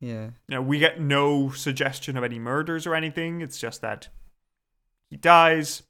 Yeah. 0.00 0.30
You 0.48 0.54
know, 0.56 0.62
we 0.62 0.78
get 0.78 1.00
no 1.00 1.50
suggestion 1.50 2.16
of 2.16 2.24
any 2.24 2.38
murders 2.38 2.86
or 2.86 2.94
anything. 2.94 3.40
It's 3.40 3.58
just 3.58 3.80
that 3.82 4.08
he 5.10 5.16
dies, 5.16 5.84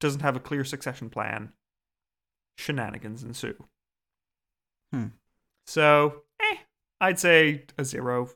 doesn't 0.00 0.20
have 0.22 0.36
a 0.36 0.40
clear 0.40 0.64
succession 0.64 1.08
plan. 1.10 1.52
Shenanigans 2.56 3.22
ensue. 3.22 3.56
Hmm. 4.94 5.06
So, 5.66 6.22
eh, 6.40 6.56
I'd 7.00 7.18
say 7.18 7.64
a 7.78 7.84
zero. 7.84 8.30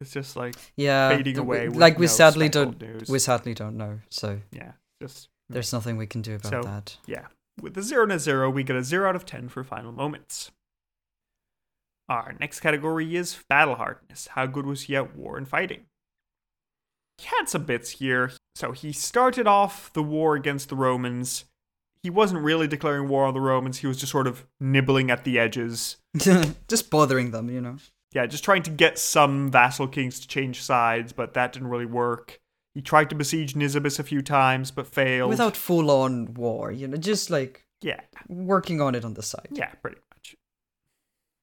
It's 0.00 0.12
just 0.12 0.34
like, 0.36 0.54
Yeah. 0.76 1.10
Fading 1.10 1.34
th- 1.34 1.38
away 1.38 1.68
Like 1.68 1.98
we 1.98 2.06
no 2.06 2.12
sadly 2.12 2.48
don't. 2.48 2.80
news. 2.80 3.08
We 3.08 3.18
sadly 3.18 3.52
don't 3.54 3.76
know. 3.76 4.00
So 4.08 4.40
yeah, 4.50 4.72
just 5.02 5.28
there's 5.50 5.72
nothing 5.72 5.96
we 5.98 6.06
can 6.06 6.22
do 6.22 6.36
about 6.36 6.50
So- 6.50 6.62
that. 6.62 6.96
Yeah. 7.06 7.26
With 7.60 7.74
the 7.74 7.82
0 7.82 8.04
and 8.04 8.12
a 8.12 8.18
0, 8.18 8.48
we 8.48 8.62
get 8.62 8.76
a 8.76 8.82
0 8.82 9.06
out 9.08 9.14
of 9.16 9.26
10 9.26 9.48
for 9.50 9.62
final 9.62 9.92
moments. 9.92 10.50
Our 12.08 12.34
next 12.40 12.60
category 12.60 13.14
is 13.14 13.38
battle 13.48 13.74
hardness. 13.76 14.28
How 14.28 14.46
good 14.46 14.64
was 14.66 14.82
he 14.82 14.96
at 14.96 15.14
war 15.14 15.36
and 15.36 15.46
fighting? 15.46 15.86
He 17.18 17.26
had 17.26 17.48
some 17.48 17.64
bits 17.64 17.90
here. 17.90 18.32
So 18.54 18.72
he 18.72 18.92
started 18.92 19.46
off 19.46 19.92
the 19.92 20.02
war 20.02 20.34
against 20.34 20.70
the 20.70 20.76
Romans. 20.76 21.44
He 22.02 22.10
wasn't 22.10 22.42
really 22.42 22.66
declaring 22.66 23.08
war 23.08 23.24
on 23.26 23.34
the 23.34 23.40
Romans, 23.40 23.78
he 23.78 23.86
was 23.86 23.98
just 23.98 24.10
sort 24.12 24.26
of 24.26 24.46
nibbling 24.58 25.10
at 25.10 25.24
the 25.24 25.38
edges. 25.38 25.96
Just 26.68 26.90
bothering 26.90 27.30
them, 27.30 27.50
you 27.50 27.60
know. 27.60 27.76
Yeah, 28.12 28.26
just 28.26 28.42
trying 28.42 28.62
to 28.64 28.70
get 28.70 28.98
some 28.98 29.50
vassal 29.52 29.86
kings 29.86 30.18
to 30.20 30.26
change 30.26 30.60
sides, 30.62 31.12
but 31.12 31.34
that 31.34 31.52
didn't 31.52 31.68
really 31.68 31.86
work. 31.86 32.40
He 32.74 32.82
tried 32.82 33.08
to 33.10 33.14
besiege 33.16 33.54
Nisibis 33.54 34.00
a 34.00 34.02
few 34.02 34.20
times, 34.22 34.70
but 34.72 34.86
failed. 34.88 35.28
Without 35.30 35.56
full 35.56 35.90
on 35.90 36.34
war, 36.34 36.72
you 36.72 36.88
know, 36.88 36.96
just 36.96 37.30
like 37.30 37.66
Yeah. 37.82 38.00
working 38.28 38.80
on 38.80 38.94
it 38.96 39.04
on 39.04 39.14
the 39.14 39.22
side. 39.22 39.48
Yeah, 39.52 39.68
pretty 39.82 39.98
much. 40.12 40.34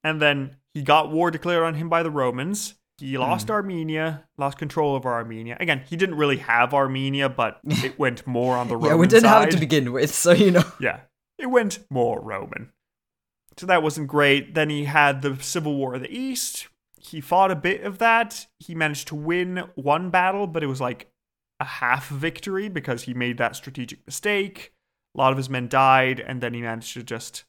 And 0.04 0.20
then 0.20 0.56
he 0.74 0.82
got 0.82 1.10
war 1.10 1.30
declared 1.30 1.64
on 1.64 1.74
him 1.74 1.88
by 1.88 2.02
the 2.02 2.10
Romans. 2.10 2.74
He 2.98 3.16
lost 3.16 3.48
Armenia, 3.50 4.24
lost 4.38 4.58
control 4.58 4.94
over 4.96 5.08
Armenia. 5.12 5.56
Again, 5.60 5.82
he 5.88 5.94
didn't 5.96 6.16
really 6.16 6.38
have 6.38 6.74
Armenia, 6.74 7.28
but 7.28 7.60
it 7.64 7.98
went 7.98 8.26
more 8.26 8.56
on 8.56 8.66
the 8.68 8.74
Roman 8.76 8.88
side. 8.90 8.94
yeah, 8.94 9.00
we 9.00 9.06
didn't 9.06 9.28
have 9.28 9.42
it 9.44 9.50
to 9.52 9.58
begin 9.58 9.92
with, 9.92 10.12
so 10.12 10.32
you 10.32 10.50
know. 10.50 10.64
Yeah, 10.80 11.00
it 11.38 11.46
went 11.46 11.78
more 11.90 12.20
Roman. 12.20 12.72
So 13.56 13.66
that 13.66 13.82
wasn't 13.82 14.08
great. 14.08 14.54
Then 14.54 14.70
he 14.70 14.84
had 14.84 15.22
the 15.22 15.36
Civil 15.40 15.74
War 15.76 15.94
of 15.94 16.02
the 16.02 16.10
East. 16.16 16.68
He 17.00 17.20
fought 17.20 17.50
a 17.50 17.56
bit 17.56 17.82
of 17.82 17.98
that. 17.98 18.46
He 18.58 18.74
managed 18.74 19.08
to 19.08 19.14
win 19.14 19.64
one 19.76 20.10
battle, 20.10 20.46
but 20.46 20.62
it 20.64 20.66
was 20.68 20.80
like 20.80 21.10
a 21.60 21.64
half 21.64 22.08
victory 22.08 22.68
because 22.68 23.04
he 23.04 23.14
made 23.14 23.38
that 23.38 23.56
strategic 23.56 24.04
mistake. 24.06 24.72
A 25.16 25.18
lot 25.18 25.32
of 25.32 25.38
his 25.38 25.48
men 25.50 25.68
died, 25.68 26.20
and 26.20 26.40
then 26.40 26.54
he 26.54 26.62
managed 26.62 26.94
to 26.94 27.02
just 27.02 27.44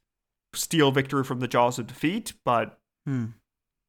steal 0.54 0.92
victory 0.92 1.24
from 1.24 1.40
the 1.40 1.48
jaws 1.48 1.78
of 1.80 1.88
defeat, 1.88 2.34
but 2.46 2.80
Hmm. 3.06 3.26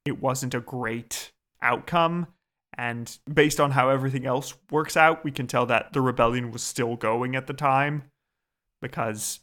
it 0.04 0.20
wasn't 0.20 0.54
a 0.54 0.60
great 0.60 1.32
outcome. 1.62 2.28
And 2.76 3.18
based 3.32 3.60
on 3.60 3.72
how 3.72 3.90
everything 3.90 4.24
else 4.24 4.54
works 4.70 4.96
out, 4.96 5.24
we 5.24 5.30
can 5.30 5.46
tell 5.46 5.66
that 5.66 5.92
the 5.92 6.00
rebellion 6.00 6.50
was 6.50 6.62
still 6.62 6.96
going 6.96 7.36
at 7.36 7.46
the 7.46 7.52
time 7.52 8.04
because, 8.80 9.40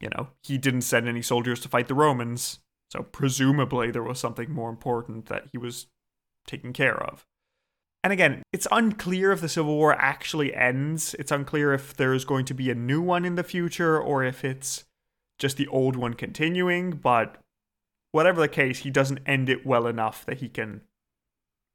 you 0.00 0.08
know, 0.08 0.28
he 0.42 0.58
didn't 0.58 0.82
send 0.82 1.08
any 1.08 1.22
soldiers 1.22 1.60
to 1.60 1.68
fight 1.68 1.88
the 1.88 1.94
Romans. 1.94 2.60
So 2.90 3.02
presumably 3.02 3.90
there 3.90 4.02
was 4.02 4.18
something 4.18 4.50
more 4.50 4.70
important 4.70 5.26
that 5.26 5.44
he 5.52 5.58
was 5.58 5.86
taking 6.46 6.72
care 6.72 7.00
of. 7.00 7.26
And 8.04 8.12
again, 8.12 8.42
it's 8.52 8.66
unclear 8.72 9.30
if 9.30 9.40
the 9.40 9.48
Civil 9.48 9.76
War 9.76 9.94
actually 9.94 10.54
ends. 10.54 11.14
It's 11.18 11.30
unclear 11.30 11.72
if 11.72 11.96
there's 11.96 12.24
going 12.24 12.44
to 12.46 12.54
be 12.54 12.68
a 12.68 12.74
new 12.74 13.00
one 13.00 13.24
in 13.24 13.36
the 13.36 13.44
future 13.44 14.00
or 14.00 14.24
if 14.24 14.44
it's 14.44 14.84
just 15.38 15.56
the 15.56 15.68
old 15.68 15.94
one 15.94 16.14
continuing. 16.14 16.90
But 16.90 17.36
whatever 18.10 18.40
the 18.40 18.48
case, 18.48 18.80
he 18.80 18.90
doesn't 18.90 19.20
end 19.24 19.48
it 19.48 19.64
well 19.64 19.86
enough 19.86 20.26
that 20.26 20.38
he 20.38 20.48
can 20.48 20.80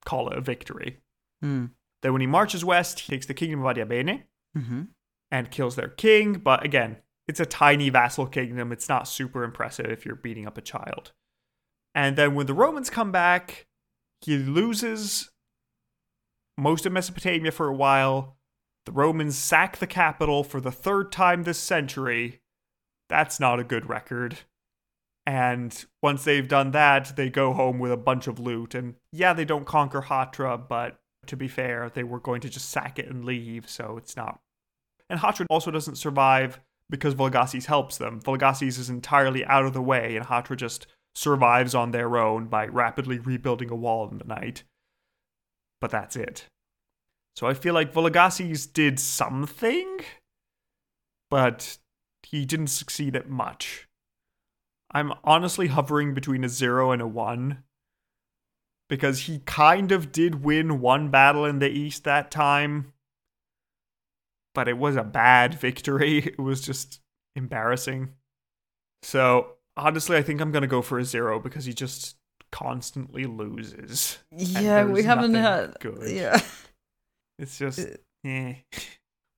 call 0.08 0.30
it 0.30 0.38
a 0.38 0.42
victory. 0.42 0.98
Hmm. 1.42 1.66
Then 2.02 2.14
when 2.14 2.22
he 2.22 2.28
marches 2.28 2.64
west, 2.64 3.02
he 3.02 3.12
takes 3.12 3.26
the 3.26 3.34
kingdom 3.34 3.64
of 3.66 3.76
Adiabene 3.76 4.24
Mm-hmm. 4.58 4.84
and 5.30 5.52
kills 5.52 5.76
their 5.76 5.90
king. 5.90 6.34
But 6.34 6.64
again, 6.66 6.98
it's 7.28 7.40
a 7.40 7.46
tiny 7.46 7.90
vassal 7.90 8.26
kingdom. 8.26 8.72
It's 8.72 8.90
not 8.90 9.08
super 9.08 9.44
impressive 9.44 9.88
if 9.88 10.06
you're 10.06 10.16
beating 10.16 10.48
up 10.48 10.58
a 10.58 10.62
child. 10.62 11.12
And 11.94 12.16
then 12.16 12.34
when 12.34 12.46
the 12.48 12.54
Romans 12.54 12.90
come 12.90 13.12
back, 13.12 13.68
he 14.22 14.38
loses 14.38 15.30
most 16.58 16.86
of 16.86 16.92
Mesopotamia 16.94 17.52
for 17.52 17.68
a 17.68 17.76
while. 17.76 18.38
The 18.86 18.92
Romans 18.94 19.38
sack 19.38 19.78
the 19.78 19.88
capital 19.88 20.44
for 20.44 20.62
the 20.62 20.72
third 20.72 21.12
time 21.12 21.44
this 21.44 21.60
century. 21.60 22.42
That's 23.10 23.40
not 23.40 23.60
a 23.60 23.64
good 23.64 23.88
record. 23.90 24.40
And 25.28 25.86
once 26.02 26.24
they've 26.24 26.48
done 26.48 26.72
that, 26.72 27.18
they 27.18 27.30
go 27.30 27.52
home 27.52 27.80
with 27.80 27.92
a 27.92 27.98
bunch 27.98 28.28
of 28.28 28.40
loot. 28.40 28.74
And 28.74 28.96
yeah, 29.12 29.34
they 29.34 29.44
don't 29.44 29.66
conquer 29.66 30.04
Hatra, 30.04 30.58
but 30.70 31.02
to 31.26 31.36
be 31.36 31.50
fair, 31.50 31.92
they 31.94 32.06
were 32.06 32.22
going 32.22 32.40
to 32.42 32.50
just 32.50 32.70
sack 32.70 32.98
it 32.98 33.10
and 33.10 33.26
leave, 33.26 33.70
so 33.70 33.98
it's 33.98 34.16
not. 34.16 34.40
And 35.10 35.20
Hatra 35.20 35.46
also 35.50 35.70
doesn't 35.70 35.98
survive 35.98 36.62
because 36.90 37.14
Vologases 37.14 37.66
helps 37.66 37.98
them. 37.98 38.22
Vologases 38.22 38.80
is 38.80 38.90
entirely 38.90 39.44
out 39.44 39.66
of 39.66 39.74
the 39.74 39.82
way, 39.82 40.16
and 40.16 40.26
Hatra 40.26 40.56
just 40.56 40.88
survives 41.14 41.76
on 41.76 41.92
their 41.92 42.18
own 42.18 42.46
by 42.46 42.68
rapidly 42.68 43.20
rebuilding 43.20 43.70
a 43.70 43.76
wall 43.76 44.08
in 44.10 44.20
the 44.20 44.24
night. 44.24 44.64
But 45.82 45.92
that's 45.92 46.16
it. 46.16 46.46
So 47.36 47.48
I 47.48 47.54
feel 47.54 47.74
like 47.74 47.94
Vologases 47.94 48.72
did 48.72 48.98
something, 48.98 50.00
but 51.30 51.80
he 52.24 52.46
didn't 52.46 52.68
succeed 52.68 53.14
at 53.14 53.30
much. 53.30 53.87
I'm 54.98 55.14
honestly 55.24 55.68
hovering 55.68 56.16
between 56.16 56.44
a 56.44 56.50
zero 56.50 56.90
and 56.90 57.04
a 57.04 57.08
one 57.08 57.62
because 58.90 59.22
he 59.22 59.40
kind 59.46 59.92
of 59.92 60.12
did 60.12 60.44
win 60.44 60.82
one 60.82 61.10
battle 61.12 61.46
in 61.46 61.60
the 61.60 61.70
east 61.70 62.04
that 62.06 62.32
time, 62.32 62.94
but 64.56 64.68
it 64.68 64.80
was 64.80 64.96
a 64.96 65.04
bad 65.04 65.54
victory. 65.54 66.18
It 66.26 66.40
was 66.40 66.62
just 66.62 67.00
embarrassing. 67.36 68.10
So 69.04 69.58
honestly, 69.76 70.18
I 70.18 70.24
think 70.24 70.42
I'm 70.42 70.52
gonna 70.52 70.66
go 70.66 70.82
for 70.82 70.98
a 70.98 71.06
zero 71.06 71.40
because 71.40 71.66
he 71.66 71.74
just 71.74 72.16
constantly 72.52 73.26
loses. 73.26 74.18
Yeah, 74.32 74.86
we 74.86 75.04
haven't 75.04 75.36
had. 75.36 75.76
good. 75.80 76.10
Yeah. 76.10 76.42
It's 77.40 77.60
just, 77.60 77.78
Uh, 77.78 77.98
eh. 78.26 78.56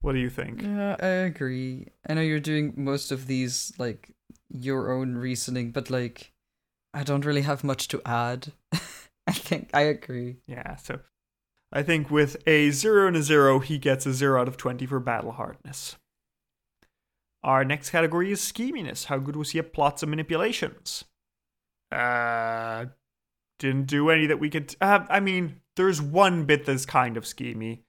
What 0.00 0.14
do 0.14 0.20
you 0.20 0.30
think? 0.30 0.62
Yeah, 0.62 0.96
I 0.98 1.28
agree. 1.28 1.88
I 2.08 2.14
know 2.14 2.22
you're 2.22 2.40
doing 2.40 2.72
most 2.78 3.12
of 3.12 3.26
these 3.26 3.74
like 3.76 4.08
your 4.50 4.92
own 4.92 5.14
reasoning, 5.14 5.70
but 5.70 5.90
like 5.90 6.32
I 6.92 7.02
don't 7.02 7.24
really 7.24 7.42
have 7.42 7.64
much 7.64 7.88
to 7.88 8.02
add. 8.04 8.52
I 9.26 9.32
think 9.32 9.70
I 9.72 9.82
agree. 9.82 10.38
Yeah, 10.46 10.76
so 10.76 11.00
I 11.72 11.82
think 11.82 12.10
with 12.10 12.36
a 12.46 12.70
zero 12.70 13.06
and 13.06 13.16
a 13.16 13.22
zero, 13.22 13.60
he 13.60 13.78
gets 13.78 14.06
a 14.06 14.12
zero 14.12 14.40
out 14.40 14.48
of 14.48 14.56
20 14.56 14.86
for 14.86 14.98
battle 14.98 15.32
hardness. 15.32 15.96
Our 17.42 17.64
next 17.64 17.90
category 17.90 18.32
is 18.32 18.40
scheminess. 18.40 19.06
How 19.06 19.18
good 19.18 19.36
was 19.36 19.50
he 19.50 19.58
at 19.60 19.72
plots 19.72 20.02
and 20.02 20.10
manipulations? 20.10 21.04
Uh, 21.90 22.86
didn't 23.58 23.86
do 23.86 24.10
any 24.10 24.26
that 24.26 24.40
we 24.40 24.50
could. 24.50 24.74
Uh, 24.80 25.06
I 25.08 25.20
mean, 25.20 25.60
there's 25.76 26.02
one 26.02 26.44
bit 26.44 26.66
that's 26.66 26.84
kind 26.84 27.16
of 27.16 27.24
schemy, 27.24 27.80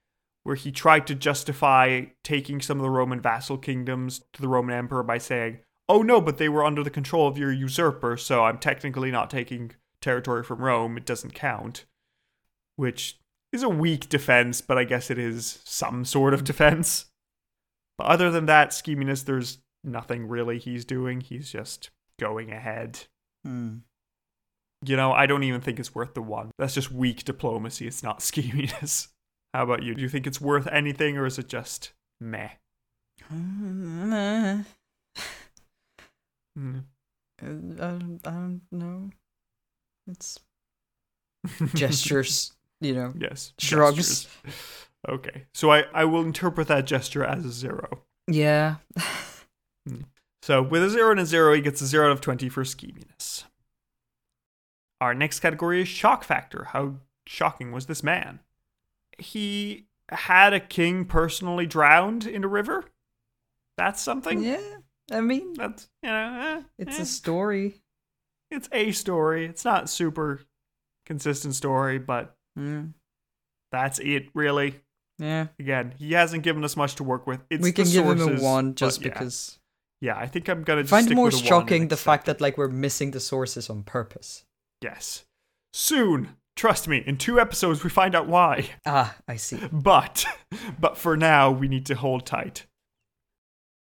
where 0.44 0.54
he 0.54 0.72
tried 0.72 1.06
to 1.08 1.14
justify 1.14 2.02
taking 2.24 2.60
some 2.60 2.78
of 2.78 2.82
the 2.82 2.90
Roman 2.90 3.20
vassal 3.20 3.58
kingdoms 3.58 4.22
to 4.32 4.40
the 4.40 4.48
Roman 4.48 4.74
emperor 4.74 5.02
by 5.02 5.18
saying, 5.18 5.58
"Oh 5.92 6.00
no, 6.02 6.20
but 6.20 6.38
they 6.38 6.48
were 6.48 6.64
under 6.64 6.82
the 6.82 6.90
control 6.90 7.28
of 7.28 7.36
your 7.36 7.52
usurper, 7.52 8.16
so 8.16 8.44
I'm 8.44 8.56
technically 8.56 9.10
not 9.10 9.28
taking 9.28 9.72
territory 10.00 10.42
from 10.42 10.62
Rome. 10.62 10.96
It 10.96 11.04
doesn't 11.04 11.34
count." 11.34 11.84
Which 12.76 13.18
is 13.52 13.62
a 13.62 13.68
weak 13.68 14.08
defense, 14.08 14.62
but 14.62 14.78
I 14.78 14.84
guess 14.84 15.10
it 15.10 15.18
is 15.18 15.60
some 15.64 16.06
sort 16.06 16.32
of 16.32 16.44
defense. 16.44 17.06
But 17.98 18.06
other 18.06 18.30
than 18.30 18.46
that, 18.46 18.70
scheminess, 18.70 19.24
there's 19.24 19.58
nothing 19.84 20.26
really 20.28 20.58
he's 20.58 20.86
doing. 20.86 21.20
He's 21.20 21.52
just 21.52 21.90
going 22.18 22.50
ahead. 22.50 23.00
Hmm. 23.44 23.78
You 24.84 24.96
know, 24.96 25.12
I 25.12 25.26
don't 25.26 25.44
even 25.44 25.60
think 25.60 25.78
it's 25.78 25.94
worth 25.94 26.14
the 26.14 26.22
one. 26.22 26.50
That's 26.58 26.74
just 26.74 26.90
weak 26.90 27.24
diplomacy. 27.24 27.86
It's 27.86 28.02
not 28.02 28.18
scheminess. 28.20 29.08
How 29.52 29.64
about 29.64 29.82
you? 29.82 29.94
Do 29.94 30.02
you 30.02 30.08
think 30.08 30.26
it's 30.26 30.40
worth 30.40 30.66
anything 30.68 31.18
or 31.18 31.26
is 31.26 31.38
it 31.38 31.48
just 31.48 31.92
meh? 32.20 32.48
Hmm. 36.56 36.78
I 37.40 37.44
don't, 37.46 38.20
I 38.24 38.30
don't 38.30 38.60
know. 38.70 39.10
It's 40.08 40.38
gestures, 41.74 42.52
you 42.80 42.94
know. 42.94 43.12
yes. 43.18 43.52
Shrugs. 43.58 43.96
gestures. 43.96 44.28
Okay. 45.08 45.44
So 45.54 45.72
I, 45.72 45.84
I 45.92 46.04
will 46.04 46.22
interpret 46.22 46.68
that 46.68 46.86
gesture 46.86 47.24
as 47.24 47.44
a 47.44 47.50
zero. 47.50 48.02
Yeah. 48.28 48.76
So 50.42 50.62
with 50.62 50.82
a 50.84 50.90
zero 50.90 51.10
and 51.12 51.20
a 51.20 51.26
zero, 51.26 51.54
he 51.54 51.60
gets 51.60 51.80
a 51.80 51.86
zero 51.86 52.06
out 52.06 52.12
of 52.12 52.20
20 52.20 52.48
for 52.48 52.64
scheminess. 52.64 53.44
Our 55.00 55.14
next 55.14 55.40
category 55.40 55.82
is 55.82 55.88
shock 55.88 56.22
factor. 56.24 56.68
How 56.72 56.96
shocking 57.26 57.72
was 57.72 57.86
this 57.86 58.02
man? 58.02 58.40
He 59.18 59.86
had 60.10 60.52
a 60.52 60.60
king 60.60 61.04
personally 61.04 61.66
drowned 61.66 62.26
in 62.26 62.44
a 62.44 62.48
river. 62.48 62.84
That's 63.76 64.00
something. 64.02 64.42
yeah. 64.42 64.60
I 65.12 65.20
mean, 65.20 65.54
That's 65.54 65.88
you 66.02 66.08
know, 66.10 66.40
eh, 66.58 66.62
it's 66.78 66.98
eh. 66.98 67.02
a 67.02 67.06
story. 67.06 67.74
it's 68.50 68.68
a 68.72 68.92
story. 68.92 69.46
It's 69.46 69.64
not 69.64 69.88
super 69.90 70.40
consistent 71.06 71.54
story, 71.54 71.98
but 71.98 72.34
Mm. 72.58 72.92
that's 73.70 73.98
it 74.00 74.28
really. 74.34 74.80
Yeah. 75.18 75.46
Again, 75.58 75.94
he 75.98 76.12
hasn't 76.12 76.42
given 76.42 76.64
us 76.64 76.76
much 76.76 76.96
to 76.96 77.04
work 77.04 77.26
with. 77.26 77.40
It's 77.48 77.62
we 77.62 77.72
can 77.72 77.84
give 77.88 78.04
him 78.04 78.20
a 78.20 78.40
one 78.42 78.74
just 78.74 79.00
yeah. 79.02 79.08
because. 79.08 79.58
Yeah, 80.02 80.18
I 80.18 80.26
think 80.26 80.48
I'm 80.48 80.64
gonna 80.64 80.82
just 80.82 80.90
find 80.90 81.08
more 81.14 81.26
with 81.26 81.34
a 81.34 81.36
one 81.36 81.42
and 81.42 81.48
shocking 81.48 81.88
the 81.88 81.96
fact 81.96 82.26
that 82.26 82.40
like 82.40 82.58
we're 82.58 82.68
missing 82.68 83.12
the 83.12 83.20
sources 83.20 83.70
on 83.70 83.84
purpose. 83.84 84.44
yes, 84.82 85.24
soon. 85.72 86.36
Trust 86.54 86.86
me, 86.88 87.02
in 87.06 87.16
two 87.16 87.40
episodes 87.40 87.82
we 87.82 87.88
find 87.88 88.14
out 88.14 88.26
why. 88.28 88.68
Ah, 88.84 89.16
I 89.26 89.36
see. 89.36 89.58
But 89.72 90.26
but 90.78 90.98
for 90.98 91.16
now 91.16 91.50
we 91.50 91.68
need 91.68 91.86
to 91.86 91.94
hold 91.94 92.26
tight. 92.26 92.66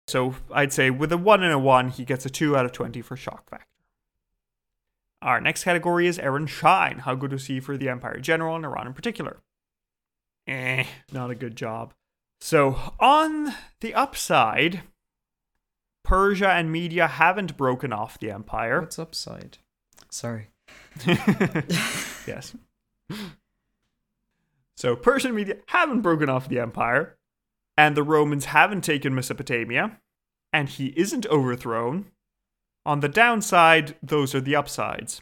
So 0.08 0.36
I'd 0.52 0.74
say 0.74 0.90
with 0.90 1.12
a 1.12 1.18
one 1.18 1.44
and 1.44 1.54
a 1.54 1.60
one, 1.60 1.90
he 1.90 2.06
gets 2.06 2.26
a 2.26 2.30
two 2.30 2.56
out 2.56 2.66
of 2.66 2.72
twenty 2.72 3.02
for 3.02 3.16
shock 3.16 3.50
factor. 3.50 3.68
Our 5.22 5.40
next 5.40 5.64
category 5.64 6.08
is 6.08 6.20
Aaron 6.20 6.48
Shine. 6.48 7.00
How 7.00 7.16
good 7.16 7.32
was 7.32 7.46
he 7.46 7.60
for 7.60 7.78
the 7.78 7.88
Empire 7.88 8.20
General 8.20 8.58
and 8.58 8.66
Iran 8.66 8.88
in 8.88 8.94
particular? 8.94 9.42
Eh, 10.48 10.84
not 11.14 11.32
a 11.32 11.36
good 11.36 11.56
job. 11.56 11.94
So 12.42 12.94
on 13.00 13.54
the 13.80 13.94
upside, 13.94 14.82
Persia 16.04 16.50
and 16.50 16.70
Media 16.70 17.08
haven't 17.08 17.56
broken 17.56 17.94
off 17.94 18.20
the 18.20 18.32
empire. 18.32 18.82
What's 18.82 19.00
upside? 19.00 19.60
Sorry. 20.10 20.50
yes. 22.28 22.54
So 24.76 24.96
Persian 24.96 25.34
media 25.36 25.56
haven't 25.68 26.02
broken 26.02 26.30
off 26.30 26.50
the 26.50 26.60
empire, 26.60 27.18
and 27.78 27.96
the 27.98 28.04
Romans 28.04 28.46
haven't 28.46 28.82
taken 28.84 29.16
Mesopotamia, 29.16 30.00
and 30.52 30.70
he 30.70 30.88
isn't 30.98 31.26
overthrown. 31.28 32.12
On 32.86 33.00
the 33.00 33.10
downside, 33.10 33.96
those 34.04 34.36
are 34.36 34.42
the 34.42 34.56
upsides. 34.56 35.22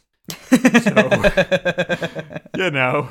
You 2.54 2.70
know, 2.70 3.08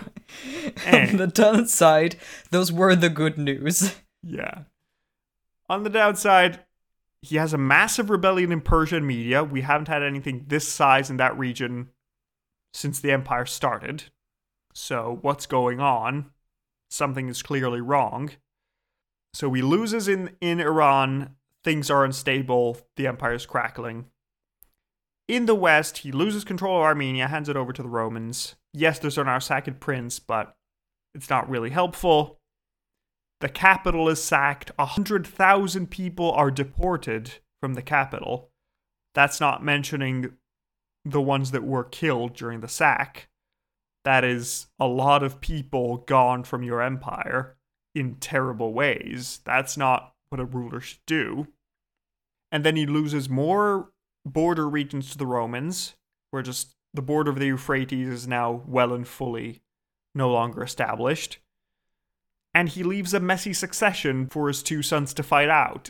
eh, 0.85 1.09
On 1.09 1.17
the 1.17 1.27
downside, 1.33 2.15
those 2.51 2.71
were 2.71 2.95
the 2.95 3.09
good 3.09 3.37
news. 3.37 3.95
yeah. 4.23 4.63
On 5.67 5.83
the 5.83 5.89
downside, 5.89 6.59
he 7.21 7.37
has 7.37 7.53
a 7.53 7.57
massive 7.57 8.09
rebellion 8.09 8.51
in 8.51 8.61
Persia 8.61 8.97
and 8.97 9.07
Media. 9.07 9.43
We 9.43 9.61
haven't 9.61 9.87
had 9.87 10.03
anything 10.03 10.45
this 10.47 10.67
size 10.67 11.09
in 11.09 11.17
that 11.17 11.37
region 11.37 11.89
since 12.73 12.99
the 12.99 13.11
empire 13.11 13.45
started. 13.45 14.05
So, 14.73 15.17
what's 15.21 15.45
going 15.47 15.79
on? 15.79 16.31
Something 16.89 17.27
is 17.27 17.41
clearly 17.41 17.81
wrong. 17.81 18.31
So, 19.33 19.51
he 19.53 19.61
loses 19.61 20.07
in, 20.07 20.35
in 20.41 20.59
Iran. 20.59 21.35
Things 21.63 21.89
are 21.89 22.03
unstable. 22.03 22.77
The 22.97 23.07
empire 23.07 23.33
is 23.33 23.45
crackling. 23.45 24.05
In 25.27 25.45
the 25.45 25.55
west, 25.55 25.99
he 25.99 26.11
loses 26.11 26.43
control 26.43 26.77
of 26.77 26.83
Armenia, 26.83 27.27
hands 27.27 27.47
it 27.47 27.55
over 27.55 27.71
to 27.71 27.81
the 27.81 27.87
Romans. 27.87 28.55
Yes, 28.73 28.99
there's 28.99 29.17
an 29.17 29.27
Arsacid 29.27 29.79
prince, 29.79 30.19
but 30.19 30.55
It's 31.13 31.29
not 31.29 31.49
really 31.49 31.69
helpful. 31.69 32.39
The 33.41 33.49
capital 33.49 34.07
is 34.07 34.23
sacked. 34.23 34.71
A 34.77 34.85
hundred 34.85 35.25
thousand 35.25 35.89
people 35.89 36.31
are 36.31 36.51
deported 36.51 37.33
from 37.59 37.73
the 37.73 37.81
capital. 37.81 38.51
That's 39.13 39.39
not 39.39 39.63
mentioning 39.63 40.33
the 41.03 41.21
ones 41.21 41.51
that 41.51 41.63
were 41.63 41.83
killed 41.83 42.35
during 42.35 42.59
the 42.59 42.67
sack. 42.67 43.29
That 44.03 44.23
is 44.23 44.67
a 44.79 44.87
lot 44.87 45.23
of 45.23 45.41
people 45.41 45.97
gone 46.07 46.43
from 46.43 46.63
your 46.63 46.81
empire 46.81 47.57
in 47.95 48.15
terrible 48.15 48.73
ways. 48.73 49.39
That's 49.45 49.77
not 49.77 50.13
what 50.29 50.39
a 50.41 50.45
ruler 50.45 50.79
should 50.79 51.05
do. 51.05 51.47
And 52.51 52.63
then 52.63 52.75
he 52.75 52.85
loses 52.85 53.29
more 53.29 53.91
border 54.25 54.67
regions 54.69 55.11
to 55.11 55.17
the 55.17 55.25
Romans, 55.25 55.95
where 56.31 56.41
just 56.41 56.75
the 56.93 57.01
border 57.01 57.31
of 57.31 57.39
the 57.39 57.47
Euphrates 57.47 58.07
is 58.07 58.27
now 58.27 58.61
well 58.67 58.93
and 58.93 59.07
fully 59.07 59.61
no 60.13 60.29
longer 60.29 60.61
established. 60.63 61.39
And 62.53 62.67
he 62.69 62.83
leaves 62.83 63.13
a 63.13 63.19
messy 63.21 63.53
succession 63.53 64.27
for 64.27 64.47
his 64.49 64.61
two 64.61 64.81
sons 64.83 65.13
to 65.13 65.23
fight 65.23 65.49
out. 65.49 65.89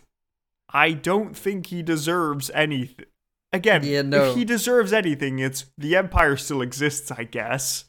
I 0.71 0.91
don't 0.91 1.35
think 1.35 1.67
he 1.67 1.81
deserves 1.81 2.51
anything. 2.51 3.05
Again, 3.51 3.83
Yeah, 3.83 4.03
no. 4.03 4.29
if 4.31 4.37
he 4.37 4.45
deserves 4.45 4.93
anything, 4.93 5.39
it's 5.39 5.65
the 5.77 5.95
Empire 5.97 6.37
still 6.37 6.61
exists, 6.61 7.11
I 7.11 7.23
guess. 7.25 7.85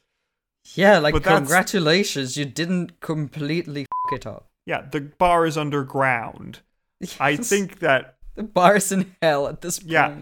Yeah, 0.74 0.98
like 0.98 1.14
But 1.14 1.24
congratulations, 1.24 2.36
you 2.36 2.44
didn't 2.44 3.00
completely 3.00 3.82
f 3.82 4.12
it 4.12 4.26
up. 4.26 4.48
Yeah, 4.66 4.82
the 4.90 5.00
bar 5.00 5.46
is 5.46 5.56
underground. 5.56 6.60
I 7.20 7.36
think 7.36 7.80
that 7.80 8.16
the 8.34 8.44
bar 8.44 8.76
is 8.76 8.92
in 8.92 9.14
hell 9.20 9.48
at 9.48 9.60
this 9.60 9.80
point. 9.80 9.90
Yeah. 9.90 10.16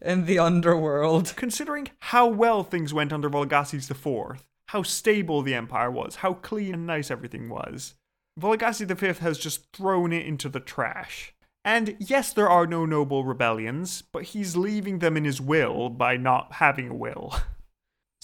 In 0.00 0.26
the 0.26 0.38
underworld. 0.38 1.34
considering 1.36 1.88
how 2.00 2.26
well 2.26 2.62
things 2.62 2.94
went 2.94 3.12
under 3.12 3.28
Vologases 3.28 3.90
IV, 3.90 4.42
how 4.68 4.82
stable 4.82 5.42
the 5.42 5.54
empire 5.54 5.90
was, 5.90 6.16
how 6.16 6.34
clean 6.34 6.74
and 6.74 6.86
nice 6.86 7.10
everything 7.10 7.48
was, 7.48 7.94
Vologases 8.40 8.94
V 8.96 9.20
has 9.24 9.38
just 9.38 9.70
thrown 9.72 10.12
it 10.12 10.24
into 10.24 10.48
the 10.48 10.60
trash. 10.60 11.34
And 11.64 11.96
yes, 11.98 12.32
there 12.32 12.48
are 12.48 12.66
no 12.66 12.84
noble 12.86 13.24
rebellions, 13.24 14.02
but 14.02 14.24
he's 14.24 14.56
leaving 14.56 14.98
them 14.98 15.16
in 15.16 15.24
his 15.24 15.40
will 15.40 15.88
by 15.90 16.16
not 16.16 16.54
having 16.54 16.88
a 16.88 16.94
will. 16.94 17.34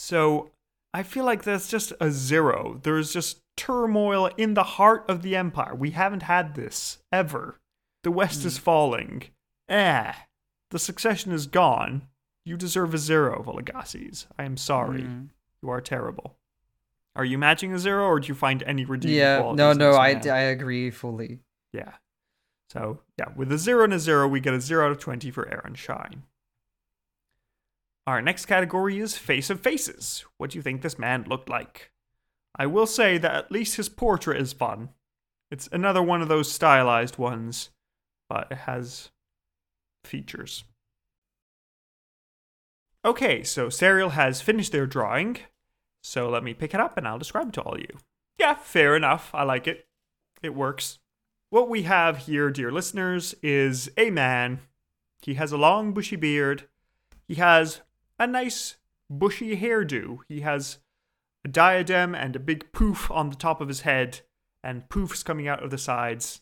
So 0.00 0.52
I 0.94 1.02
feel 1.02 1.24
like 1.24 1.44
that's 1.44 1.68
just 1.68 1.92
a 2.00 2.10
zero. 2.10 2.80
There's 2.82 3.12
just 3.12 3.40
turmoil 3.56 4.30
in 4.36 4.54
the 4.54 4.62
heart 4.62 5.04
of 5.08 5.22
the 5.22 5.36
empire. 5.36 5.74
We 5.74 5.90
haven't 5.90 6.22
had 6.22 6.54
this 6.54 6.98
ever. 7.12 7.60
The 8.04 8.10
West 8.10 8.44
is 8.44 8.58
falling. 8.58 9.24
Eh. 9.68 10.12
The 10.70 10.78
succession 10.78 11.32
is 11.32 11.46
gone. 11.46 12.08
You 12.44 12.56
deserve 12.56 12.94
a 12.94 12.98
zero, 12.98 13.42
Vologases. 13.42 14.26
I 14.38 14.44
am 14.44 14.56
sorry. 14.56 15.02
Mm. 15.02 15.28
You 15.62 15.70
are 15.70 15.80
terrible. 15.80 16.36
Are 17.16 17.24
you 17.24 17.36
matching 17.36 17.72
a 17.72 17.78
zero, 17.78 18.04
or 18.04 18.20
do 18.20 18.28
you 18.28 18.34
find 18.34 18.62
any 18.62 18.84
redeeming 18.84 19.18
Yeah, 19.18 19.40
qualities 19.40 19.58
no, 19.58 19.72
no, 19.72 19.96
I. 19.96 20.10
I 20.10 20.40
agree 20.40 20.90
fully. 20.90 21.40
Yeah. 21.72 21.94
So, 22.70 23.00
yeah, 23.18 23.26
with 23.34 23.50
a 23.50 23.58
0 23.58 23.84
and 23.84 23.94
a 23.94 23.98
0, 23.98 24.28
we 24.28 24.40
get 24.40 24.54
a 24.54 24.60
0 24.60 24.84
out 24.84 24.92
of 24.92 24.98
20 24.98 25.30
for 25.30 25.48
Aaron 25.48 25.74
Shine. 25.74 26.24
Our 28.08 28.22
next 28.22 28.46
category 28.46 29.00
is 29.00 29.18
Face 29.18 29.50
of 29.50 29.60
Faces. 29.60 30.24
What 30.38 30.48
do 30.48 30.58
you 30.58 30.62
think 30.62 30.80
this 30.80 30.98
man 30.98 31.26
looked 31.28 31.50
like? 31.50 31.90
I 32.56 32.64
will 32.64 32.86
say 32.86 33.18
that 33.18 33.34
at 33.34 33.52
least 33.52 33.76
his 33.76 33.90
portrait 33.90 34.40
is 34.40 34.54
fun. 34.54 34.88
It's 35.50 35.68
another 35.72 36.02
one 36.02 36.22
of 36.22 36.28
those 36.28 36.50
stylized 36.50 37.18
ones, 37.18 37.68
but 38.26 38.48
it 38.50 38.60
has 38.60 39.10
features. 40.04 40.64
Okay, 43.04 43.42
so 43.42 43.66
Sariel 43.66 44.12
has 44.12 44.40
finished 44.40 44.72
their 44.72 44.86
drawing, 44.86 45.40
so 46.02 46.30
let 46.30 46.42
me 46.42 46.54
pick 46.54 46.72
it 46.72 46.80
up 46.80 46.96
and 46.96 47.06
I'll 47.06 47.18
describe 47.18 47.48
it 47.48 47.52
to 47.56 47.60
all 47.60 47.74
of 47.74 47.80
you. 47.80 47.98
Yeah, 48.38 48.54
fair 48.54 48.96
enough. 48.96 49.28
I 49.34 49.42
like 49.42 49.66
it. 49.66 49.86
It 50.42 50.54
works. 50.54 50.98
What 51.50 51.68
we 51.68 51.82
have 51.82 52.16
here, 52.16 52.48
dear 52.48 52.72
listeners, 52.72 53.34
is 53.42 53.90
a 53.98 54.08
man. 54.08 54.60
He 55.20 55.34
has 55.34 55.52
a 55.52 55.58
long, 55.58 55.92
bushy 55.92 56.16
beard. 56.16 56.70
He 57.26 57.34
has 57.34 57.82
a 58.18 58.26
nice, 58.26 58.76
bushy 59.10 59.56
hairdo. 59.56 60.18
He 60.28 60.40
has 60.40 60.78
a 61.44 61.48
diadem 61.48 62.14
and 62.14 62.34
a 62.36 62.40
big 62.40 62.72
poof 62.72 63.10
on 63.10 63.30
the 63.30 63.36
top 63.36 63.60
of 63.60 63.68
his 63.68 63.82
head, 63.82 64.20
and 64.62 64.88
poofs 64.88 65.24
coming 65.24 65.46
out 65.48 65.62
of 65.62 65.70
the 65.70 65.78
sides, 65.78 66.40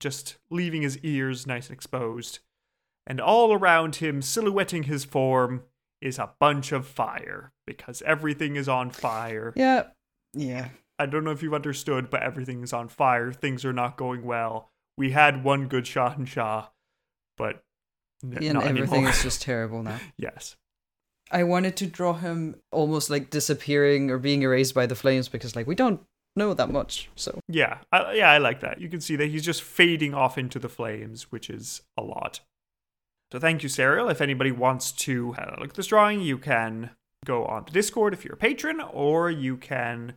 just 0.00 0.38
leaving 0.50 0.82
his 0.82 0.98
ears 0.98 1.46
nice 1.46 1.68
and 1.68 1.74
exposed. 1.74 2.38
And 3.06 3.20
all 3.20 3.52
around 3.52 3.96
him, 3.96 4.20
silhouetting 4.22 4.84
his 4.84 5.04
form, 5.04 5.64
is 6.00 6.18
a 6.18 6.30
bunch 6.38 6.72
of 6.72 6.86
fire, 6.86 7.52
because 7.66 8.02
everything 8.02 8.56
is 8.56 8.68
on 8.68 8.90
fire. 8.90 9.52
Yeah, 9.56 9.84
yeah. 10.34 10.68
I 10.98 11.06
don't 11.06 11.24
know 11.24 11.30
if 11.30 11.42
you've 11.42 11.54
understood, 11.54 12.10
but 12.10 12.22
everything 12.22 12.62
is 12.62 12.72
on 12.72 12.88
fire. 12.88 13.32
Things 13.32 13.64
are 13.64 13.72
not 13.72 13.96
going 13.96 14.24
well. 14.24 14.70
We 14.96 15.12
had 15.12 15.44
one 15.44 15.68
good 15.68 15.86
shot 15.86 16.18
in 16.18 16.24
Shah, 16.24 16.68
but 17.36 17.62
n- 18.24 18.30
not 18.52 18.64
everything 18.64 18.94
anymore. 18.94 19.10
is 19.10 19.22
just 19.22 19.42
terrible 19.42 19.82
now. 19.82 19.98
yes. 20.16 20.56
I 21.30 21.44
wanted 21.44 21.76
to 21.76 21.86
draw 21.86 22.14
him 22.14 22.56
almost 22.72 23.10
like 23.10 23.30
disappearing 23.30 24.10
or 24.10 24.18
being 24.18 24.42
erased 24.42 24.74
by 24.74 24.86
the 24.86 24.94
flames 24.94 25.28
because, 25.28 25.54
like, 25.54 25.66
we 25.66 25.74
don't 25.74 26.00
know 26.36 26.54
that 26.54 26.70
much. 26.70 27.10
So, 27.16 27.40
Yeah, 27.48 27.78
I, 27.92 28.14
yeah, 28.14 28.30
I 28.30 28.38
like 28.38 28.60
that. 28.60 28.80
You 28.80 28.88
can 28.88 29.00
see 29.00 29.16
that 29.16 29.26
he's 29.26 29.44
just 29.44 29.62
fading 29.62 30.14
off 30.14 30.38
into 30.38 30.58
the 30.58 30.68
flames, 30.68 31.30
which 31.30 31.50
is 31.50 31.82
a 31.96 32.02
lot. 32.02 32.40
So 33.32 33.38
thank 33.38 33.62
you, 33.62 33.68
Sariel. 33.68 34.10
If 34.10 34.20
anybody 34.22 34.52
wants 34.52 34.90
to 34.92 35.34
look 35.58 35.70
at 35.70 35.74
this 35.74 35.88
drawing, 35.88 36.22
you 36.22 36.38
can 36.38 36.90
go 37.26 37.44
on 37.44 37.64
the 37.66 37.72
Discord 37.72 38.14
if 38.14 38.24
you're 38.24 38.34
a 38.34 38.38
patron, 38.38 38.80
or 38.80 39.30
you 39.30 39.56
can 39.56 40.14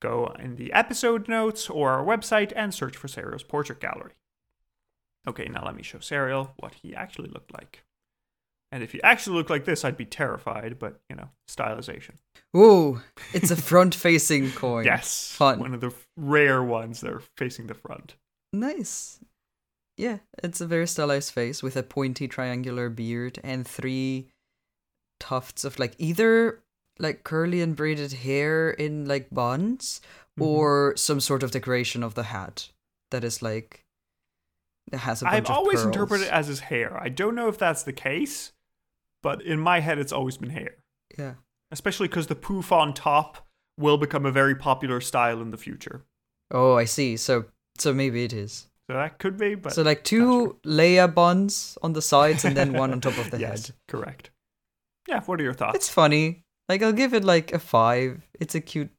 go 0.00 0.34
in 0.38 0.56
the 0.56 0.72
episode 0.72 1.28
notes 1.28 1.68
or 1.68 1.90
our 1.90 2.04
website 2.04 2.52
and 2.56 2.72
search 2.72 2.96
for 2.96 3.08
Sariel's 3.08 3.42
portrait 3.42 3.80
gallery. 3.80 4.12
Okay, 5.26 5.46
now 5.46 5.64
let 5.64 5.74
me 5.74 5.82
show 5.82 5.98
Sariel 5.98 6.50
what 6.56 6.74
he 6.82 6.94
actually 6.94 7.28
looked 7.28 7.52
like. 7.52 7.84
And 8.74 8.82
if 8.82 8.90
he 8.90 9.00
actually 9.04 9.36
looked 9.36 9.50
like 9.50 9.64
this, 9.66 9.84
I'd 9.84 9.96
be 9.96 10.04
terrified, 10.04 10.80
but, 10.80 10.98
you 11.08 11.14
know, 11.14 11.28
stylization. 11.48 12.14
ooh, 12.56 13.00
it's 13.32 13.52
a 13.52 13.56
front-facing 13.56 14.50
coin. 14.56 14.84
Yes. 14.84 15.30
Fun. 15.30 15.60
One 15.60 15.74
of 15.74 15.80
the 15.80 15.94
rare 16.16 16.60
ones 16.60 17.00
that 17.00 17.12
are 17.12 17.22
facing 17.36 17.68
the 17.68 17.74
front. 17.74 18.16
Nice. 18.52 19.20
Yeah, 19.96 20.18
it's 20.42 20.60
a 20.60 20.66
very 20.66 20.88
stylized 20.88 21.32
face 21.32 21.62
with 21.62 21.76
a 21.76 21.84
pointy 21.84 22.26
triangular 22.26 22.88
beard 22.90 23.38
and 23.44 23.64
three 23.64 24.26
tufts 25.20 25.64
of 25.64 25.78
like 25.78 25.94
either 25.98 26.60
like 26.98 27.22
curly 27.22 27.60
and 27.60 27.76
braided 27.76 28.12
hair 28.12 28.70
in 28.70 29.04
like 29.06 29.30
buns 29.30 30.00
Mhm. 30.36 30.44
or 30.46 30.96
some 30.96 31.20
sort 31.20 31.44
of 31.44 31.52
decoration 31.52 32.02
of 32.02 32.14
the 32.14 32.24
hat 32.24 32.70
that 33.12 33.22
is 33.22 33.40
like 33.40 33.84
that 34.90 34.98
has 34.98 35.22
a 35.22 35.26
bunch 35.26 35.36
I've 35.48 35.50
always 35.50 35.76
pearls. 35.76 35.86
interpreted 35.86 36.26
it 36.26 36.32
as 36.32 36.48
his 36.48 36.58
hair. 36.60 37.00
I 37.00 37.08
don't 37.08 37.36
know 37.36 37.46
if 37.48 37.56
that's 37.56 37.84
the 37.84 37.92
case, 37.92 38.52
but 39.24 39.42
in 39.42 39.58
my 39.58 39.80
head, 39.80 39.98
it's 39.98 40.12
always 40.12 40.36
been 40.36 40.50
hair. 40.50 40.76
yeah. 41.18 41.34
Especially 41.72 42.06
because 42.06 42.28
the 42.28 42.36
poof 42.36 42.70
on 42.70 42.94
top 42.94 43.38
will 43.76 43.96
become 43.98 44.24
a 44.26 44.30
very 44.30 44.54
popular 44.54 45.00
style 45.00 45.40
in 45.42 45.50
the 45.50 45.56
future. 45.56 46.04
Oh, 46.52 46.74
I 46.74 46.84
see. 46.84 47.16
So 47.16 47.46
so 47.78 47.92
maybe 47.92 48.22
it 48.22 48.32
is. 48.32 48.68
So 48.88 48.94
that 48.94 49.18
could 49.18 49.36
be, 49.38 49.56
but 49.56 49.72
so 49.72 49.82
like 49.82 50.04
two 50.04 50.58
layer 50.64 51.08
buns 51.08 51.76
on 51.82 51.94
the 51.94 52.02
sides 52.02 52.44
and 52.44 52.54
then 52.56 52.74
one 52.74 52.92
on 52.92 53.00
top 53.00 53.18
of 53.18 53.30
the 53.32 53.40
yes, 53.40 53.66
head. 53.68 53.76
correct. 53.88 54.30
Yeah. 55.08 55.22
What 55.22 55.40
are 55.40 55.42
your 55.42 55.54
thoughts? 55.54 55.74
It's 55.76 55.88
funny. 55.88 56.44
Like 56.68 56.82
I'll 56.82 56.92
give 56.92 57.12
it 57.14 57.24
like 57.24 57.52
a 57.52 57.58
five. 57.58 58.22
It's 58.38 58.54
a 58.54 58.60
cute, 58.60 58.90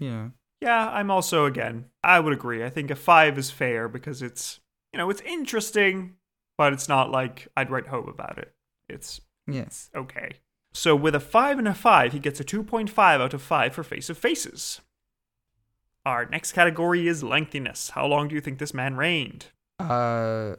you 0.00 0.10
know. 0.10 0.32
Yeah, 0.60 0.90
I'm 0.90 1.10
also 1.10 1.46
again. 1.46 1.86
I 2.04 2.20
would 2.20 2.34
agree. 2.34 2.62
I 2.64 2.70
think 2.70 2.90
a 2.90 2.96
five 2.96 3.38
is 3.38 3.50
fair 3.50 3.88
because 3.88 4.20
it's 4.20 4.60
you 4.92 4.98
know 4.98 5.08
it's 5.08 5.22
interesting, 5.22 6.16
but 6.58 6.72
it's 6.74 6.88
not 6.88 7.10
like 7.10 7.48
I'd 7.56 7.70
write 7.70 7.86
home 7.86 8.08
about 8.08 8.36
it. 8.36 8.52
It's 8.90 9.20
Yes. 9.52 9.90
okay. 9.94 10.32
So 10.72 10.94
with 10.94 11.14
a 11.14 11.20
5 11.20 11.58
and 11.58 11.66
a 11.68 11.74
5, 11.74 12.12
he 12.12 12.18
gets 12.20 12.38
a 12.40 12.44
2.5 12.44 12.90
out 13.20 13.34
of 13.34 13.42
5 13.42 13.74
for 13.74 13.82
Face 13.82 14.08
of 14.08 14.16
Faces. 14.18 14.80
Our 16.06 16.26
next 16.26 16.52
category 16.52 17.06
is 17.08 17.22
lengthiness. 17.22 17.90
How 17.90 18.06
long 18.06 18.28
do 18.28 18.34
you 18.34 18.40
think 18.40 18.58
this 18.58 18.72
man 18.72 18.96
reigned? 18.96 19.46
Uh, 19.78 20.56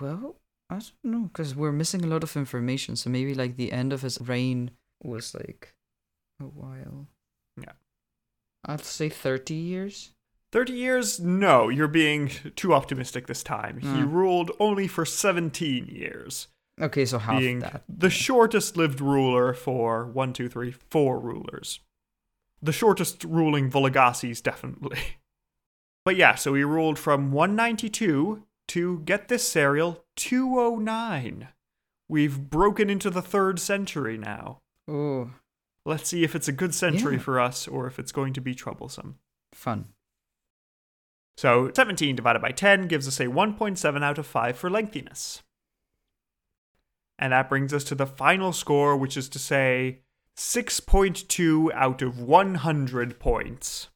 well, 0.00 0.36
I 0.70 0.74
don't 0.74 0.92
know 1.04 1.20
because 1.32 1.54
we're 1.54 1.72
missing 1.72 2.04
a 2.04 2.06
lot 2.06 2.22
of 2.22 2.36
information. 2.36 2.96
So 2.96 3.10
maybe 3.10 3.34
like 3.34 3.56
the 3.56 3.72
end 3.72 3.92
of 3.92 4.02
his 4.02 4.20
reign 4.20 4.70
was 5.02 5.34
like 5.34 5.74
a 6.40 6.44
while. 6.44 7.06
Yeah. 7.60 7.72
I'd 8.64 8.84
say 8.84 9.08
thirty 9.08 9.54
years. 9.54 10.12
30 10.50 10.72
years? 10.72 11.20
No, 11.20 11.68
you're 11.68 11.88
being 11.88 12.28
too 12.56 12.72
optimistic 12.72 13.26
this 13.26 13.42
time. 13.42 13.80
He 13.80 13.86
Hmm. 13.88 14.10
ruled 14.10 14.50
only 14.58 14.88
for 14.88 15.04
17 15.04 15.84
years, 15.88 16.48
Okay, 16.80 17.04
so 17.04 17.18
half 17.18 17.40
being 17.40 17.58
that. 17.60 17.82
the 17.88 18.10
shortest 18.10 18.76
lived 18.76 19.00
ruler 19.00 19.52
for 19.54 20.04
one, 20.06 20.32
two, 20.32 20.48
three, 20.48 20.70
four 20.90 21.18
rulers. 21.18 21.80
The 22.62 22.72
shortest 22.72 23.24
ruling 23.24 23.70
Vologases, 23.70 24.42
definitely. 24.42 24.98
But 26.04 26.16
yeah, 26.16 26.36
so 26.36 26.54
he 26.54 26.62
ruled 26.64 26.98
from 26.98 27.32
192 27.32 28.42
to, 28.68 28.98
get 29.00 29.28
this, 29.28 29.46
Sariel, 29.52 30.00
209. 30.16 31.48
We've 32.08 32.38
broken 32.48 32.88
into 32.88 33.10
the 33.10 33.20
third 33.20 33.60
century 33.60 34.16
now. 34.16 34.60
Oh, 34.86 35.32
Let's 35.84 36.08
see 36.08 36.24
if 36.24 36.34
it's 36.34 36.48
a 36.48 36.52
good 36.52 36.74
century 36.74 37.14
Yeah. 37.16 37.20
for 37.20 37.38
us 37.40 37.68
or 37.68 37.86
if 37.86 37.98
it's 37.98 38.12
going 38.12 38.32
to 38.34 38.40
be 38.40 38.54
troublesome. 38.54 39.18
Fun. 39.52 39.86
So 41.36 41.70
17 41.74 42.16
divided 42.16 42.40
by 42.40 42.52
10 42.52 42.88
gives 42.88 43.06
us 43.06 43.20
a 43.20 43.26
1.7 43.26 44.02
out 44.02 44.16
of 44.18 44.26
5 44.26 44.56
for 44.56 44.70
lengthiness. 44.70 45.42
And 47.18 47.32
that 47.32 47.48
brings 47.48 47.72
us 47.74 47.84
to 47.84 47.94
the 47.94 48.06
final 48.06 48.52
score, 48.52 48.96
which 48.96 49.16
is 49.16 49.28
to 49.30 49.38
say 49.38 50.00
6.2 50.36 51.72
out 51.74 52.02
of 52.02 52.20
100 52.20 53.18
points, 53.18 53.88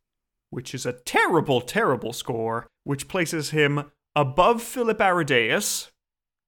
which 0.50 0.74
is 0.74 0.84
a 0.86 0.92
terrible, 0.92 1.60
terrible 1.60 2.12
score, 2.12 2.66
which 2.84 3.08
places 3.08 3.50
him 3.50 3.90
above 4.16 4.62
Philip 4.62 4.98
Arrhidaeus, 4.98 5.90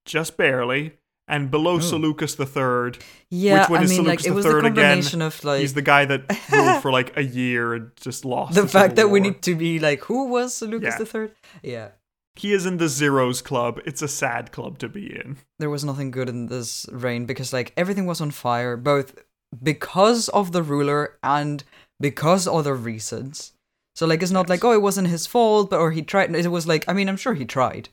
just 0.05 0.37
barely, 0.37 0.99
and 1.27 1.51
below 1.51 1.77
Oh. 1.77 1.81
Seleucus 1.81 2.39
III. 2.39 3.01
Yeah, 3.31 3.61
Which 3.62 3.70
one 3.70 3.81
I 3.81 3.83
is 3.85 3.91
mean, 3.91 4.05
like 4.05 4.20
Seleucus 4.20 4.27
it 4.27 4.31
was 4.33 4.45
III 4.47 4.53
again? 4.53 4.62
combination 4.75 5.22
of 5.22 5.45
like 5.45 5.61
He's 5.61 5.75
the 5.75 5.81
guy 5.83 6.05
that 6.05 6.22
ruled 6.53 6.83
for 6.83 6.91
like 6.93 7.16
a 7.16 7.22
year 7.22 7.72
and 7.75 7.91
just 7.97 8.25
lost. 8.25 8.55
the 8.55 8.62
the 8.62 8.68
fact 8.68 8.97
that 8.97 9.09
we 9.11 9.20
need 9.20 9.41
to 9.43 9.55
be 9.55 9.79
like, 9.79 10.01
who 10.03 10.27
was 10.29 10.55
Seleucus 10.55 10.95
Yeah. 10.95 10.99
the 10.99 11.07
Third? 11.07 11.35
Yeah, 11.62 11.89
He 12.37 12.53
is 12.53 12.66
in 12.66 12.78
the 12.78 12.89
Zeros 12.89 13.41
Club. 13.41 13.80
It's 13.87 14.03
a 14.03 14.09
sad 14.09 14.51
club 14.53 14.78
to 14.78 14.89
be 14.89 15.14
in. 15.14 15.37
there 15.59 15.70
was 15.70 15.85
nothing 15.85 16.11
good 16.11 16.28
in 16.28 16.47
this 16.47 16.87
reign 16.91 17.26
because 17.26 17.53
like 17.53 17.72
everything 17.76 18.07
was 18.07 18.20
on 18.20 18.30
fire, 18.32 18.76
both 18.76 19.14
because 19.62 20.28
of 20.30 20.51
the 20.53 20.62
ruler 20.62 21.16
and 21.22 21.62
because 22.01 22.49
other 22.49 22.74
reasons. 22.74 23.53
So 23.95 24.07
like, 24.07 24.22
it's 24.22 24.32
not 24.32 24.47
Yes. 24.47 24.51
like 24.51 24.64
oh, 24.64 24.72
it 24.72 24.82
wasn't 24.82 25.09
his 25.09 25.26
fault, 25.28 25.70
but 25.70 25.78
or 25.78 25.93
he 25.93 26.03
tried. 26.03 26.35
It 26.35 26.49
was 26.49 26.66
like, 26.66 26.85
I 26.89 26.93
mean, 26.93 27.09
I'm 27.09 27.16
sure 27.16 27.35
he 27.35 27.45
tried, 27.45 27.89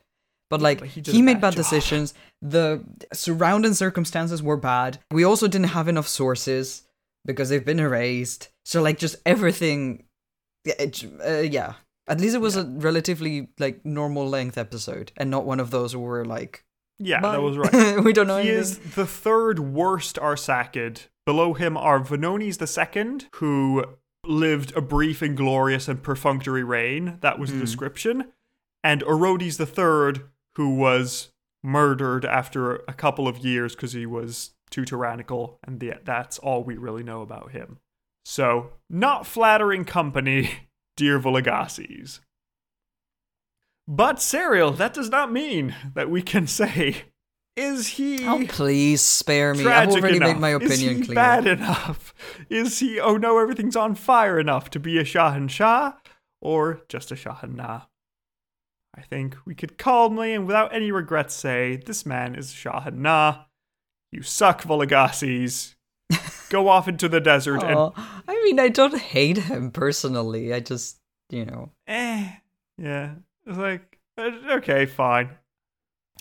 but 0.50 0.60
like 0.60 0.80
but 0.80 0.88
he 0.90 1.02
he, 1.02 1.22
made 1.22 1.40
bad 1.40 1.54
decisions. 1.56 2.16
The 2.42 2.84
surrounding 3.14 3.76
circumstances 3.76 4.42
were 4.42 4.58
bad. 4.58 4.98
We 5.12 5.24
also 5.24 5.48
didn't 5.48 5.68
have 5.78 5.88
enough 5.88 6.08
sources 6.08 6.84
because 7.26 7.50
they've 7.50 7.64
been 7.64 7.80
erased. 7.80 8.50
So 8.66 8.82
like, 8.82 8.98
just 8.98 9.18
everything. 9.24 10.06
Uh, 10.68 11.38
yeah. 11.40 11.74
At 12.08 12.20
least 12.20 12.36
it 12.36 12.40
was 12.42 12.56
a 12.58 12.66
relatively 12.66 13.50
like 13.60 13.86
normal 13.86 14.28
length 14.28 14.58
episode, 14.58 15.12
and 15.18 15.30
not 15.30 15.46
one 15.46 15.60
of 15.60 15.72
those 15.72 15.96
where 15.96 16.06
we're 16.10 16.26
like, 16.26 16.66
Yeah, 17.00 17.22
"Bye." 17.22 17.34
that 17.34 17.42
was 17.42 17.58
right. 17.64 18.04
we 18.04 18.12
don't 18.14 18.28
know 18.28 18.38
he 18.38 18.50
anything. 18.50 18.60
is 18.62 18.80
the 18.96 19.06
third 19.06 19.60
worst 19.60 20.18
Arsacid. 20.18 21.08
Below 21.26 21.54
him 21.54 21.78
are 21.78 22.00
Vonones 22.00 22.58
the 22.58 22.68
second, 22.68 23.28
who 23.36 23.86
lived 24.26 24.76
a 24.76 24.82
brief, 24.82 25.22
inglorious, 25.24 25.88
and 25.88 26.02
perfunctory 26.02 26.64
reign. 26.64 27.18
That 27.22 27.38
was 27.40 27.52
the 27.52 27.58
Hmm. 27.58 27.62
description. 27.62 28.32
And 28.84 29.04
Orodes 29.04 29.58
the 29.58 29.66
third, 29.68 30.30
who 30.56 30.76
was 30.76 31.32
murdered 31.64 32.26
after 32.26 32.78
a 32.88 32.94
couple 32.94 33.28
of 33.28 33.38
years 33.40 33.76
because 33.76 33.94
he 33.94 34.08
was 34.08 34.52
too 34.72 34.84
tyrannical, 34.86 35.60
and 35.64 35.80
the, 35.80 35.94
that's 36.04 36.40
all 36.40 36.64
we 36.64 36.76
really 36.78 37.04
know 37.04 37.22
about 37.22 37.52
him. 37.52 37.78
So, 38.26 38.72
not 38.90 39.28
flattering 39.28 39.86
company, 39.86 40.50
dear 40.98 41.20
Vologases. 41.20 42.20
But, 43.88 44.18
Sariel, 44.18 44.76
that 44.78 44.94
does 44.94 45.10
not 45.10 45.32
mean 45.32 45.76
that 45.96 46.10
we 46.10 46.22
can 46.22 46.48
say, 46.48 47.04
is 47.58 47.88
he 47.90 48.26
Oh, 48.26 48.46
please 48.48 49.02
spare 49.02 49.54
me. 49.54 49.66
I've 49.66 49.90
already 49.90 50.18
enough? 50.18 50.34
made 50.36 50.40
my 50.40 50.50
opinion 50.50 50.72
Is 50.94 50.98
he 51.00 51.04
clear. 51.06 51.16
bad 51.16 51.48
enough? 51.48 52.14
Is 52.50 52.80
he, 52.80 53.00
oh 53.00 53.18
no, 53.18 53.38
everything's 53.40 53.76
on 53.76 53.96
fire 53.96 54.40
enough 54.40 54.70
to 54.72 54.80
be 54.80 54.98
a 54.98 55.04
Shahanshah? 55.04 55.96
Or 56.42 56.82
just 56.88 57.12
a 57.12 57.16
Shahanah? 57.16 57.88
I 58.96 59.02
think 59.02 59.36
we 59.46 59.56
could 59.56 59.78
calmly 59.78 60.34
and 60.34 60.48
without 60.48 60.74
any 60.74 60.92
regrets 60.92 61.34
say, 61.34 61.78
this 61.78 62.06
man 62.06 62.36
is 62.36 62.52
Shahanah. 62.52 63.46
You 64.12 64.22
suck, 64.22 64.64
Vologases. 64.64 65.76
Go 66.52 66.68
off 66.68 66.88
into 66.88 67.08
the 67.10 67.20
desert 67.22 67.64
and 67.64 67.92
I 68.28 68.42
mean, 68.44 68.60
I 68.60 68.68
don't 68.68 68.98
hate 68.98 69.38
him 69.38 69.72
personally. 69.72 70.54
I 70.54 70.60
just, 70.60 70.98
you 71.30 71.46
know, 71.46 71.72
eh. 71.88 72.30
Yeah. 72.78 73.16
It's 73.48 73.58
like, 73.58 73.98
uh, 74.18 74.32
okay, 74.58 74.86
fine. 74.86 75.30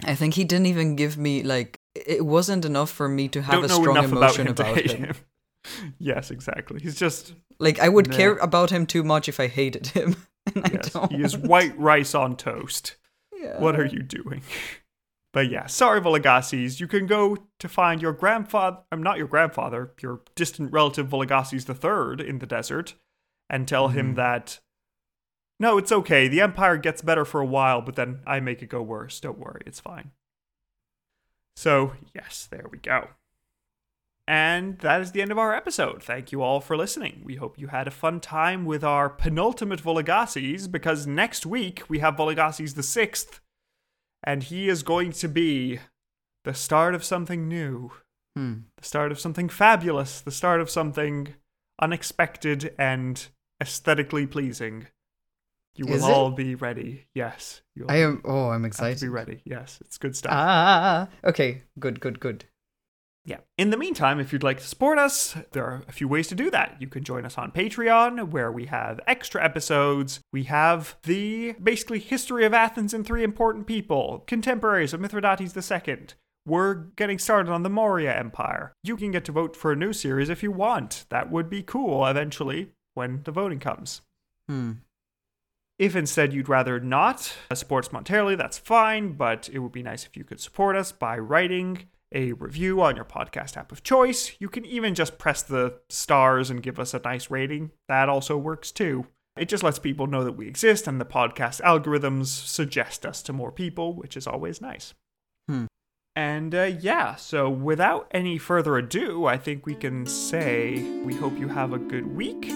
I 0.05 0.14
think 0.14 0.35
he 0.35 0.45
didn't 0.45 0.66
even 0.66 0.95
give 0.97 1.18
me 1.18 1.43
like 1.43 1.81
it 1.95 2.24
wasn't 2.24 2.64
enough 2.64 2.91
for 2.91 3.09
me 3.09 3.28
to 3.28 3.43
have 3.43 3.55
Don't 3.55 3.64
a 3.64 3.68
strong 3.68 3.97
enough 3.97 4.12
about 4.12 4.16
emotion 4.18 4.47
him 4.47 4.53
about 4.53 4.78
him. 4.81 5.05
him. 5.05 5.16
yes, 5.99 6.31
exactly. 6.31 6.81
He's 6.81 6.95
just 6.95 7.35
Like 7.59 7.81
I 7.81 7.89
would 7.89 8.11
care 8.12 8.37
about 8.37 8.70
him 8.70 8.87
too 8.87 9.03
much 9.03 9.28
if 9.28 9.41
I 9.41 9.49
hated 9.49 9.89
him, 9.89 10.14
and 10.55 10.64
I 10.64 10.70
yes, 10.74 10.91
don't. 10.93 11.12
he 11.12 11.22
is 11.22 11.37
white 11.37 11.76
rice 11.78 12.14
on 12.14 12.37
toast. 12.37 12.97
Yeah. 13.41 13.59
What 13.59 13.81
are 13.81 13.87
you 13.87 14.03
doing? 14.03 14.43
But 15.33 15.49
yeah, 15.51 15.66
sorry, 15.66 16.01
Vologases. 16.01 16.81
You 16.81 16.89
can 16.89 17.07
go 17.07 17.37
to 17.61 17.68
find 17.68 18.03
your 18.03 18.12
grandfather, 18.12 18.78
I'm 18.91 19.03
not 19.03 19.18
your 19.18 19.28
grandfather, 19.28 19.93
your 20.03 20.22
distant 20.35 20.72
relative 20.72 21.09
Vologases 21.09 21.68
III 21.68 22.28
in 22.28 22.41
the 22.41 22.47
desert, 22.47 22.95
and 23.49 23.68
tell 23.68 23.89
him 23.89 24.12
Mhm. 24.12 24.16
that, 24.16 24.61
no, 25.61 25.78
it's 25.78 25.93
okay. 25.93 26.26
The 26.26 26.41
Empire 26.41 26.76
gets 26.78 27.03
better 27.03 27.24
for 27.24 27.41
a 27.41 27.47
while, 27.47 27.81
but 27.81 27.95
then 27.95 28.22
I 28.26 28.41
make 28.41 28.61
it 28.62 28.70
go 28.70 28.83
worse. 28.83 29.20
Don't 29.20 29.39
worry, 29.39 29.62
it's 29.66 29.78
fine. 29.81 30.11
So, 31.55 31.93
yes, 32.14 32.49
there 32.51 32.66
we 32.70 32.78
go. 32.78 33.11
And 34.26 34.78
that 34.78 35.01
is 35.01 35.12
the 35.12 35.22
end 35.22 35.33
of 35.33 35.39
our 35.39 35.55
episode. 35.55 36.03
Thank 36.03 36.31
you 36.33 36.43
all 36.43 36.61
for 36.61 36.76
listening. 36.76 37.22
We 37.24 37.37
hope 37.37 37.59
you 37.59 37.68
had 37.68 37.89
a 37.89 37.93
fun 37.93 38.20
time 38.20 38.64
with 38.64 38.85
our 38.85 39.09
penultimate 39.11 39.83
Vologases, 39.83 40.70
because 40.70 41.07
next 41.07 41.45
week 41.47 41.83
we 41.89 41.99
have 41.99 42.14
Vologases 42.16 42.74
the 42.74 42.83
Sixth, 42.83 43.41
and 44.22 44.42
he 44.44 44.68
is 44.68 44.82
going 44.82 45.12
to 45.12 45.28
be 45.28 45.78
the 46.44 46.54
start 46.54 46.94
of 46.94 47.04
something 47.04 47.48
new, 47.48 47.92
Hmm. 48.36 48.60
the 48.76 48.84
start 48.84 49.10
of 49.12 49.18
something 49.20 49.48
fabulous, 49.48 50.20
the 50.20 50.30
start 50.30 50.60
of 50.60 50.70
something 50.70 51.34
unexpected 51.80 52.74
and 52.78 53.28
aesthetically 53.60 54.26
pleasing. 54.26 54.86
You 55.74 55.86
will 55.86 56.04
all 56.04 56.30
be 56.30 56.54
ready. 56.54 57.06
Yes, 57.14 57.62
I 57.88 57.98
am. 57.98 58.20
Oh, 58.24 58.48
I'm 58.50 58.62
have 58.62 58.62
to 58.62 58.66
excited. 58.66 59.00
be 59.00 59.08
ready. 59.08 59.40
Yes, 59.44 59.78
it's 59.80 59.98
good 59.98 60.16
stuff. 60.16 60.32
Ah. 60.34 61.08
Okay. 61.24 61.62
Good. 61.78 62.00
Good. 62.00 62.20
Good. 62.20 62.44
Yeah. 63.24 63.38
In 63.58 63.70
the 63.70 63.76
meantime, 63.76 64.18
if 64.18 64.32
you'd 64.32 64.42
like 64.42 64.58
to 64.58 64.66
support 64.66 64.98
us, 64.98 65.36
there 65.52 65.64
are 65.64 65.82
a 65.86 65.92
few 65.92 66.08
ways 66.08 66.28
to 66.28 66.34
do 66.34 66.50
that. 66.50 66.76
You 66.80 66.88
can 66.88 67.04
join 67.04 67.26
us 67.26 67.36
on 67.36 67.52
Patreon, 67.52 68.30
where 68.30 68.50
we 68.50 68.66
have 68.66 68.98
extra 69.06 69.44
episodes. 69.44 70.20
We 70.32 70.44
have 70.44 70.96
the 71.02 71.52
basically 71.62 71.98
history 71.98 72.46
of 72.46 72.54
Athens 72.54 72.94
and 72.94 73.06
three 73.06 73.22
important 73.22 73.66
people, 73.66 74.24
contemporaries 74.26 74.94
of 74.94 75.00
Mithridates 75.00 75.54
II. 75.70 76.06
We're 76.46 76.74
getting 76.74 77.18
started 77.18 77.52
on 77.52 77.62
the 77.62 77.68
Maurya 77.68 78.14
Empire. 78.14 78.72
You 78.82 78.96
can 78.96 79.10
get 79.10 79.26
to 79.26 79.32
vote 79.32 79.54
for 79.54 79.72
a 79.72 79.76
new 79.76 79.92
series 79.92 80.30
if 80.30 80.42
you 80.42 80.50
want. 80.50 81.04
That 81.10 81.30
would 81.30 81.50
be 81.50 81.62
cool 81.62 82.06
eventually 82.06 82.70
when 82.94 83.22
the 83.24 83.32
voting 83.32 83.58
comes. 83.58 84.00
Hmm. 84.48 84.72
If 85.78 85.94
instead 85.94 86.32
you'd 86.32 86.48
rather 86.48 86.80
not 86.80 87.34
support 87.54 87.86
us 87.86 87.92
monetarily, 87.92 88.36
that's 88.36 88.58
fine, 88.58 89.12
but 89.12 89.48
it 89.52 89.60
would 89.60 89.72
be 89.72 89.82
nice 89.82 90.04
if 90.04 90.16
you 90.16 90.24
could 90.24 90.40
support 90.40 90.76
us 90.76 90.92
by 90.92 91.18
writing 91.18 91.88
a 92.12 92.32
review 92.32 92.82
on 92.82 92.96
your 92.96 93.04
podcast 93.04 93.56
app 93.56 93.72
of 93.72 93.82
choice. 93.82 94.32
You 94.38 94.48
can 94.48 94.64
even 94.64 94.94
just 94.94 95.18
press 95.18 95.42
the 95.42 95.74
stars 95.88 96.50
and 96.50 96.62
give 96.62 96.78
us 96.78 96.94
a 96.94 97.00
nice 97.04 97.30
rating. 97.30 97.70
That 97.88 98.08
also 98.08 98.36
works 98.36 98.72
too. 98.72 99.06
It 99.36 99.48
just 99.48 99.62
lets 99.62 99.78
people 99.78 100.06
know 100.06 100.24
that 100.24 100.32
we 100.32 100.48
exist 100.48 100.86
and 100.86 101.00
the 101.00 101.04
podcast 101.04 101.61
algorithms 101.62 102.26
suggest 102.26 103.06
us 103.06 103.22
to 103.22 103.32
more 103.32 103.52
people, 103.52 103.94
which 103.94 104.16
is 104.16 104.26
always 104.26 104.61
nice. 104.61 104.94
Hmm. 105.48 105.66
And 106.16 106.54
uh, 106.54 106.62
yeah, 106.80 107.14
so 107.14 107.48
without 107.48 108.08
any 108.11 108.36
further 108.36 108.76
ado, 108.76 109.26
I 109.26 109.38
think 109.38 109.64
we 109.64 109.74
can 109.74 110.04
say 110.06 110.82
we 111.04 111.14
hope 111.14 111.38
you 111.38 111.48
have 111.48 111.72
a 111.72 111.78
good 111.78 112.16
week 112.16 112.50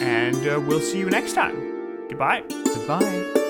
and 0.00 0.48
uh, 0.48 0.60
we'll 0.66 0.80
see 0.80 0.98
you 0.98 1.10
next 1.10 1.34
time. 1.34 2.08
Goodbye. 2.08 2.42
Goodbye. 2.48 3.42